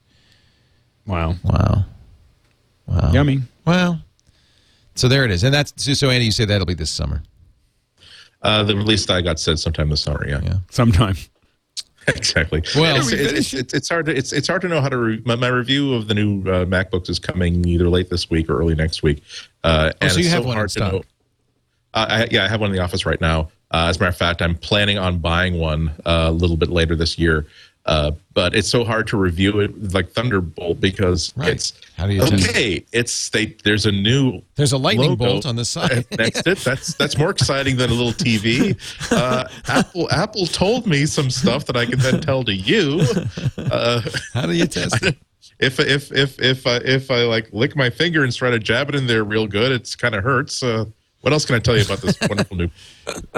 [1.06, 1.36] Wow.
[1.44, 1.86] Wow,
[2.88, 3.42] wow, Yummy.
[3.66, 4.02] Well,
[4.96, 5.94] so there it is, and that's so.
[5.94, 7.24] so Andy, you say that'll be this summer.
[8.42, 10.28] uh, the release I got said sometime this summer.
[10.28, 10.56] Yeah, Yeah.
[10.70, 11.16] Sometime.
[12.08, 12.62] exactly.
[12.76, 14.98] Well- it's, it's, it's, it's hard to it's it's hard to know how to.
[14.98, 18.50] Re- my, my review of the new uh, MacBooks is coming either late this week
[18.50, 19.24] or early next week.
[19.64, 21.04] Uh, and Oh, so you it's have so one in hard to know.
[21.94, 23.50] Uh, I, yeah, I have one in the office right now.
[23.72, 26.70] Uh, as a matter of fact, I'm planning on buying one uh, a little bit
[26.70, 27.46] later this year.
[27.86, 31.50] Uh, but it's so hard to review it like Thunderbolt because Right.
[31.50, 32.86] it's How do you test okay.
[32.94, 33.48] It's they.
[33.66, 35.26] There's a new There's a lightning logo.
[35.26, 36.06] bolt on the side.
[36.12, 36.60] That's it.
[36.60, 38.78] That's that's more exciting than a little TV.
[39.12, 43.02] Uh, Apple Apple told me some stuff that I can then tell to you.
[43.58, 44.02] Uh,
[44.34, 45.18] How do you test it?
[45.60, 48.88] if if if if I, if I like lick my finger and try to jab
[48.90, 50.64] it in there real good, it's kind of hurts.
[51.24, 52.70] What else can I tell you about this wonderful new?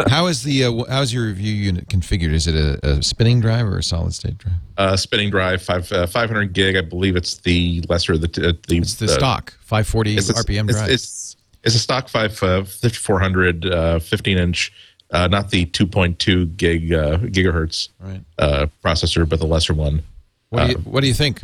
[0.08, 2.34] How is the uh, how's your review unit configured?
[2.34, 4.56] Is it a, a spinning drive or a solid state drive?
[4.76, 6.76] Uh, spinning drive, five uh, 500 gig.
[6.76, 8.78] I believe it's the lesser of the uh, the.
[8.80, 10.90] It's the uh, stock 540 RPM drive.
[10.90, 14.74] It's, it's a stock five uh, 5400 uh, 15 inch,
[15.12, 18.22] uh, not the 2.2 gig uh, gigahertz Right.
[18.40, 20.02] uh, processor, but the lesser one.
[20.50, 21.44] what do you What do you think?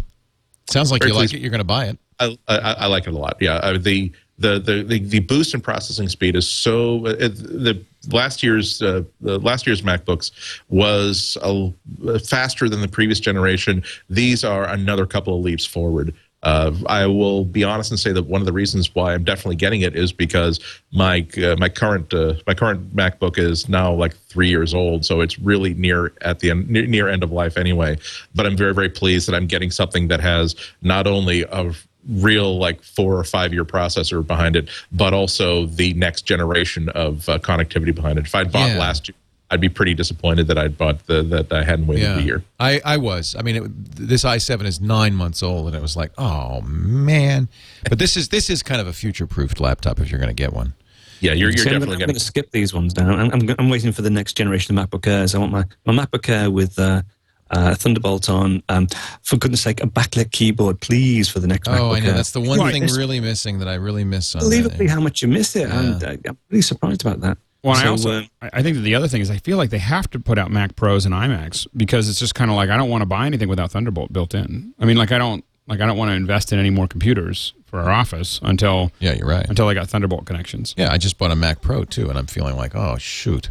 [0.72, 1.34] Sounds like very you like pleased.
[1.35, 1.41] it.
[1.41, 1.99] You're going to buy it.
[2.19, 3.38] I, I, I like it a lot.
[3.41, 4.11] Yeah, uh, the,
[4.41, 7.05] the the the the boost in processing speed is so.
[7.05, 10.31] Uh, the last year's uh, the last year's MacBooks
[10.69, 13.84] was a, faster than the previous generation.
[14.09, 16.13] These are another couple of leaps forward.
[16.43, 19.57] Uh, I will be honest and say that one of the reasons why I'm definitely
[19.57, 20.59] getting it is because
[20.91, 25.22] my uh, my current uh, my current MacBook is now like three years old, so
[25.22, 27.99] it's really near at the end, near, near end of life anyway.
[28.34, 31.73] But I'm very very pleased that I'm getting something that has not only a
[32.07, 37.28] real like four or five year processor behind it, but also the next generation of
[37.30, 38.26] uh, connectivity behind it.
[38.26, 38.80] If I'd bought Yeah.
[38.80, 39.15] last year,
[39.49, 42.44] I'd be pretty disappointed that I'd bought the that I hadn't waited Yeah, a year.
[42.60, 43.36] I, I was.
[43.38, 47.49] I mean, it, this i7 is nine months old, and it was like, oh man.
[47.90, 50.41] But this is this is kind of a future proofed laptop if you're going to
[50.44, 50.73] get one.
[51.19, 53.11] Yeah, you're, you're See, I'm definitely gonna- going to skip these ones now.
[53.11, 55.36] I'm, I'm, I'm waiting for the next generation of MacBook Airs.
[55.36, 57.03] I want my, my MacBook Air with uh,
[57.52, 58.64] uh, Thunderbolt on.
[58.69, 58.88] Um,
[59.22, 62.07] for goodness sake, a backlit keyboard, please, for the next MacBook Oh, I know.
[62.10, 62.14] Air.
[62.15, 64.94] That's the one Right, thing it's really missing that I really miss on Unbelievably that.
[64.94, 65.68] how much you miss it.
[65.69, 65.80] Yeah.
[65.80, 67.38] And, uh, I'm really surprised about that.
[67.64, 69.57] Well, and I also uh, I I think that the other thing is I feel
[69.57, 72.56] like they have to put out Mac Pros and iMacs because it's just kind of
[72.57, 74.73] like I don't want to buy anything without Thunderbolt built in.
[74.80, 77.53] I mean, like I don't like I don't want to invest in any more computers
[77.68, 79.48] for our office until Yeah, you're right.
[79.48, 80.73] until I got Thunderbolt connections.
[80.76, 83.49] Yeah, I just bought a Mac Pro too, and I'm feeling like, oh shoot.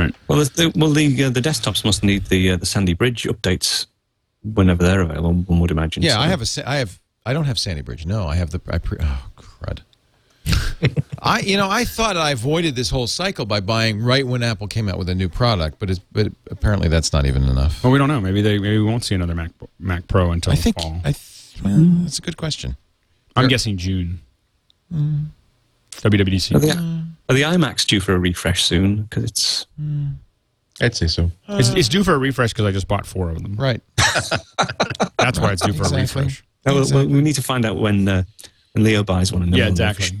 [0.00, 0.14] Right.
[0.28, 3.86] Well, the, well, the uh, the desktops must need the uh, the Sandy Bridge updates
[4.42, 5.32] whenever they're available.
[5.34, 6.02] One would imagine.
[6.02, 8.06] Yeah, So- I have a I have I don't have Sandy Bridge.
[8.06, 9.80] No, I have the I pre, oh crud.
[11.22, 14.66] I you know I thought I avoided this whole cycle by buying right when Apple
[14.68, 17.84] came out with a new product, but it's, but apparently that's not even enough.
[17.84, 18.20] Well, we don't know.
[18.22, 20.98] Maybe they maybe we won't see another Mac Mac Pro until I think fall.
[21.04, 22.76] I th- well, that's a good question.
[23.36, 24.20] I'm guessing June.
[24.92, 25.26] Mm.
[25.92, 27.09] WWDC.
[27.30, 29.02] Are the, are the iMacs due for a refresh soon?
[29.04, 29.66] Because it's
[30.80, 31.30] I'd say so.
[31.48, 33.54] It's, it's due for a refresh because I just bought four of them.
[33.54, 33.80] Right.
[35.18, 36.00] That's why it's due for Exactly.
[36.22, 36.44] a refresh.
[36.66, 38.22] Oh, well, well, we need to find out when uh,
[38.72, 39.42] when Leo buys one.
[39.42, 40.06] And then Yeah, exactly.
[40.06, 40.20] refresh.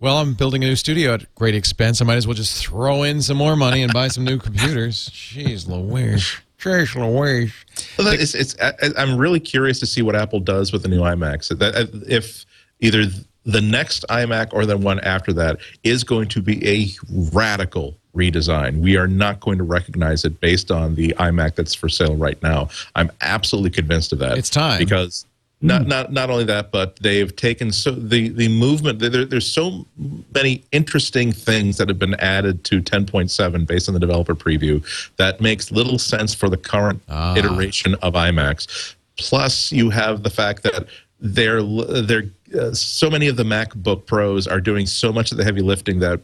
[0.00, 2.00] Well, I'm building a new studio at great expense.
[2.00, 5.10] I might as well just throw in some more money and buy some new computers.
[5.12, 6.36] Jeez Louise.
[6.58, 7.52] Jeez Louise.
[7.98, 10.88] Well, that, it's, it's, I, I'm really curious to see what Apple does with the
[10.88, 11.56] new iMacs.
[11.58, 12.46] That uh, if
[12.80, 13.04] either
[13.50, 16.88] the next iMac or the one after that is going to be a
[17.32, 18.80] radical redesign.
[18.80, 22.40] We are not going to recognize it based on the iMac that's for sale right
[22.42, 22.68] now.
[22.96, 24.38] I'm absolutely convinced of that.
[24.38, 24.78] It's time.
[24.78, 25.26] because
[25.60, 25.88] Not hmm.
[25.88, 28.98] not not only that, but they've taken so the the movement.
[28.98, 29.86] There, there's so
[30.34, 34.82] many interesting things that have been added to 10.7 based on the developer preview
[35.16, 37.36] that makes little sense for the current ah.
[37.36, 38.94] iteration of iMacs.
[39.18, 40.86] Plus, you have the fact that
[41.20, 45.44] they're they're uh, so many of the MacBook Pros are doing so much of the
[45.44, 46.20] heavy lifting that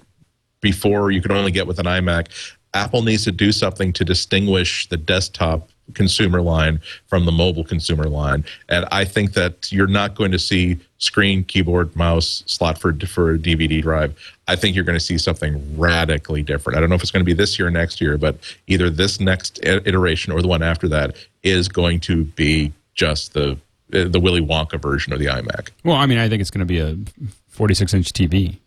[0.61, 2.29] before you could only get with an iMac.
[2.75, 8.05] Apple needs to do something to distinguish the desktop consumer line from the mobile consumer
[8.05, 8.45] line.
[8.69, 13.35] And I think that you're not going to see screen, keyboard, mouse, slot for, for
[13.35, 14.15] a DVD drive.
[14.49, 16.77] I think you're going to see something radically different.
[16.77, 18.37] I don't know if it's going to be this year or next year, but
[18.67, 23.57] either this next iteration or the one after that is going to be just the
[23.97, 25.71] Uh, the Willy Wonka version of the iMac.
[25.85, 26.97] Well, I mean, I think it's going to be a
[27.49, 28.59] 46 inch TV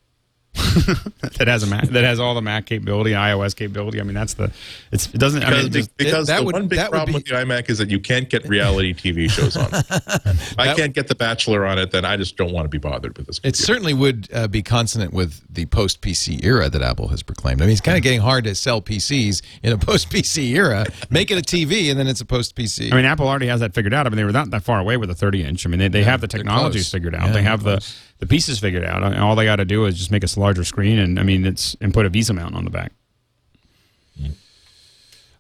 [0.54, 4.00] that has a Mac, that has all the Mac capability, iOS capability.
[4.00, 4.52] I mean, that's the
[4.92, 5.44] it's it doesn't.
[5.44, 7.26] I Because, mean, it just, because that the would- one big that problem be- with
[7.26, 9.86] the iMac is that you can't get reality TV shows on it.
[9.90, 12.78] If I can't get The Bachelor on it, then I just don't want to be
[12.78, 13.40] bothered with this.
[13.44, 17.62] It certainly would uh, be consonant with the post PC era that Apple has proclaimed.
[17.62, 20.86] I mean, it's kind of getting hard to sell PCs in a post PC era.
[21.10, 22.92] Make it a TV, and then it's a post PC.
[22.92, 24.08] I mean, Apple already has that figured out.
[24.08, 25.66] I mean, they were not that far away with a 30 inch.
[25.66, 27.22] I mean, they, they have the they're technologies figured out.
[27.22, 28.00] Yeah, they they're have the, close.
[28.20, 29.04] The pieces figured out.
[29.18, 31.76] All they got to do is just make a larger screen and I mean, it's
[31.82, 32.91] and put a VESA mount on the back.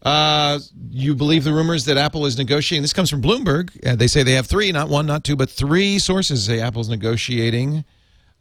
[0.01, 2.81] Uh, you believe the rumors that Apple is negotiating?
[2.81, 3.85] This comes from Bloomberg.
[3.85, 6.87] Uh, they say they have three, not one, not two, but three sources say Apple's
[6.87, 7.83] negotiating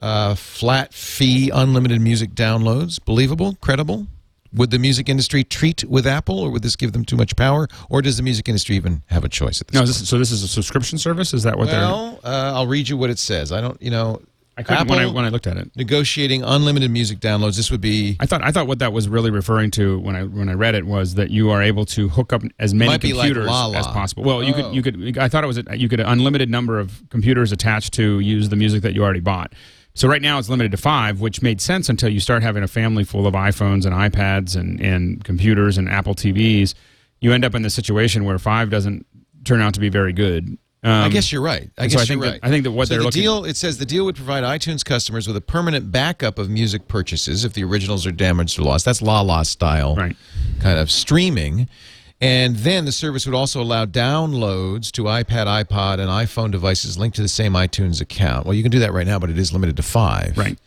[0.01, 3.05] uh, flat fee, unlimited music downloads.
[3.05, 3.57] Believable?
[3.61, 4.07] Credible?
[4.55, 7.69] Would the music industry treat with Apple, or would this give them too much power,
[7.91, 10.19] or does the music industry even have a choice at this No, is this, so
[10.19, 11.35] this is a subscription service.
[11.35, 11.81] Is that what they're?
[11.81, 13.53] well, uh, I'll read you what it says.
[13.53, 14.23] I don't, you know,
[14.57, 15.71] I couldn't Apple when I when I looked at it.
[15.77, 17.57] negotiating unlimited music downloads.
[17.57, 20.25] This would be I thought I thought what that was really referring to when I
[20.25, 23.03] when I read it was that you are able to hook up as many like
[23.03, 23.77] computers Lala.
[23.79, 24.25] as possible.
[24.25, 24.63] Well, you Oh.
[24.65, 27.53] could you could I thought it was a, you could an unlimited number of computers
[27.53, 29.53] attached to use the music that you already bought.
[29.99, 32.69] So right now it's limited to five, which made sense until you start having a
[32.69, 36.75] family full of iPhones and iPads and, and computers and Apple TVs.
[37.21, 39.05] You end up in the situation where five doesn't
[39.45, 40.57] turn out to be very good.
[40.85, 41.69] Um, I guess you're right.
[41.77, 42.41] I so guess I you're that- right.
[42.45, 44.45] I think that what so they're the looking- deal it says the deal would provide
[44.45, 48.63] iTunes customers with a permanent backup of music purchases if the originals are damaged or
[48.63, 48.85] lost.
[48.85, 50.17] That's Lala style Right.
[50.61, 51.69] kind of streaming.
[52.21, 57.15] And then the service would also allow downloads to iPad, iPod, and iPhone devices linked
[57.17, 58.45] to the same iTunes account.
[58.45, 60.37] Well, you can do that right now, but it is limited to five.
[60.37, 60.59] Right.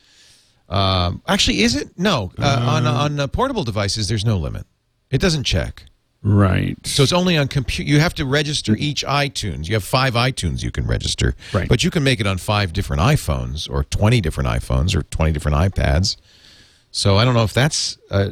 [0.70, 1.90] Um, actually, is it?
[2.00, 2.32] No.
[2.40, 4.66] Uh, on on uh, portable devices, there's no limit.
[5.10, 5.84] It doesn't check.
[6.24, 6.78] Right.
[6.86, 7.88] So it's only on compute.
[7.88, 9.68] You have to register each iTunes.
[9.68, 11.68] You have five iTunes you can register, Right.
[11.68, 15.34] But you can make it on five different iPhones, or twenty different iPhones, or twenty
[15.34, 16.16] different iPads.
[16.92, 17.98] So I don't know if that's.
[18.10, 18.32] Uh,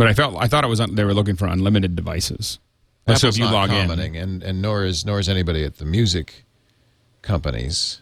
[0.00, 2.58] But I felt I thought it was un, they were looking for unlimited devices.
[3.06, 5.84] Like, so if you log in, and and nor is nor is anybody at the
[5.84, 6.46] music
[7.20, 8.00] companies.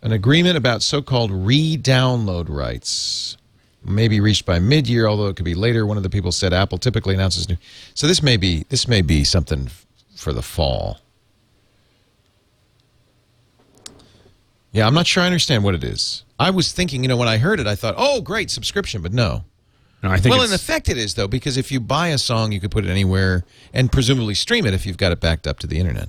[0.00, 3.36] An agreement about so-called re-download rights
[3.84, 5.86] may be reached by mid-year, although it could be later.
[5.86, 7.56] One of the people said Apple typically announces new.
[7.94, 9.68] So this may be this may be something
[10.14, 11.00] for the fall.
[14.70, 16.22] Yeah, I'm not sure I understand what it is.
[16.38, 19.12] I was thinking, you know, when I heard it, I thought, oh, great subscription, but
[19.12, 19.42] no.
[20.04, 22.52] No, I think Well, in effect, it is though, because if you buy a song,
[22.52, 25.58] you could put it anywhere and presumably stream it if you've got it backed up
[25.60, 26.08] to the internet.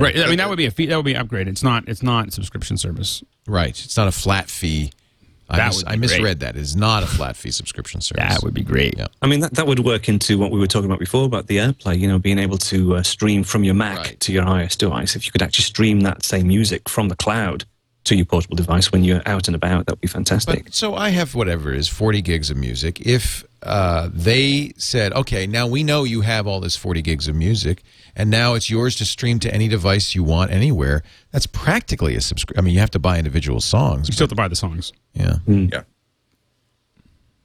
[0.00, 0.16] right.
[0.18, 1.48] I mean, that would be a fee, that would be an upgrade.
[1.48, 3.22] It's not it's not subscription service.
[3.46, 3.70] Right.
[3.84, 4.92] It's not a flat fee.
[5.48, 6.38] I, That mis- would be I misread great.
[6.40, 6.56] that.
[6.56, 8.24] It is not a flat fee subscription service.
[8.34, 8.94] That would be great.
[8.98, 9.06] Yeah.
[9.22, 11.58] I mean, that, that would work into what we were talking about before about the
[11.58, 14.20] AirPlay, you know, being able to uh, stream from your Mac Right.
[14.20, 15.14] to your iOS device.
[15.14, 17.64] If you could actually stream that same music from the cloud
[18.06, 20.64] to your portable device when you're out and about, that would be fantastic.
[20.64, 23.00] But so I have whatever it is, 40 gigs of music.
[23.00, 27.34] If uh, they said, okay, now we know you have all this 40 gigs of
[27.34, 27.82] music,
[28.14, 31.02] and now it's yours to stream to any device you want anywhere,
[31.32, 32.60] that's practically a subscription.
[32.60, 34.08] I mean, you have to buy individual songs.
[34.08, 34.92] You still have to buy the songs.
[35.14, 35.38] yeah.
[35.46, 35.82] Yeah.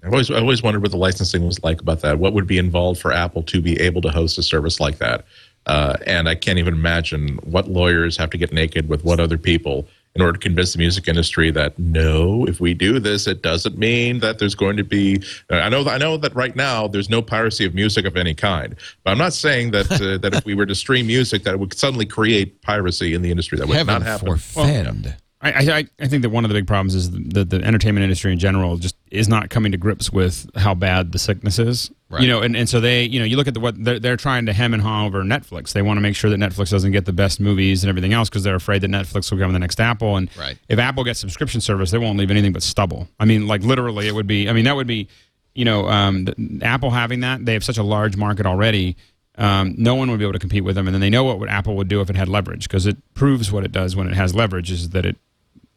[0.03, 2.17] I've always, I always wondered what the licensing was like about that.
[2.17, 5.25] What would be involved for Apple to be able to host a service like that?
[5.67, 9.37] Uh, and I can't even imagine what lawyers have to get naked with what other
[9.37, 13.41] people in order to convince the music industry that no, if we do this, it
[13.41, 15.21] doesn't mean that there's going to be.
[15.49, 18.75] I know, I know that right now there's no piracy of music of any kind,
[19.03, 21.59] but I'm not saying that uh, that if we were to stream music, that it
[21.59, 23.57] would suddenly create piracy in the industry.
[23.57, 24.27] That would Heaven not happen.
[24.27, 25.15] forfend.
[25.43, 28.31] I, I I think that one of the big problems is that the entertainment industry
[28.31, 31.89] in general just is not coming to grips with how bad the sickness is.
[32.09, 32.21] Right.
[32.21, 34.17] You know, and, and so they, you know, you look at the, what they're, they're
[34.17, 35.73] trying to hem and haw over Netflix.
[35.73, 38.29] They want to make sure that Netflix doesn't get the best movies and everything else
[38.29, 40.17] because they're afraid that Netflix will become the next Apple.
[40.17, 40.57] And Right.
[40.69, 43.07] if Apple gets subscription service, they won't leave anything but stubble.
[43.19, 44.47] I mean, like literally, it would be.
[44.49, 45.07] I mean, that would be,
[45.55, 48.95] you know, um, the, Apple having that they have such a large market already.
[49.37, 50.87] um, no one would be able to compete with them.
[50.87, 52.97] And then they know what, what Apple would do if it had leverage because it
[53.13, 55.15] proves what it does when it has leverage is that it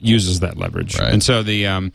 [0.05, 0.99] uses that leverage.
[0.99, 1.13] Right.
[1.13, 1.93] And so the um,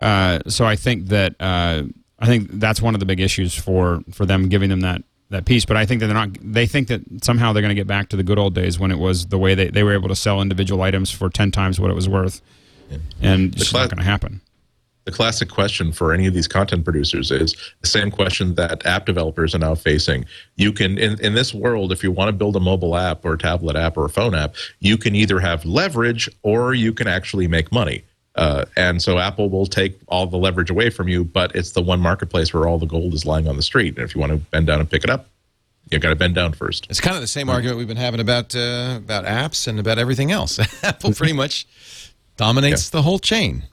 [0.00, 1.84] uh, so I think that uh,
[2.18, 5.44] I think that's one of the big issues for for them giving them that that
[5.44, 5.64] piece.
[5.64, 6.30] But I think that they're not.
[6.40, 8.90] They think that somehow they're going to get back to the good old days when
[8.90, 11.80] it was the way they, they were able to sell individual items for ten times
[11.80, 12.40] what it was worth,
[13.20, 14.40] and it's cla- not going to happen.
[15.08, 19.06] The classic question for any of these content producers is the same question that app
[19.06, 20.26] developers are now facing.
[20.56, 23.32] You can, in, in this world, if you want to build a mobile app or
[23.32, 27.06] a tablet app or a phone app, you can either have leverage or you can
[27.06, 28.04] actually make money.
[28.34, 31.80] Uh, and so Apple will take all the leverage away from you, but it's the
[31.80, 33.96] one marketplace where all the gold is lying on the street.
[33.96, 35.26] And if you want to bend down and pick it up,
[35.90, 36.86] you've got to bend down first.
[36.90, 39.98] It's kind of the same argument we've been having about uh, about apps and about
[39.98, 40.58] everything else.
[40.84, 41.66] Apple pretty much
[42.36, 43.64] dominates the whole chain.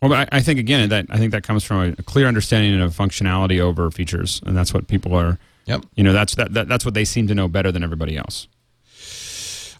[0.00, 2.26] Well, but I, I think again that I think that comes from a, a clear
[2.26, 5.38] understanding of functionality over features, and that's what people are.
[5.66, 5.84] Yep.
[5.96, 8.48] You know, that's that, that that's what they seem to know better than everybody else.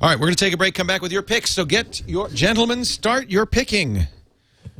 [0.01, 0.74] All right, we're going to take a break.
[0.74, 1.51] Come back with your picks.
[1.51, 4.07] So get your gentlemen, start your picking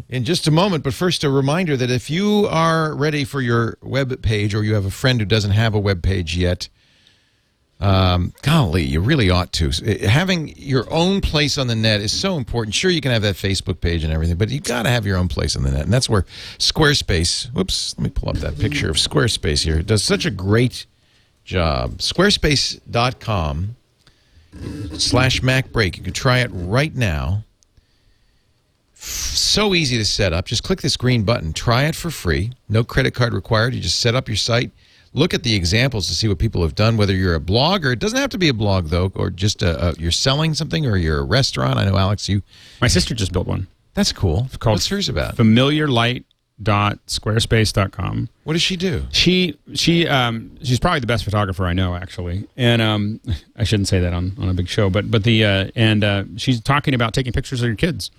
[0.09, 0.85] in just a moment.
[0.85, 4.74] But first, a reminder that if you are ready for your web page, or you
[4.74, 6.69] have a friend who doesn't have a web page yet,
[7.80, 9.70] um, golly, you really ought to.
[10.09, 12.74] Having your own place on the net is so important.
[12.74, 15.16] Sure, you can have that Facebook page and everything, but you've got to have your
[15.16, 15.82] own place on the net.
[15.82, 16.22] And that's where
[16.59, 19.78] Squarespace, whoops, let me pull up that picture of Squarespace here.
[19.78, 20.86] It does such a great
[21.44, 21.98] job.
[21.98, 23.76] Squarespace.com
[24.94, 25.96] slash Mac Break.
[25.98, 27.44] You can try it right now.
[28.94, 30.46] So easy to set up.
[30.46, 31.52] Just click this green button.
[31.52, 32.52] Try it for free.
[32.68, 33.72] No credit card required.
[33.72, 34.72] You just set up your site.
[35.14, 36.97] Look at the examples to see what people have done.
[36.97, 39.89] Whether you're a blogger, it doesn't have to be a blog though, or just a,
[39.89, 41.78] a, you're selling something, or you're a restaurant.
[41.78, 42.43] I know Alex, you.
[42.80, 43.66] My sister just built one.
[43.94, 44.44] That's cool.
[44.47, 45.36] It's called What's hers about?
[45.36, 48.28] familiarlight.squarespace.com.
[48.44, 49.05] What does she do?
[49.10, 53.20] She she um she's probably the best photographer I know actually, and um
[53.56, 56.24] I shouldn't say that on, on a big show, but but the uh, and uh,
[56.36, 58.10] she's talking about taking pictures of your kids,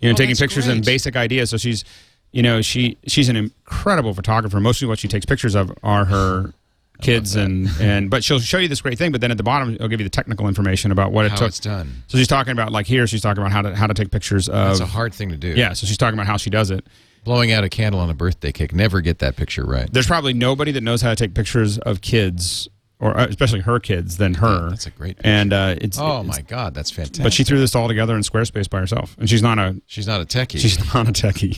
[0.00, 1.50] you know, Oh, taking pictures and basic ideas.
[1.50, 1.84] So she's
[2.32, 4.60] you know she she's an incredible photographer.
[4.60, 6.52] Mostly what she takes pictures of are her
[7.00, 9.72] kids and and but she'll show you this great thing but then at the bottom
[9.74, 12.02] it'll give you the technical information about what it How took it's done.
[12.08, 14.50] so she's talking about like here she's talking about how to how to take pictures
[14.50, 15.48] of That's a hard thing to do.
[15.48, 16.84] yeah so she's talking about how she does it
[17.24, 18.74] Blowing out a candle on a birthday cake.
[18.74, 19.90] Never get that picture right.
[19.90, 22.68] there's probably nobody that knows how to take pictures of kids
[23.00, 26.26] or uh, especially her kids than her That's a great and uh, it's Oh it's-
[26.36, 27.22] my God, that's fantastic.
[27.24, 30.06] but she threw this all together in Squarespace by herself and she's not a she's
[30.06, 30.58] not a techie.
[30.58, 31.56] she's not a techie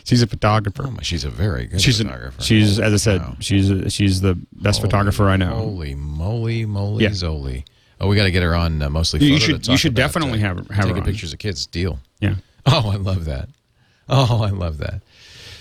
[0.04, 2.42] she's a photographer Oh she's a very good she's a, photographer.
[2.42, 6.64] she's as I said she's a, she's the best Holy photographer I know Holy moly,
[6.66, 7.10] moly, Yeah.
[7.10, 7.64] zoli.
[8.00, 9.20] Oh, we got to get her on uh, mostly.
[9.20, 11.04] You- you Photo to should- you should about, definitely uh, have- have her taking on.
[11.04, 11.66] pictures of kids.
[11.66, 11.98] Deal.
[12.20, 12.34] yeah
[12.66, 13.48] Oh, I love that.
[14.08, 15.02] Oh, I love that.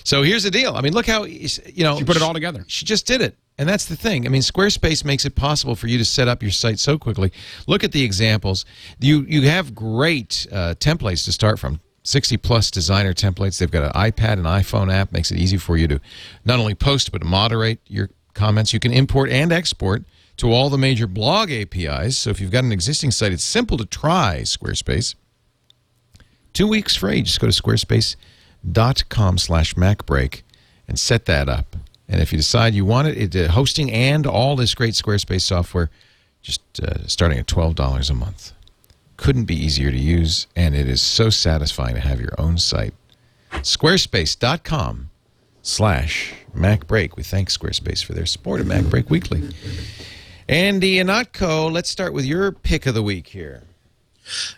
[0.06, 0.76] So here's the deal.
[0.76, 1.48] I mean, look how you
[1.84, 3.38] know she put it all together She just did it.
[3.58, 4.26] And that's the thing.
[4.26, 7.32] I mean, Squarespace makes it possible for you to set up your site so quickly.
[7.68, 8.66] Look at the examples.
[9.00, 11.80] You you have great uh, templates to start from.
[12.06, 13.60] 60 plus designer templates.
[13.60, 15.14] They've got an iPad and iPhone app.
[15.14, 16.02] Makes it easy for you to
[16.44, 18.74] not only post but moderate your comments.
[18.74, 20.04] You can import and export
[20.38, 22.18] to all the major blog APIs.
[22.18, 25.16] So if you've got an existing site, it's simple to try Squarespace.
[26.54, 27.22] Two weeks free.
[27.22, 30.42] Just go to squarespace.com slash macbreak
[30.88, 31.76] and set that up.
[32.14, 35.42] And if you decide you want it, it uh, hosting and all this great Squarespace
[35.42, 35.90] software,
[36.44, 38.52] just uh, starting at $12 a month.
[39.18, 42.94] Couldn't be easier to use, and it is so satisfying to have your own site.
[43.54, 45.10] Squarespace.com
[45.64, 47.16] slash MacBreak.
[47.16, 49.50] We thank Squarespace for their support of MacBreak Weekly.
[50.48, 53.64] Andy Ihnatko, let's start with your pick of the week here.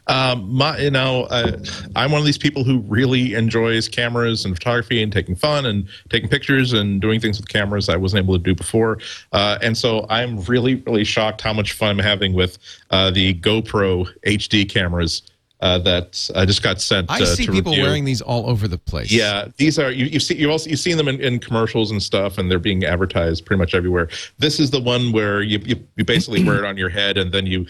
[0.08, 1.58] Um, my, you know, uh,
[1.96, 5.88] I'm one of these people who really enjoys cameras and photography and taking fun and
[6.10, 9.00] taking pictures and doing things with cameras I wasn't able to do before.
[9.32, 12.58] Uh, and so I'm really, really shocked how much fun I'm having with
[12.92, 15.24] uh, the GoPro HD cameras
[15.62, 17.10] uh, that I just got sent.
[17.10, 17.86] I uh, see to people review.
[17.86, 19.12] wearing these all over the place.
[19.12, 20.06] Yeah, these are you.
[20.06, 22.84] You see, you also you've seen them in, in commercials and stuff, and they're being
[22.84, 24.10] advertised pretty much everywhere.
[24.38, 27.32] This is the one where you you, you basically wear it on your head, and
[27.32, 27.66] then you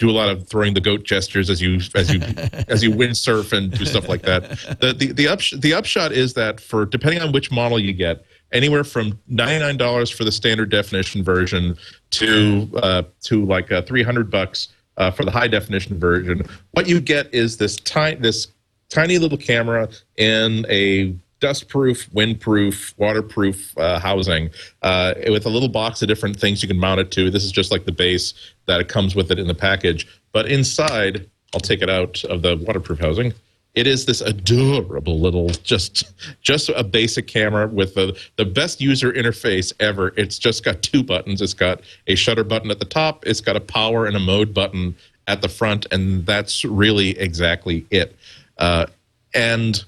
[0.00, 2.20] do a lot of throwing the goat gestures as you as you
[2.68, 4.48] as you windsurf and do stuff like that.
[4.80, 8.24] The the the, upsh- the upshot is that for depending on which model you get,
[8.50, 11.76] anywhere from ninety nine dollars for the standard definition version
[12.10, 16.42] to uh, to like uh, three hundred bucks uh, for the high definition version.
[16.72, 18.48] What you get is this tiny this
[18.88, 24.50] tiny little camera in a dustproof, windproof, waterproof uh, housing
[24.82, 27.30] uh, with a little box of different things you can mount it to.
[27.30, 28.34] This is just like the base
[28.66, 30.06] that it comes with it in the package.
[30.32, 33.32] But inside, I'll take it out of the waterproof housing.
[33.74, 36.12] it is this adorable little just
[36.42, 40.12] just a basic camera with the the best user interface ever.
[40.16, 41.40] It's just got two buttons.
[41.40, 43.24] It's got a shutter button at the top.
[43.26, 44.96] It's got a power and a mode button
[45.26, 48.16] at the front, and that's really exactly it.
[48.58, 48.86] Uh,
[49.34, 49.84] and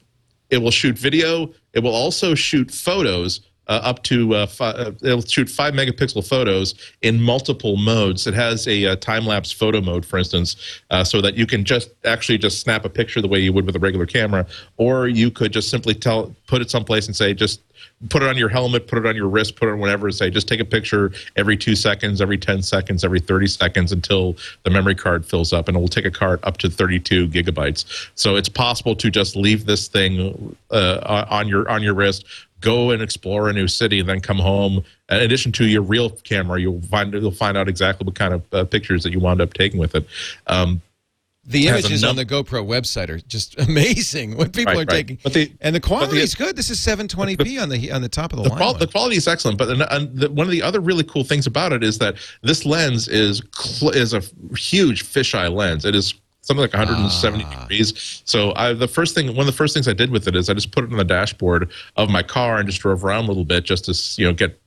[0.52, 1.50] it will shoot video.
[1.72, 6.26] It will also shoot photos uh, up to uh, fi- uh, it'll shoot five megapixel
[6.26, 8.26] photos in multiple modes.
[8.26, 10.56] It has a, uh time lapse photo mode, for instance,
[10.90, 13.66] uh, so that you can just actually just snap a picture the way you would
[13.66, 17.34] with a regular camera, or you could just simply tell put it someplace and say
[17.34, 17.60] just
[18.10, 20.06] put it on your helmet, put it on your wrist, put it on whatever.
[20.06, 23.92] and Say just take a picture every two seconds, every ten seconds, every thirty seconds
[23.92, 27.28] until the memory card fills up, and it will take a card up to thirty-two
[27.28, 28.10] gigabytes.
[28.14, 32.24] So it's possible to just leave this thing uh, on your on your wrist
[32.62, 36.08] go and explore a new city and then come home in addition to your real
[36.10, 39.40] camera you'll find you'll find out exactly what kind of uh, pictures that you wound
[39.42, 40.06] up taking with it
[40.46, 40.80] um,
[41.44, 44.36] The images on the GoPro website are just amazing.
[44.36, 45.08] What people Right, are right.
[45.08, 46.54] taking, But the- and the but the- quality is good.
[46.54, 48.58] This is 720p on the on the top of the, the, line.
[48.58, 51.24] qual- the quality is excellent, but and, and the, one of the other really cool
[51.24, 54.22] things about it is that this lens is cl- is a
[54.56, 55.84] huge fisheye lens.
[55.84, 57.60] It is something like 170 Ah.
[57.62, 58.22] degrees.
[58.24, 60.50] So I, the first thing, one of the first things I did with it is
[60.50, 63.28] I just put it on the dashboard of my car and just drove around a
[63.28, 64.58] little bit just to you know get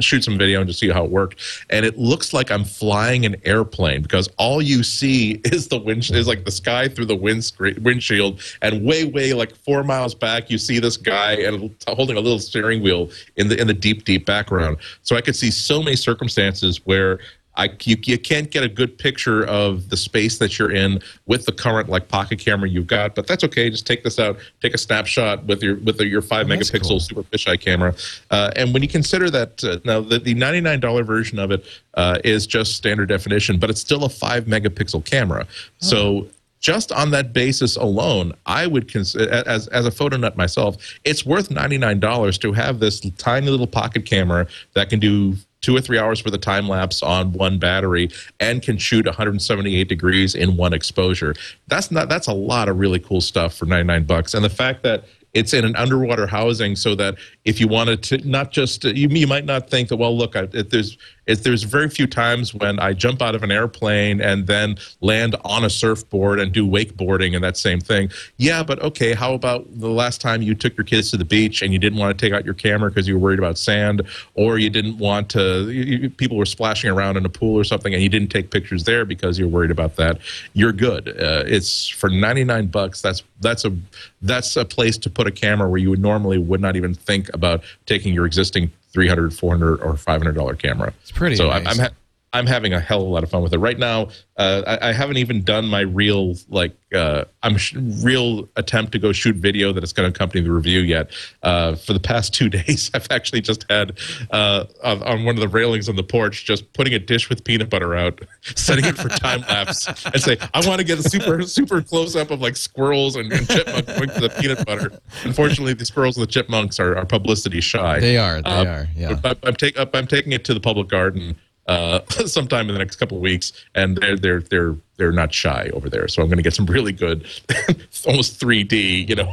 [0.00, 1.40] shoot some video and just see how it worked.
[1.70, 6.10] And it looks like I'm flying an airplane because all you see is the wind
[6.10, 10.50] is like the sky through the windscreen windshield, and way way like four miles back
[10.50, 14.04] you see this guy and holding a little steering wheel in the in the deep
[14.04, 14.76] deep background.
[15.02, 17.18] So I could see so many circumstances where
[17.56, 21.46] I, you, you can't get a good picture of the space that you're in with
[21.46, 23.70] the current like pocket camera you've got, but that's okay.
[23.70, 27.00] Just take this out, take a snapshot with your with your five Oh, megapixel cool.
[27.00, 27.94] super fisheye camera.
[28.30, 31.50] Uh, and when you consider that uh, now the, the ninety nine dollar version of
[31.50, 31.64] it
[31.94, 35.46] uh, is just standard definition, but it's still a five megapixel camera.
[35.78, 36.26] So
[36.60, 41.24] just on that basis alone, I would consider as as a photo nut myself, it's
[41.24, 45.74] worth ninety nine dollars to have this tiny little pocket camera that can do two
[45.74, 50.34] or three hours for the time lapse on one battery and can shoot 178 degrees
[50.34, 51.34] in one exposure.
[51.68, 54.34] That's not that's a lot of really cool stuff for 99 bucks.
[54.34, 55.04] And the fact that
[55.34, 59.26] it's in an underwater housing so that if you wanted to not just you, you
[59.26, 60.96] might not think that well look I, if there's
[61.26, 65.36] if there's very few times when I jump out of an airplane and then land
[65.44, 68.10] on a surfboard and do wakeboarding and that same thing.
[68.36, 71.62] Yeah, but okay, how about the last time you took your kids to the beach
[71.62, 74.02] and you didn't want to take out your camera because you were worried about sand
[74.34, 77.94] or you didn't want to you, people were splashing around in a pool or something
[77.94, 80.18] and you didn't take pictures there because you're worried about that.
[80.52, 81.08] You're good.
[81.08, 83.00] Uh, it's for 99 bucks.
[83.00, 83.76] That's that's a
[84.24, 87.32] that's a place to put a camera where you would normally would not even think
[87.34, 90.92] about taking your existing 300 400 or 500 dollar camera.
[91.02, 91.90] It's pretty so I'm, I'm, ha-
[92.34, 93.58] I'm having a hell of a lot of fun with it.
[93.58, 98.48] Right now uh, I, I haven't even done my real like uh, i'm sh- real
[98.56, 101.10] attempt to go shoot video that is going to accompany the review yet.
[101.42, 103.98] Uh, for the past two days i've actually just had
[104.32, 107.44] uh, on, on one of the railings on the porch just putting a dish with
[107.44, 108.20] peanut butter out
[108.56, 112.16] setting it for time lapse and say i want to get a super super close
[112.16, 114.90] up of like squirrels and, and chipmunks going to the peanut butter.
[115.24, 118.00] Unfortunately the squirrels and the chipmunks are, are publicity shy.
[118.00, 119.20] They are, they Um, are, yeah.
[119.44, 121.36] I'm, take, I'm taking it to the public garden
[121.66, 125.70] uh, sometime in the next couple of weeks, and they're they're they're they're not shy
[125.72, 126.08] over there.
[126.08, 127.26] So I'm going to get some really good,
[128.06, 129.32] almost 3D, you know,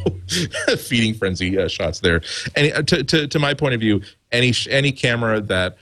[0.77, 2.21] feeding frenzy uh, shots there.
[2.55, 4.01] And uh, to, to to my point of view,
[4.31, 5.77] any any camera that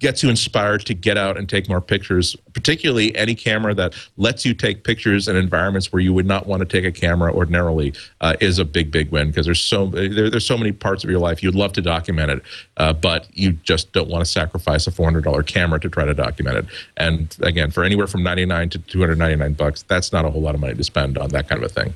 [0.00, 4.44] gets you inspired to get out and take more pictures, particularly any camera that lets
[4.44, 7.92] you take pictures in environments where you would not want to take a camera ordinarily,
[8.20, 11.10] uh, is a big, big win because there's so there, there's so many parts of
[11.10, 12.42] your life you'd love to document it,
[12.76, 16.58] uh, but you just don't want to sacrifice a $400 camera to try to document
[16.58, 16.66] it.
[16.96, 20.60] And again, for anywhere from 99 to 299 bucks, that's not a whole lot of
[20.60, 21.94] money to spend on that kind of a thing.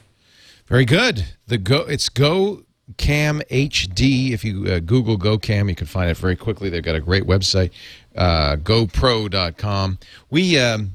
[0.67, 1.27] Very good.
[1.47, 2.65] The go it's Go
[2.97, 4.33] Cam HD.
[4.33, 6.71] If you uh, Google GoCam, you can find it very quickly.
[6.71, 7.71] They've got a great website,
[8.17, 9.99] uh, GoPro.com.
[10.31, 10.93] We um,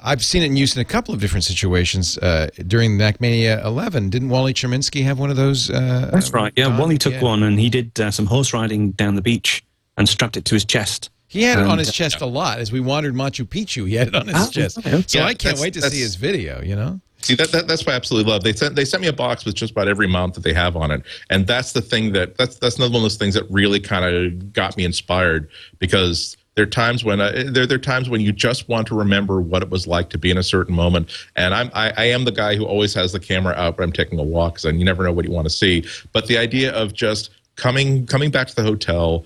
[0.00, 4.10] I've seen it in use in a couple of different situations uh, during MacMania 11.
[4.10, 5.70] Didn't Wally Cherminsky have one of those?
[5.70, 6.52] Uh, That's right.
[6.56, 6.78] Yeah, Don?
[6.78, 7.22] Wally took Yeah.
[7.22, 9.64] one and he did uh, some horse riding down the beach
[9.96, 11.10] and strapped it to his chest.
[11.26, 13.86] He had it on his uh, chest a lot as we wandered Machu Picchu.
[13.86, 14.82] He had it on his Oh, chest.
[14.82, 16.62] So Yeah, I can't wait to see his video.
[16.62, 17.00] You know.
[17.20, 18.44] See that, that that's what I absolutely love.
[18.44, 20.76] They sent they sent me a box with just about every mount that they have
[20.76, 23.44] on it, and that's the thing that that's that's another one of those things that
[23.50, 25.48] really kind of got me inspired
[25.80, 28.94] because there are times when uh, there there are times when you just want to
[28.96, 31.10] remember what it was like to be in a certain moment.
[31.36, 33.92] And I'm I, I am the guy who always has the camera out when I'm
[33.92, 35.84] taking a walk, and you never know what you want to see.
[36.12, 39.24] But the idea of just coming coming back to the hotel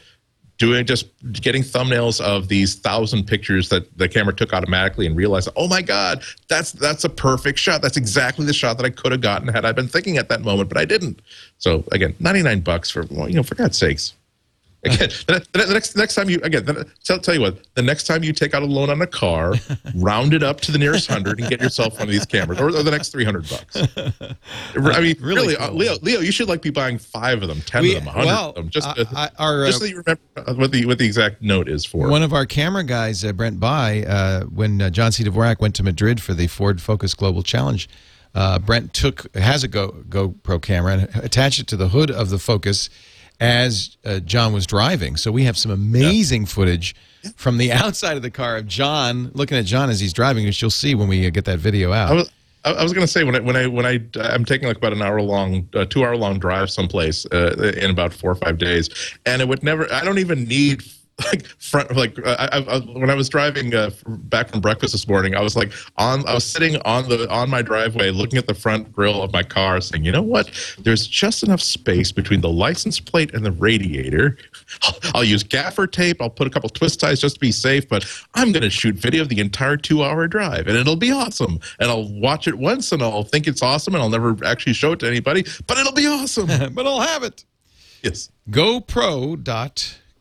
[0.62, 5.48] doing just getting thumbnails of these thousand pictures that the camera took automatically and realized,
[5.56, 7.82] oh my god, that's that's a perfect shot.
[7.82, 10.42] That's exactly the shot that I could have gotten had I been thinking at that
[10.42, 11.20] moment, but I didn't.
[11.58, 14.14] So again, ninety nine bucks for you know, for God's sakes.
[14.84, 17.82] Again, the, the, next the next time you again, the, tell, tell you what, the
[17.82, 19.54] next time you take out a loan on a car,
[19.94, 22.66] round it up to the nearest hundred and get yourself one of these cameras, or,
[22.66, 23.76] or the next three hundred bucks.
[24.76, 27.82] I mean, really, uh, Leo, Leo, you should like be buying five of them, ten
[27.82, 29.84] We- of them, a hundred well, of them, just to, I- our, just uh, so
[29.84, 32.08] you remember uh, what the what the exact note is for.
[32.08, 35.22] One of our camera guys, uh, Brent By, uh, when uh, John C.
[35.22, 37.88] Dvorak went to Madrid for the Ford Focus Global Challenge,
[38.34, 42.30] uh, Brent took has a Go GoPro camera and attached it to the hood of
[42.30, 42.90] the Focus
[43.40, 45.16] as uh, John was driving.
[45.16, 46.94] So we have some amazing footage
[47.36, 50.60] from the outside of the car of John looking at John as he's driving, which
[50.60, 52.10] you'll see when we uh, get that video out.
[52.10, 52.30] I was
[52.64, 54.92] I was going to say when I when I when I I'm taking like about
[54.92, 58.58] an hour long, uh, two hour long drive someplace uh, in about four or five
[58.58, 58.88] days,
[59.26, 59.92] and it would never.
[59.92, 60.84] I don't even need
[61.26, 65.34] like front like I, I, when I was driving uh, back from breakfast this morning,
[65.34, 68.54] I was like on I was sitting on the on my driveway looking at the
[68.54, 70.50] front grill of my car, saying, you know what?
[70.78, 74.38] There's just enough space between the license plate and the radiator.
[75.14, 76.20] I'll, use gaffer tape.
[76.20, 78.96] I'll put a couple twist ties just to be safe, but I'm going to shoot
[78.96, 81.60] video of the entire two hour drive, and it'll be awesome.
[81.78, 84.92] And I'll watch it once, and I'll think it's awesome, and I'll never actually show
[84.92, 86.46] it to anybody, but it'll be awesome.
[86.74, 87.44] but I'll have it.
[88.02, 88.30] Yes.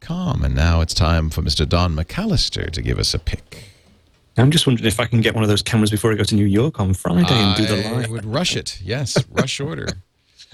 [0.02, 0.44] GoPro.com.
[0.44, 1.68] And now it's time for Mr.
[1.68, 3.64] Don McAllister to give us a pick.
[4.38, 6.36] I'm just wondering if I can get one of those cameras before I go to
[6.36, 8.06] New York on Friday and do the live.
[8.06, 8.80] I would rush it.
[8.82, 9.88] Yes, rush order.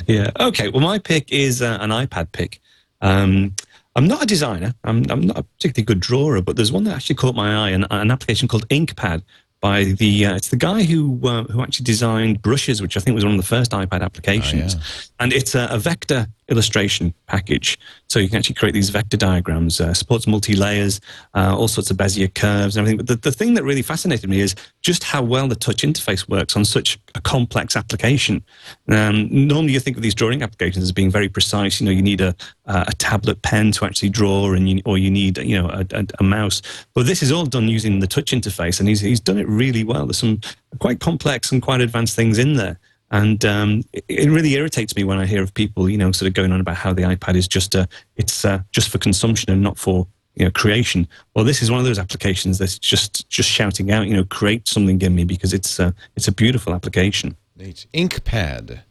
[0.05, 0.29] Yeah.
[0.39, 0.69] Okay.
[0.69, 2.59] Well, my pick is uh, an iPad pick.
[3.01, 3.55] Um,
[3.95, 4.75] I'm not a designer.
[4.83, 7.71] I'm, I'm not a particularly good drawer, but there's one that actually caught my eye,
[7.71, 9.23] an, an application called InkPad
[9.59, 10.27] by the.
[10.27, 13.33] Uh, it's the guy who uh, who actually designed Brushes, which I think was one
[13.33, 14.75] of the first iPad applications,
[15.19, 17.77] and it's a, a vector illustration package.
[18.07, 19.81] So you can actually create these vector diagrams.
[19.81, 21.01] Uh, supports multi layers,
[21.33, 22.97] uh, all sorts of Bezier curves and everything.
[22.97, 26.27] But the, the thing that really fascinated me is just how well the touch interface
[26.29, 28.43] works on such a complex application.
[28.89, 31.79] Um, normally, you think of these drawing applications as being very precise.
[31.79, 32.35] You know, you need a
[32.67, 36.05] a tablet pen to actually draw, and you, or you need you know a, a,
[36.19, 36.61] a mouse.
[36.93, 39.83] But this is all done using the touch interface, and he's he's done it really
[39.83, 40.05] well.
[40.05, 40.41] There's some
[40.79, 42.79] quite complex and quite advanced things in there.
[43.11, 46.27] And um, it, it really irritates me when I hear of people, you know, sort
[46.27, 49.51] of going on about how the iPad is just a, it's uh, just for consumption
[49.51, 50.07] and not for
[50.37, 51.07] you know creation.
[51.33, 54.67] Well, this is one of those applications that's just just shouting out, you know, create
[54.67, 57.35] something in me because it's uh, it's a beautiful application.
[57.57, 57.87] Neat.
[57.93, 58.81] InkPad.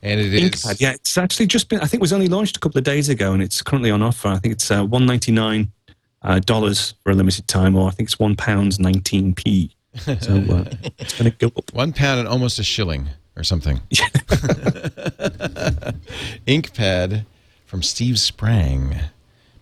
[0.00, 0.42] And it is.
[0.42, 1.80] InkPad, yeah, it's actually just been.
[1.80, 4.02] I think it was only launched a couple of days ago, and it's currently on
[4.02, 4.28] offer.
[4.28, 5.72] I think it's uh, one ninety nine
[6.22, 9.74] uh, dollars for a limited time, or I think it's one pound nineteen p.
[9.94, 10.64] So uh,
[10.98, 11.72] it's going to go up.
[11.74, 13.08] One pound and almost a shilling
[13.38, 13.80] or something.
[16.46, 17.24] InkPad
[17.66, 18.96] from Steve Sprang.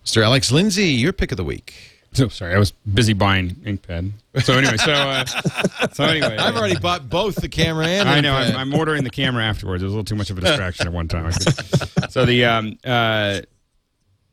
[0.03, 0.23] Mr.
[0.23, 1.97] Alex Lindsay, your pick of the week.
[2.13, 4.11] So sorry, I was busy buying InkPad.
[4.39, 5.25] So anyway, so uh,
[5.91, 8.33] so anyway, I've already bought both the camera and I know.
[8.33, 8.49] InkPad.
[8.55, 9.83] I'm, I'm ordering the camera afterwards.
[9.83, 11.31] It was a little too much of a distraction at one time.
[12.09, 13.41] So the um uh,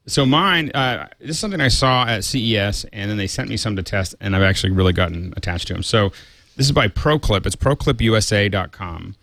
[0.07, 3.57] so mine uh, this is something I saw at CES, and then they sent me
[3.57, 5.83] some to test, and I've actually really gotten attached to them.
[5.83, 6.11] So
[6.57, 7.45] this is by ProClip.
[7.45, 9.17] It's ProClipUSA.com.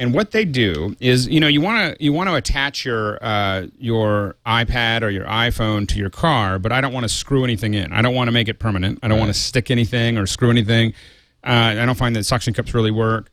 [0.00, 3.22] And what they do is, you know, you want to you want to attach your
[3.22, 7.44] uh, your iPad or your iPhone to your car, but I don't want to screw
[7.44, 7.92] anything in.
[7.92, 8.98] I don't want to make it permanent.
[9.02, 10.94] I don't want to stick anything or screw anything.
[11.44, 13.30] Uh, I don't find that suction cups really work.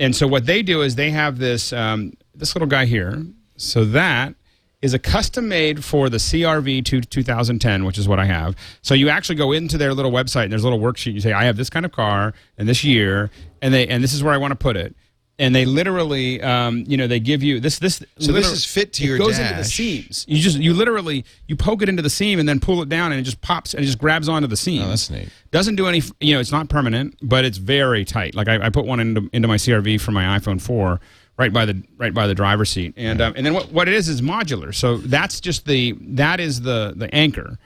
[0.00, 3.24] And so what they do is they have this um, this little guy here.
[3.56, 4.34] So that
[4.82, 8.56] is a custom made for the CRV to 2010, which is what I have.
[8.82, 11.14] So you actually go into their little website and there's a little worksheet.
[11.14, 13.30] You say, I have this kind of car and this year,
[13.62, 14.96] and they and this is where I want to put it.
[15.40, 17.78] And they literally, um, you know, they give you this.
[17.78, 20.24] This So this is fit to your it goes into the seams.
[20.28, 23.12] You just you literally you poke it into the seam and then pull it down
[23.12, 24.82] and it just pops and it just grabs onto the seam.
[24.82, 25.28] Oh, that's neat.
[25.52, 28.34] Doesn't do any, you know, it's not permanent, but it's very tight.
[28.34, 31.00] Like I, I put one into, into my CRV for my iPhone 4
[31.38, 33.94] right by the right by the driver's seat, and um, and then what, what it
[33.94, 34.74] is is modular.
[34.74, 37.58] So that's just the that is the the anchor,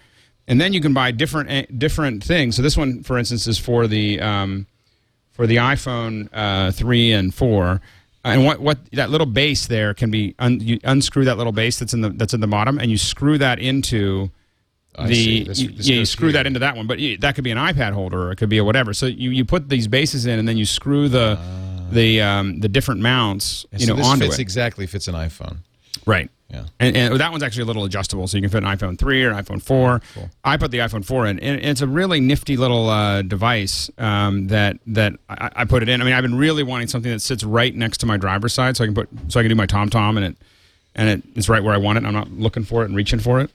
[0.46, 2.54] and then you can buy different different things.
[2.56, 4.66] So this one, for instance, is for the um,
[5.42, 7.80] for the iPhone uh, three and four.
[8.24, 11.80] And what, what that little base there can be un, you unscrew that little base
[11.80, 14.30] that's in the that's in the bottom and you screw that into
[14.96, 15.42] I the see.
[15.44, 16.34] This- you, this yeah, you screw here.
[16.34, 18.48] that into that one, but you, that could be an iPad holder or it could
[18.48, 18.94] be a whatever.
[18.94, 21.36] So you, you put these bases in and then you screw the
[21.90, 24.42] the um, the different mounts And you so know this onto fits it.
[24.42, 25.56] exactly fits an iPhone.
[26.06, 26.30] Right.
[26.52, 26.64] Yeah.
[26.78, 29.24] And, and that one's actually a little adjustable, so you can fit an iPhone 3
[29.24, 30.02] or an iPhone 4.
[30.44, 34.48] I put the iPhone 4 in, and it's a really nifty little uh, device um,
[34.48, 36.02] that that I, I put it in.
[36.02, 38.76] I mean, I've been really wanting something that sits right next to my driver's side,
[38.76, 40.36] so I can put so I can do my TomTom, and it
[40.94, 42.04] and it's right where I want it.
[42.04, 43.50] I'm not looking for it and reaching for it.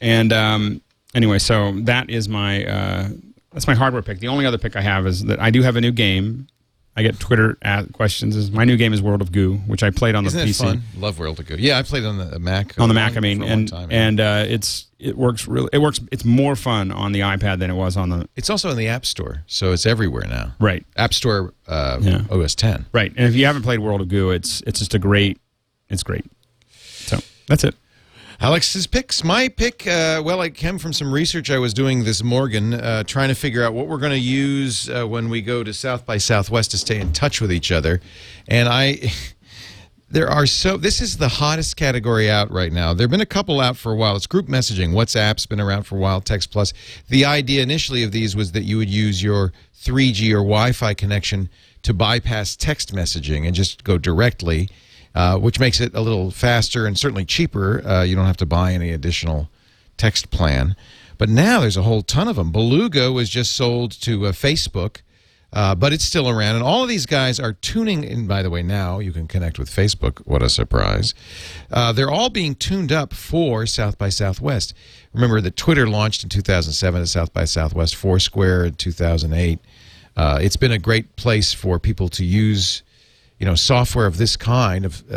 [0.00, 0.80] And um,
[1.14, 3.08] anyway, so that is my uh,
[3.52, 4.20] that's my hardware pick.
[4.20, 6.48] The only other pick I have is that I do have a new game.
[6.98, 8.34] I get Twitter at questions.
[8.34, 10.58] Is my new game is World of Goo, which I played on Isn't the PC.
[10.64, 10.82] fun?
[10.96, 11.54] Love World of Goo.
[11.56, 12.78] Yeah, I played on the Mac.
[12.80, 13.88] on the uh, Mac, I mean, and time.
[13.92, 15.68] and uh, it's it works really.
[15.72, 16.00] It works.
[16.10, 18.88] It's more fun on the iPad than it was on the it's also in the
[18.88, 20.54] App Store, so it's everywhere now.
[20.58, 20.84] right.
[20.96, 22.22] App Store uh, Yeah.
[22.30, 22.86] OS 10.
[22.92, 25.38] Right, and if you haven't played World of Goo, it's it's just a great.
[25.88, 26.24] It's great.
[26.80, 27.74] So that's it.
[28.40, 29.24] Alex's picks.
[29.24, 33.02] My pick, uh, well, it came from some research I was doing this morning, uh,
[33.02, 36.06] trying to figure out what we're going to use uh, when we go to South
[36.06, 38.00] by Southwest to stay in touch with each other.
[38.46, 39.10] And I,
[40.08, 42.94] there are so, this is the hottest category out right now.
[42.94, 44.14] There have been a couple out for a while.
[44.14, 44.92] It's group messaging.
[44.92, 46.72] WhatsApp's been around for a while, Text Plus.
[47.08, 49.52] The idea initially of these was that you would use your
[49.82, 51.48] 3G or Wi Fi connection
[51.82, 54.68] to bypass text messaging and just go directly
[55.14, 57.86] uh, which makes it a little faster and certainly cheaper.
[57.86, 59.48] Uh, you don't have to buy any additional
[59.96, 60.76] text plan.
[61.18, 62.52] But now there's a whole ton of them.
[62.52, 64.98] Beluga was just sold to uh, Facebook,
[65.52, 66.54] uh, but it's still around.
[66.54, 69.58] And all of these guys are tuning in, by the way, now you can connect
[69.58, 70.20] with Facebook.
[70.20, 71.14] What a surprise.
[71.70, 74.74] Uh, they're all being tuned up for South by Southwest.
[75.12, 79.58] Remember that Twitter launched in 2007 at South by Southwest, Foursquare in 2008.
[80.16, 82.82] Uh, it's been a great place for people to use
[83.38, 85.16] you know software of this kind of uh,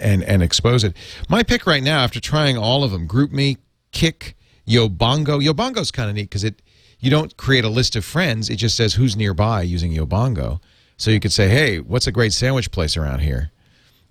[0.00, 0.96] and and expose it.
[1.28, 3.58] My pick right now, after trying all of them, GroupMe,
[3.92, 4.36] Kik,
[4.66, 5.42] Yobongo.
[5.42, 6.60] Yobongo's kind of neat because it
[7.00, 10.60] you don't create a list of friends; it just says who's nearby using Yobongo.
[10.96, 13.50] So you could say, "Hey, what's a great sandwich place around here?"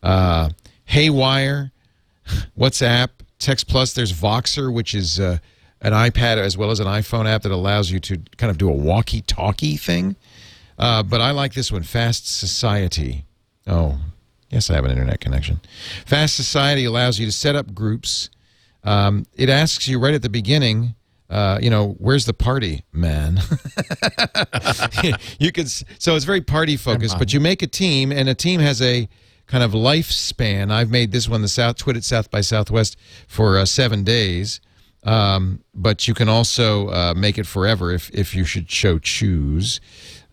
[0.02, 0.50] Uh,
[0.86, 1.72] Haywire,
[2.58, 3.10] WhatsApp,
[3.40, 3.94] Text Plus.
[3.94, 5.38] There's Voxer, which is uh,
[5.82, 8.70] an iPad as well as an iPhone app that allows you to kind of do
[8.70, 10.16] a walkie-talkie thing.
[10.78, 13.26] Uh, but I like this one, Fast Society.
[13.68, 13.99] Oh,
[14.49, 15.61] yes, I have an internet connection.
[16.06, 18.30] Fast Society allows you to set up groups.
[18.84, 20.95] Um, it asks you right at the beginning,
[21.30, 23.40] uh, you know, where's the party, man?
[25.40, 28.60] you could, so it's very party focused, but you make a team, and a team
[28.60, 29.07] has a
[29.48, 30.72] kind of lifespan.
[30.72, 34.60] I've made this one the South Twit at South by Southwest for uh, seven days.
[35.06, 39.81] Um, but you can also uh, make it forever if, if you should so choose.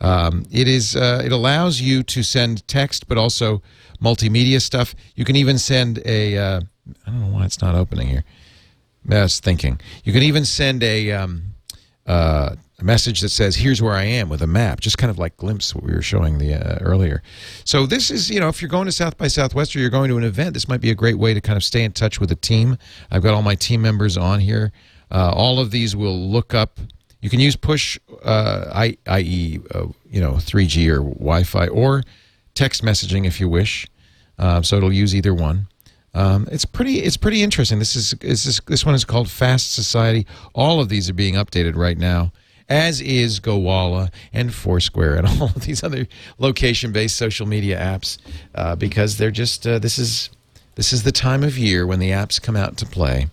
[0.00, 3.62] Um, it is uh, it allows you to send text, but also
[4.02, 4.94] multimedia stuff.
[5.14, 6.60] You can even send a uh,
[7.06, 8.24] I don't know why it's not opening here.
[9.10, 11.42] I was thinking you can even send a um,
[12.06, 15.36] uh, message that says "Here's where I am" with a map, just kind of like
[15.36, 17.22] Glympse what we were showing the uh, earlier.
[17.64, 20.08] So this is you know if you're going to South by Southwest or you're going
[20.10, 22.20] to an event, this might be a great way to kind of stay in touch
[22.20, 22.78] with a team.
[23.10, 24.72] I've got all my team members on here.
[25.10, 26.78] Uh, all of these will look up.
[27.20, 32.02] You can use push, uh, I, i.e., uh, you know, 3G or Wi-Fi, or
[32.54, 33.86] text messaging if you wish.
[34.38, 35.66] Um, so it'll use either one.
[36.14, 37.00] Um, it's pretty.
[37.00, 37.78] It's pretty interesting.
[37.78, 40.26] This is, is this, this one is called Fast Society.
[40.54, 42.32] All of these are being updated right now,
[42.68, 48.18] as is Gowalla and Foursquare and all of these other location-based social media apps,
[48.56, 50.30] uh, because they're just uh, this is
[50.74, 53.28] this is the time of year when the apps come out to play.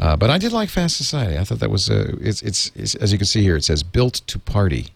[0.00, 1.36] Uh, but I did like Fast Society.
[1.36, 3.54] I thought that was uh, it's, it's, it's as you can see here.
[3.54, 4.88] It says built to party,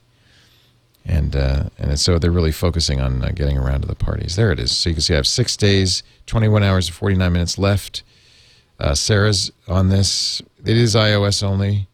[1.04, 4.36] and uh, and so they're really focusing on uh, getting around to the parties.
[4.36, 4.74] There it is.
[4.74, 7.58] So you can see I have six days, twenty one hours and forty nine minutes
[7.58, 8.02] left.
[8.80, 10.40] Uh, Sarah's on this.
[10.64, 11.86] It is iOS only.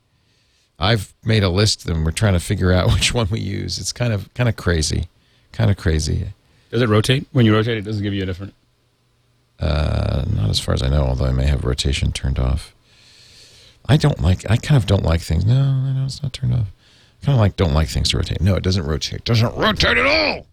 [0.79, 3.81] I've made a list and we're trying to figure out which one we use.
[3.81, 5.09] It's kind of kind of crazy,
[5.51, 6.29] kind of crazy.
[6.71, 7.77] Does it rotate when you rotate?
[7.77, 8.55] It doesn't give you a different.
[9.59, 12.73] Uh, not as far as I know, although I may have rotation turned off.
[13.91, 14.49] I don't like.
[14.49, 15.45] I kind of don't like things.
[15.45, 16.69] No, no, it's not turned off.
[17.23, 18.41] Kind of like don't like things to rotate.
[18.41, 19.25] No, it doesn't rotate.
[19.25, 20.47] Doesn't rotate at all.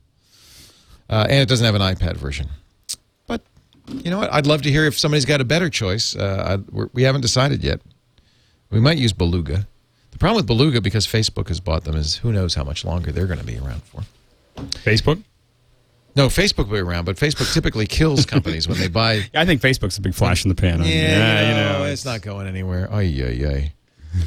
[1.07, 2.47] Uh, and it doesn't have an iPad version.
[3.27, 3.41] But
[3.88, 4.34] you know what?
[4.34, 6.15] I'd love to hear if somebody's got a better choice.
[6.15, 7.80] Uh, I, we haven't decided yet.
[8.72, 9.68] We might use Beluga.
[10.11, 13.11] The problem with Beluga, because Facebook has bought them, is who knows how much longer
[13.11, 14.01] they're going to be around for.
[14.55, 15.22] Facebook?
[16.18, 19.23] No, Facebook will be around, but Facebook typically kills companies when they buy.
[19.35, 20.81] I think Facebook's a big flash in the pan.
[20.81, 22.89] on- Yeah, you know, it's not going anywhere.
[22.91, 23.68] Oh, yeah, yeah.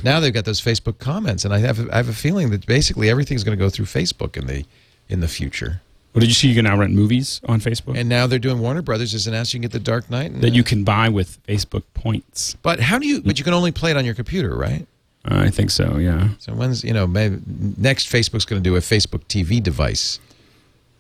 [0.05, 3.11] Now they've got those Facebook comments, and I have I have a feeling that basically
[3.11, 4.65] everything's going to go through Facebook in the
[5.09, 5.81] in the future.
[6.15, 7.97] Well, did you see you can now rent movies on Facebook?
[7.99, 10.31] And now they're doing Warner Brothers has announced you can get the Dark Knight.
[10.33, 12.55] And, that you uh, can buy with Facebook points.
[12.63, 13.21] But how do you?
[13.21, 14.87] But you can only play it on your computer, right?
[15.25, 15.99] I think so.
[15.99, 16.29] Yeah.
[16.39, 17.39] So when's you know maybe
[17.77, 20.21] next Facebook's going to do a Facebook TV device,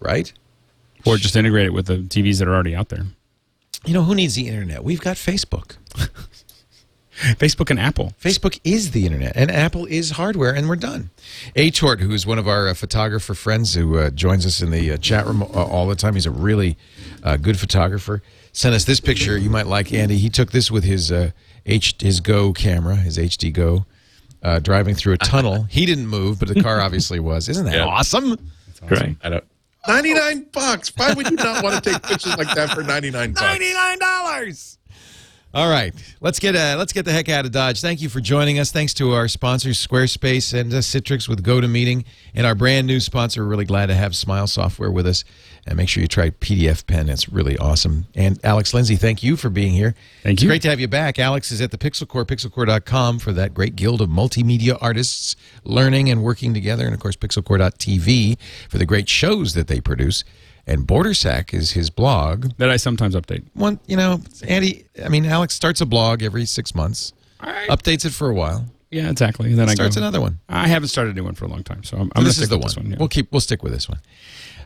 [0.00, 0.32] right?
[1.06, 3.04] Or just integrate it with the TVs that are already out there.
[3.86, 4.84] You know who needs the internet?
[4.84, 5.76] We've got Facebook.
[7.36, 8.14] Facebook and Apple.
[8.22, 11.10] Facebook is the internet, and Apple is hardware, and we're done.
[11.54, 14.70] A Tort, who is one of our uh, photographer friends who uh, joins us in
[14.70, 16.78] the uh, chat room uh, all the time, he's a really
[17.22, 18.22] uh, good photographer.
[18.52, 19.36] Sent us this picture.
[19.36, 20.16] You might like Andy.
[20.16, 21.32] He took this with his uh,
[21.66, 23.84] H his Go camera, his HD Go.
[24.42, 25.64] uh, driving through a tunnel.
[25.70, 27.48] he didn't move, but the car obviously was.
[27.50, 27.84] Isn't that Yeah.
[27.84, 28.38] awesome?
[28.86, 29.16] Great.
[29.22, 29.44] I don't.
[29.88, 30.92] Ninety nine bucks.
[30.96, 33.42] Why would you not want to take pictures like that for ninety nine bucks?
[33.42, 34.78] Ninety-nine dollars.
[35.52, 37.80] All right, let's get uh, let's get the heck out of Dodge.
[37.80, 38.70] Thank you for joining us.
[38.70, 42.04] Thanks to our sponsors, Squarespace and uh, Citrix with GoToMeeting,
[42.34, 43.42] and our brand new sponsor.
[43.42, 45.24] We're really glad to have Smile Software with us.
[45.66, 48.06] And make sure you try PDF Pen; it's really awesome.
[48.14, 49.94] And Alex Lindsay, thank you for being here.
[50.22, 50.48] Thank it's you.
[50.48, 51.18] Great to have you back.
[51.18, 56.10] Alex is at the Pixel Corps, pixelcorps.com for that great guild of multimedia artists learning
[56.10, 58.36] and working together, and of course pixelcorps.tv
[58.68, 60.24] for the great shows that they produce.
[60.66, 63.44] And Border Sack is his blog That I sometimes update.
[63.54, 64.84] one, you know, Andy.
[65.04, 67.12] I mean, Alex starts a blog every six months,
[67.42, 69.50] updates it for a while, Yeah, exactly.
[69.50, 70.02] And then I starts go.
[70.02, 70.38] another one.
[70.48, 72.28] I haven't started a new one for a long time, so I'm, I'm going to
[72.28, 72.68] this stick is the with one.
[72.68, 72.90] this one.
[72.92, 72.96] yeah.
[72.98, 73.32] We'll keep.
[73.32, 74.00] We'll stick with this one.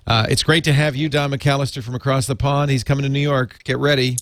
[0.07, 2.71] Uh, it's great to have you, Don McAllister, from across the pond.
[2.71, 3.63] He's coming to New York.
[3.65, 4.17] Get ready.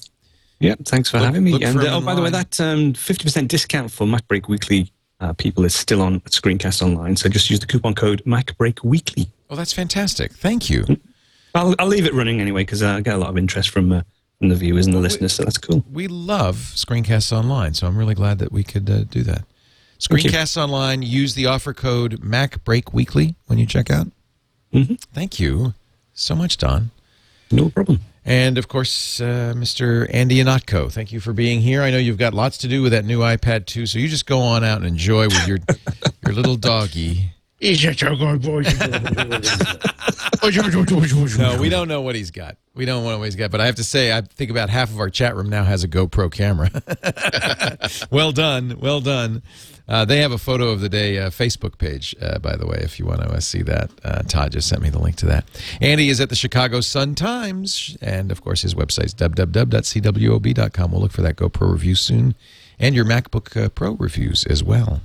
[0.61, 1.55] Yep, thanks for Look- having me.
[1.63, 5.65] And uh, oh, by the way, that um, 50% discount for MacBreak Weekly uh, people
[5.65, 7.17] is still on Screencast Online.
[7.17, 9.29] So just use the coupon code MacBreak Weekly.
[9.51, 10.33] Oh, that's fantastic.
[10.33, 10.85] Thank you.
[11.55, 13.93] I'll, I'll leave it running anyway because uh, I get a lot of interest from
[13.93, 14.03] uh,
[14.39, 15.33] from the viewers and the listeners.
[15.35, 15.85] So that's cool.
[15.91, 19.45] We love Screencasts Online, so I'm really glad that we could uh, do that.
[20.01, 21.03] Screencasts Online.
[21.03, 24.09] Use the offer code MacBreakWeekly when you check out.
[24.73, 25.01] Mhm.
[25.13, 25.75] Thank you
[26.15, 26.91] so much, Don.
[27.51, 28.01] No problem.
[28.25, 30.09] And of course, uh, Mr.
[30.13, 31.83] Andy Ihnatko, thank you for being here.
[31.83, 34.27] I know you've got lots to do with that new iPad 2, so you just
[34.27, 35.59] go on out and enjoy with your
[36.25, 37.33] your little doggy.
[41.39, 42.57] No, we don't know what he's got.
[42.75, 43.51] We don't know what he's got.
[43.53, 45.85] But I have to say, I think about half of our chat room now has
[45.85, 46.71] a GoPro camera.
[48.11, 48.79] well done.
[48.81, 49.43] Well done.
[49.89, 52.79] Uh, they have a photo of the day uh, Facebook page, uh, by the way,
[52.83, 53.91] if you want to uh, see that.
[54.05, 55.45] Uh, Todd just sent me the link to that.
[55.81, 57.97] Andy is at the Chicago Sun Times.
[58.01, 60.93] And of course, his website is www.cwob.com.
[60.93, 62.35] We'll look for that GoPro review soon
[62.79, 65.01] and your MacBook uh, Pro reviews as well.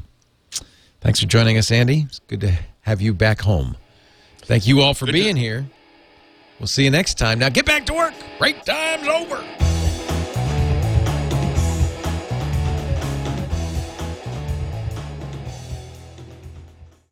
[1.01, 2.05] Thanks for joining us, Andy.
[2.07, 3.77] It's good to have you back home.
[4.39, 5.67] Thank you all for being here.
[6.59, 7.39] We'll see you next time.
[7.39, 8.13] Now get back to work.
[8.39, 9.76] Break time's over.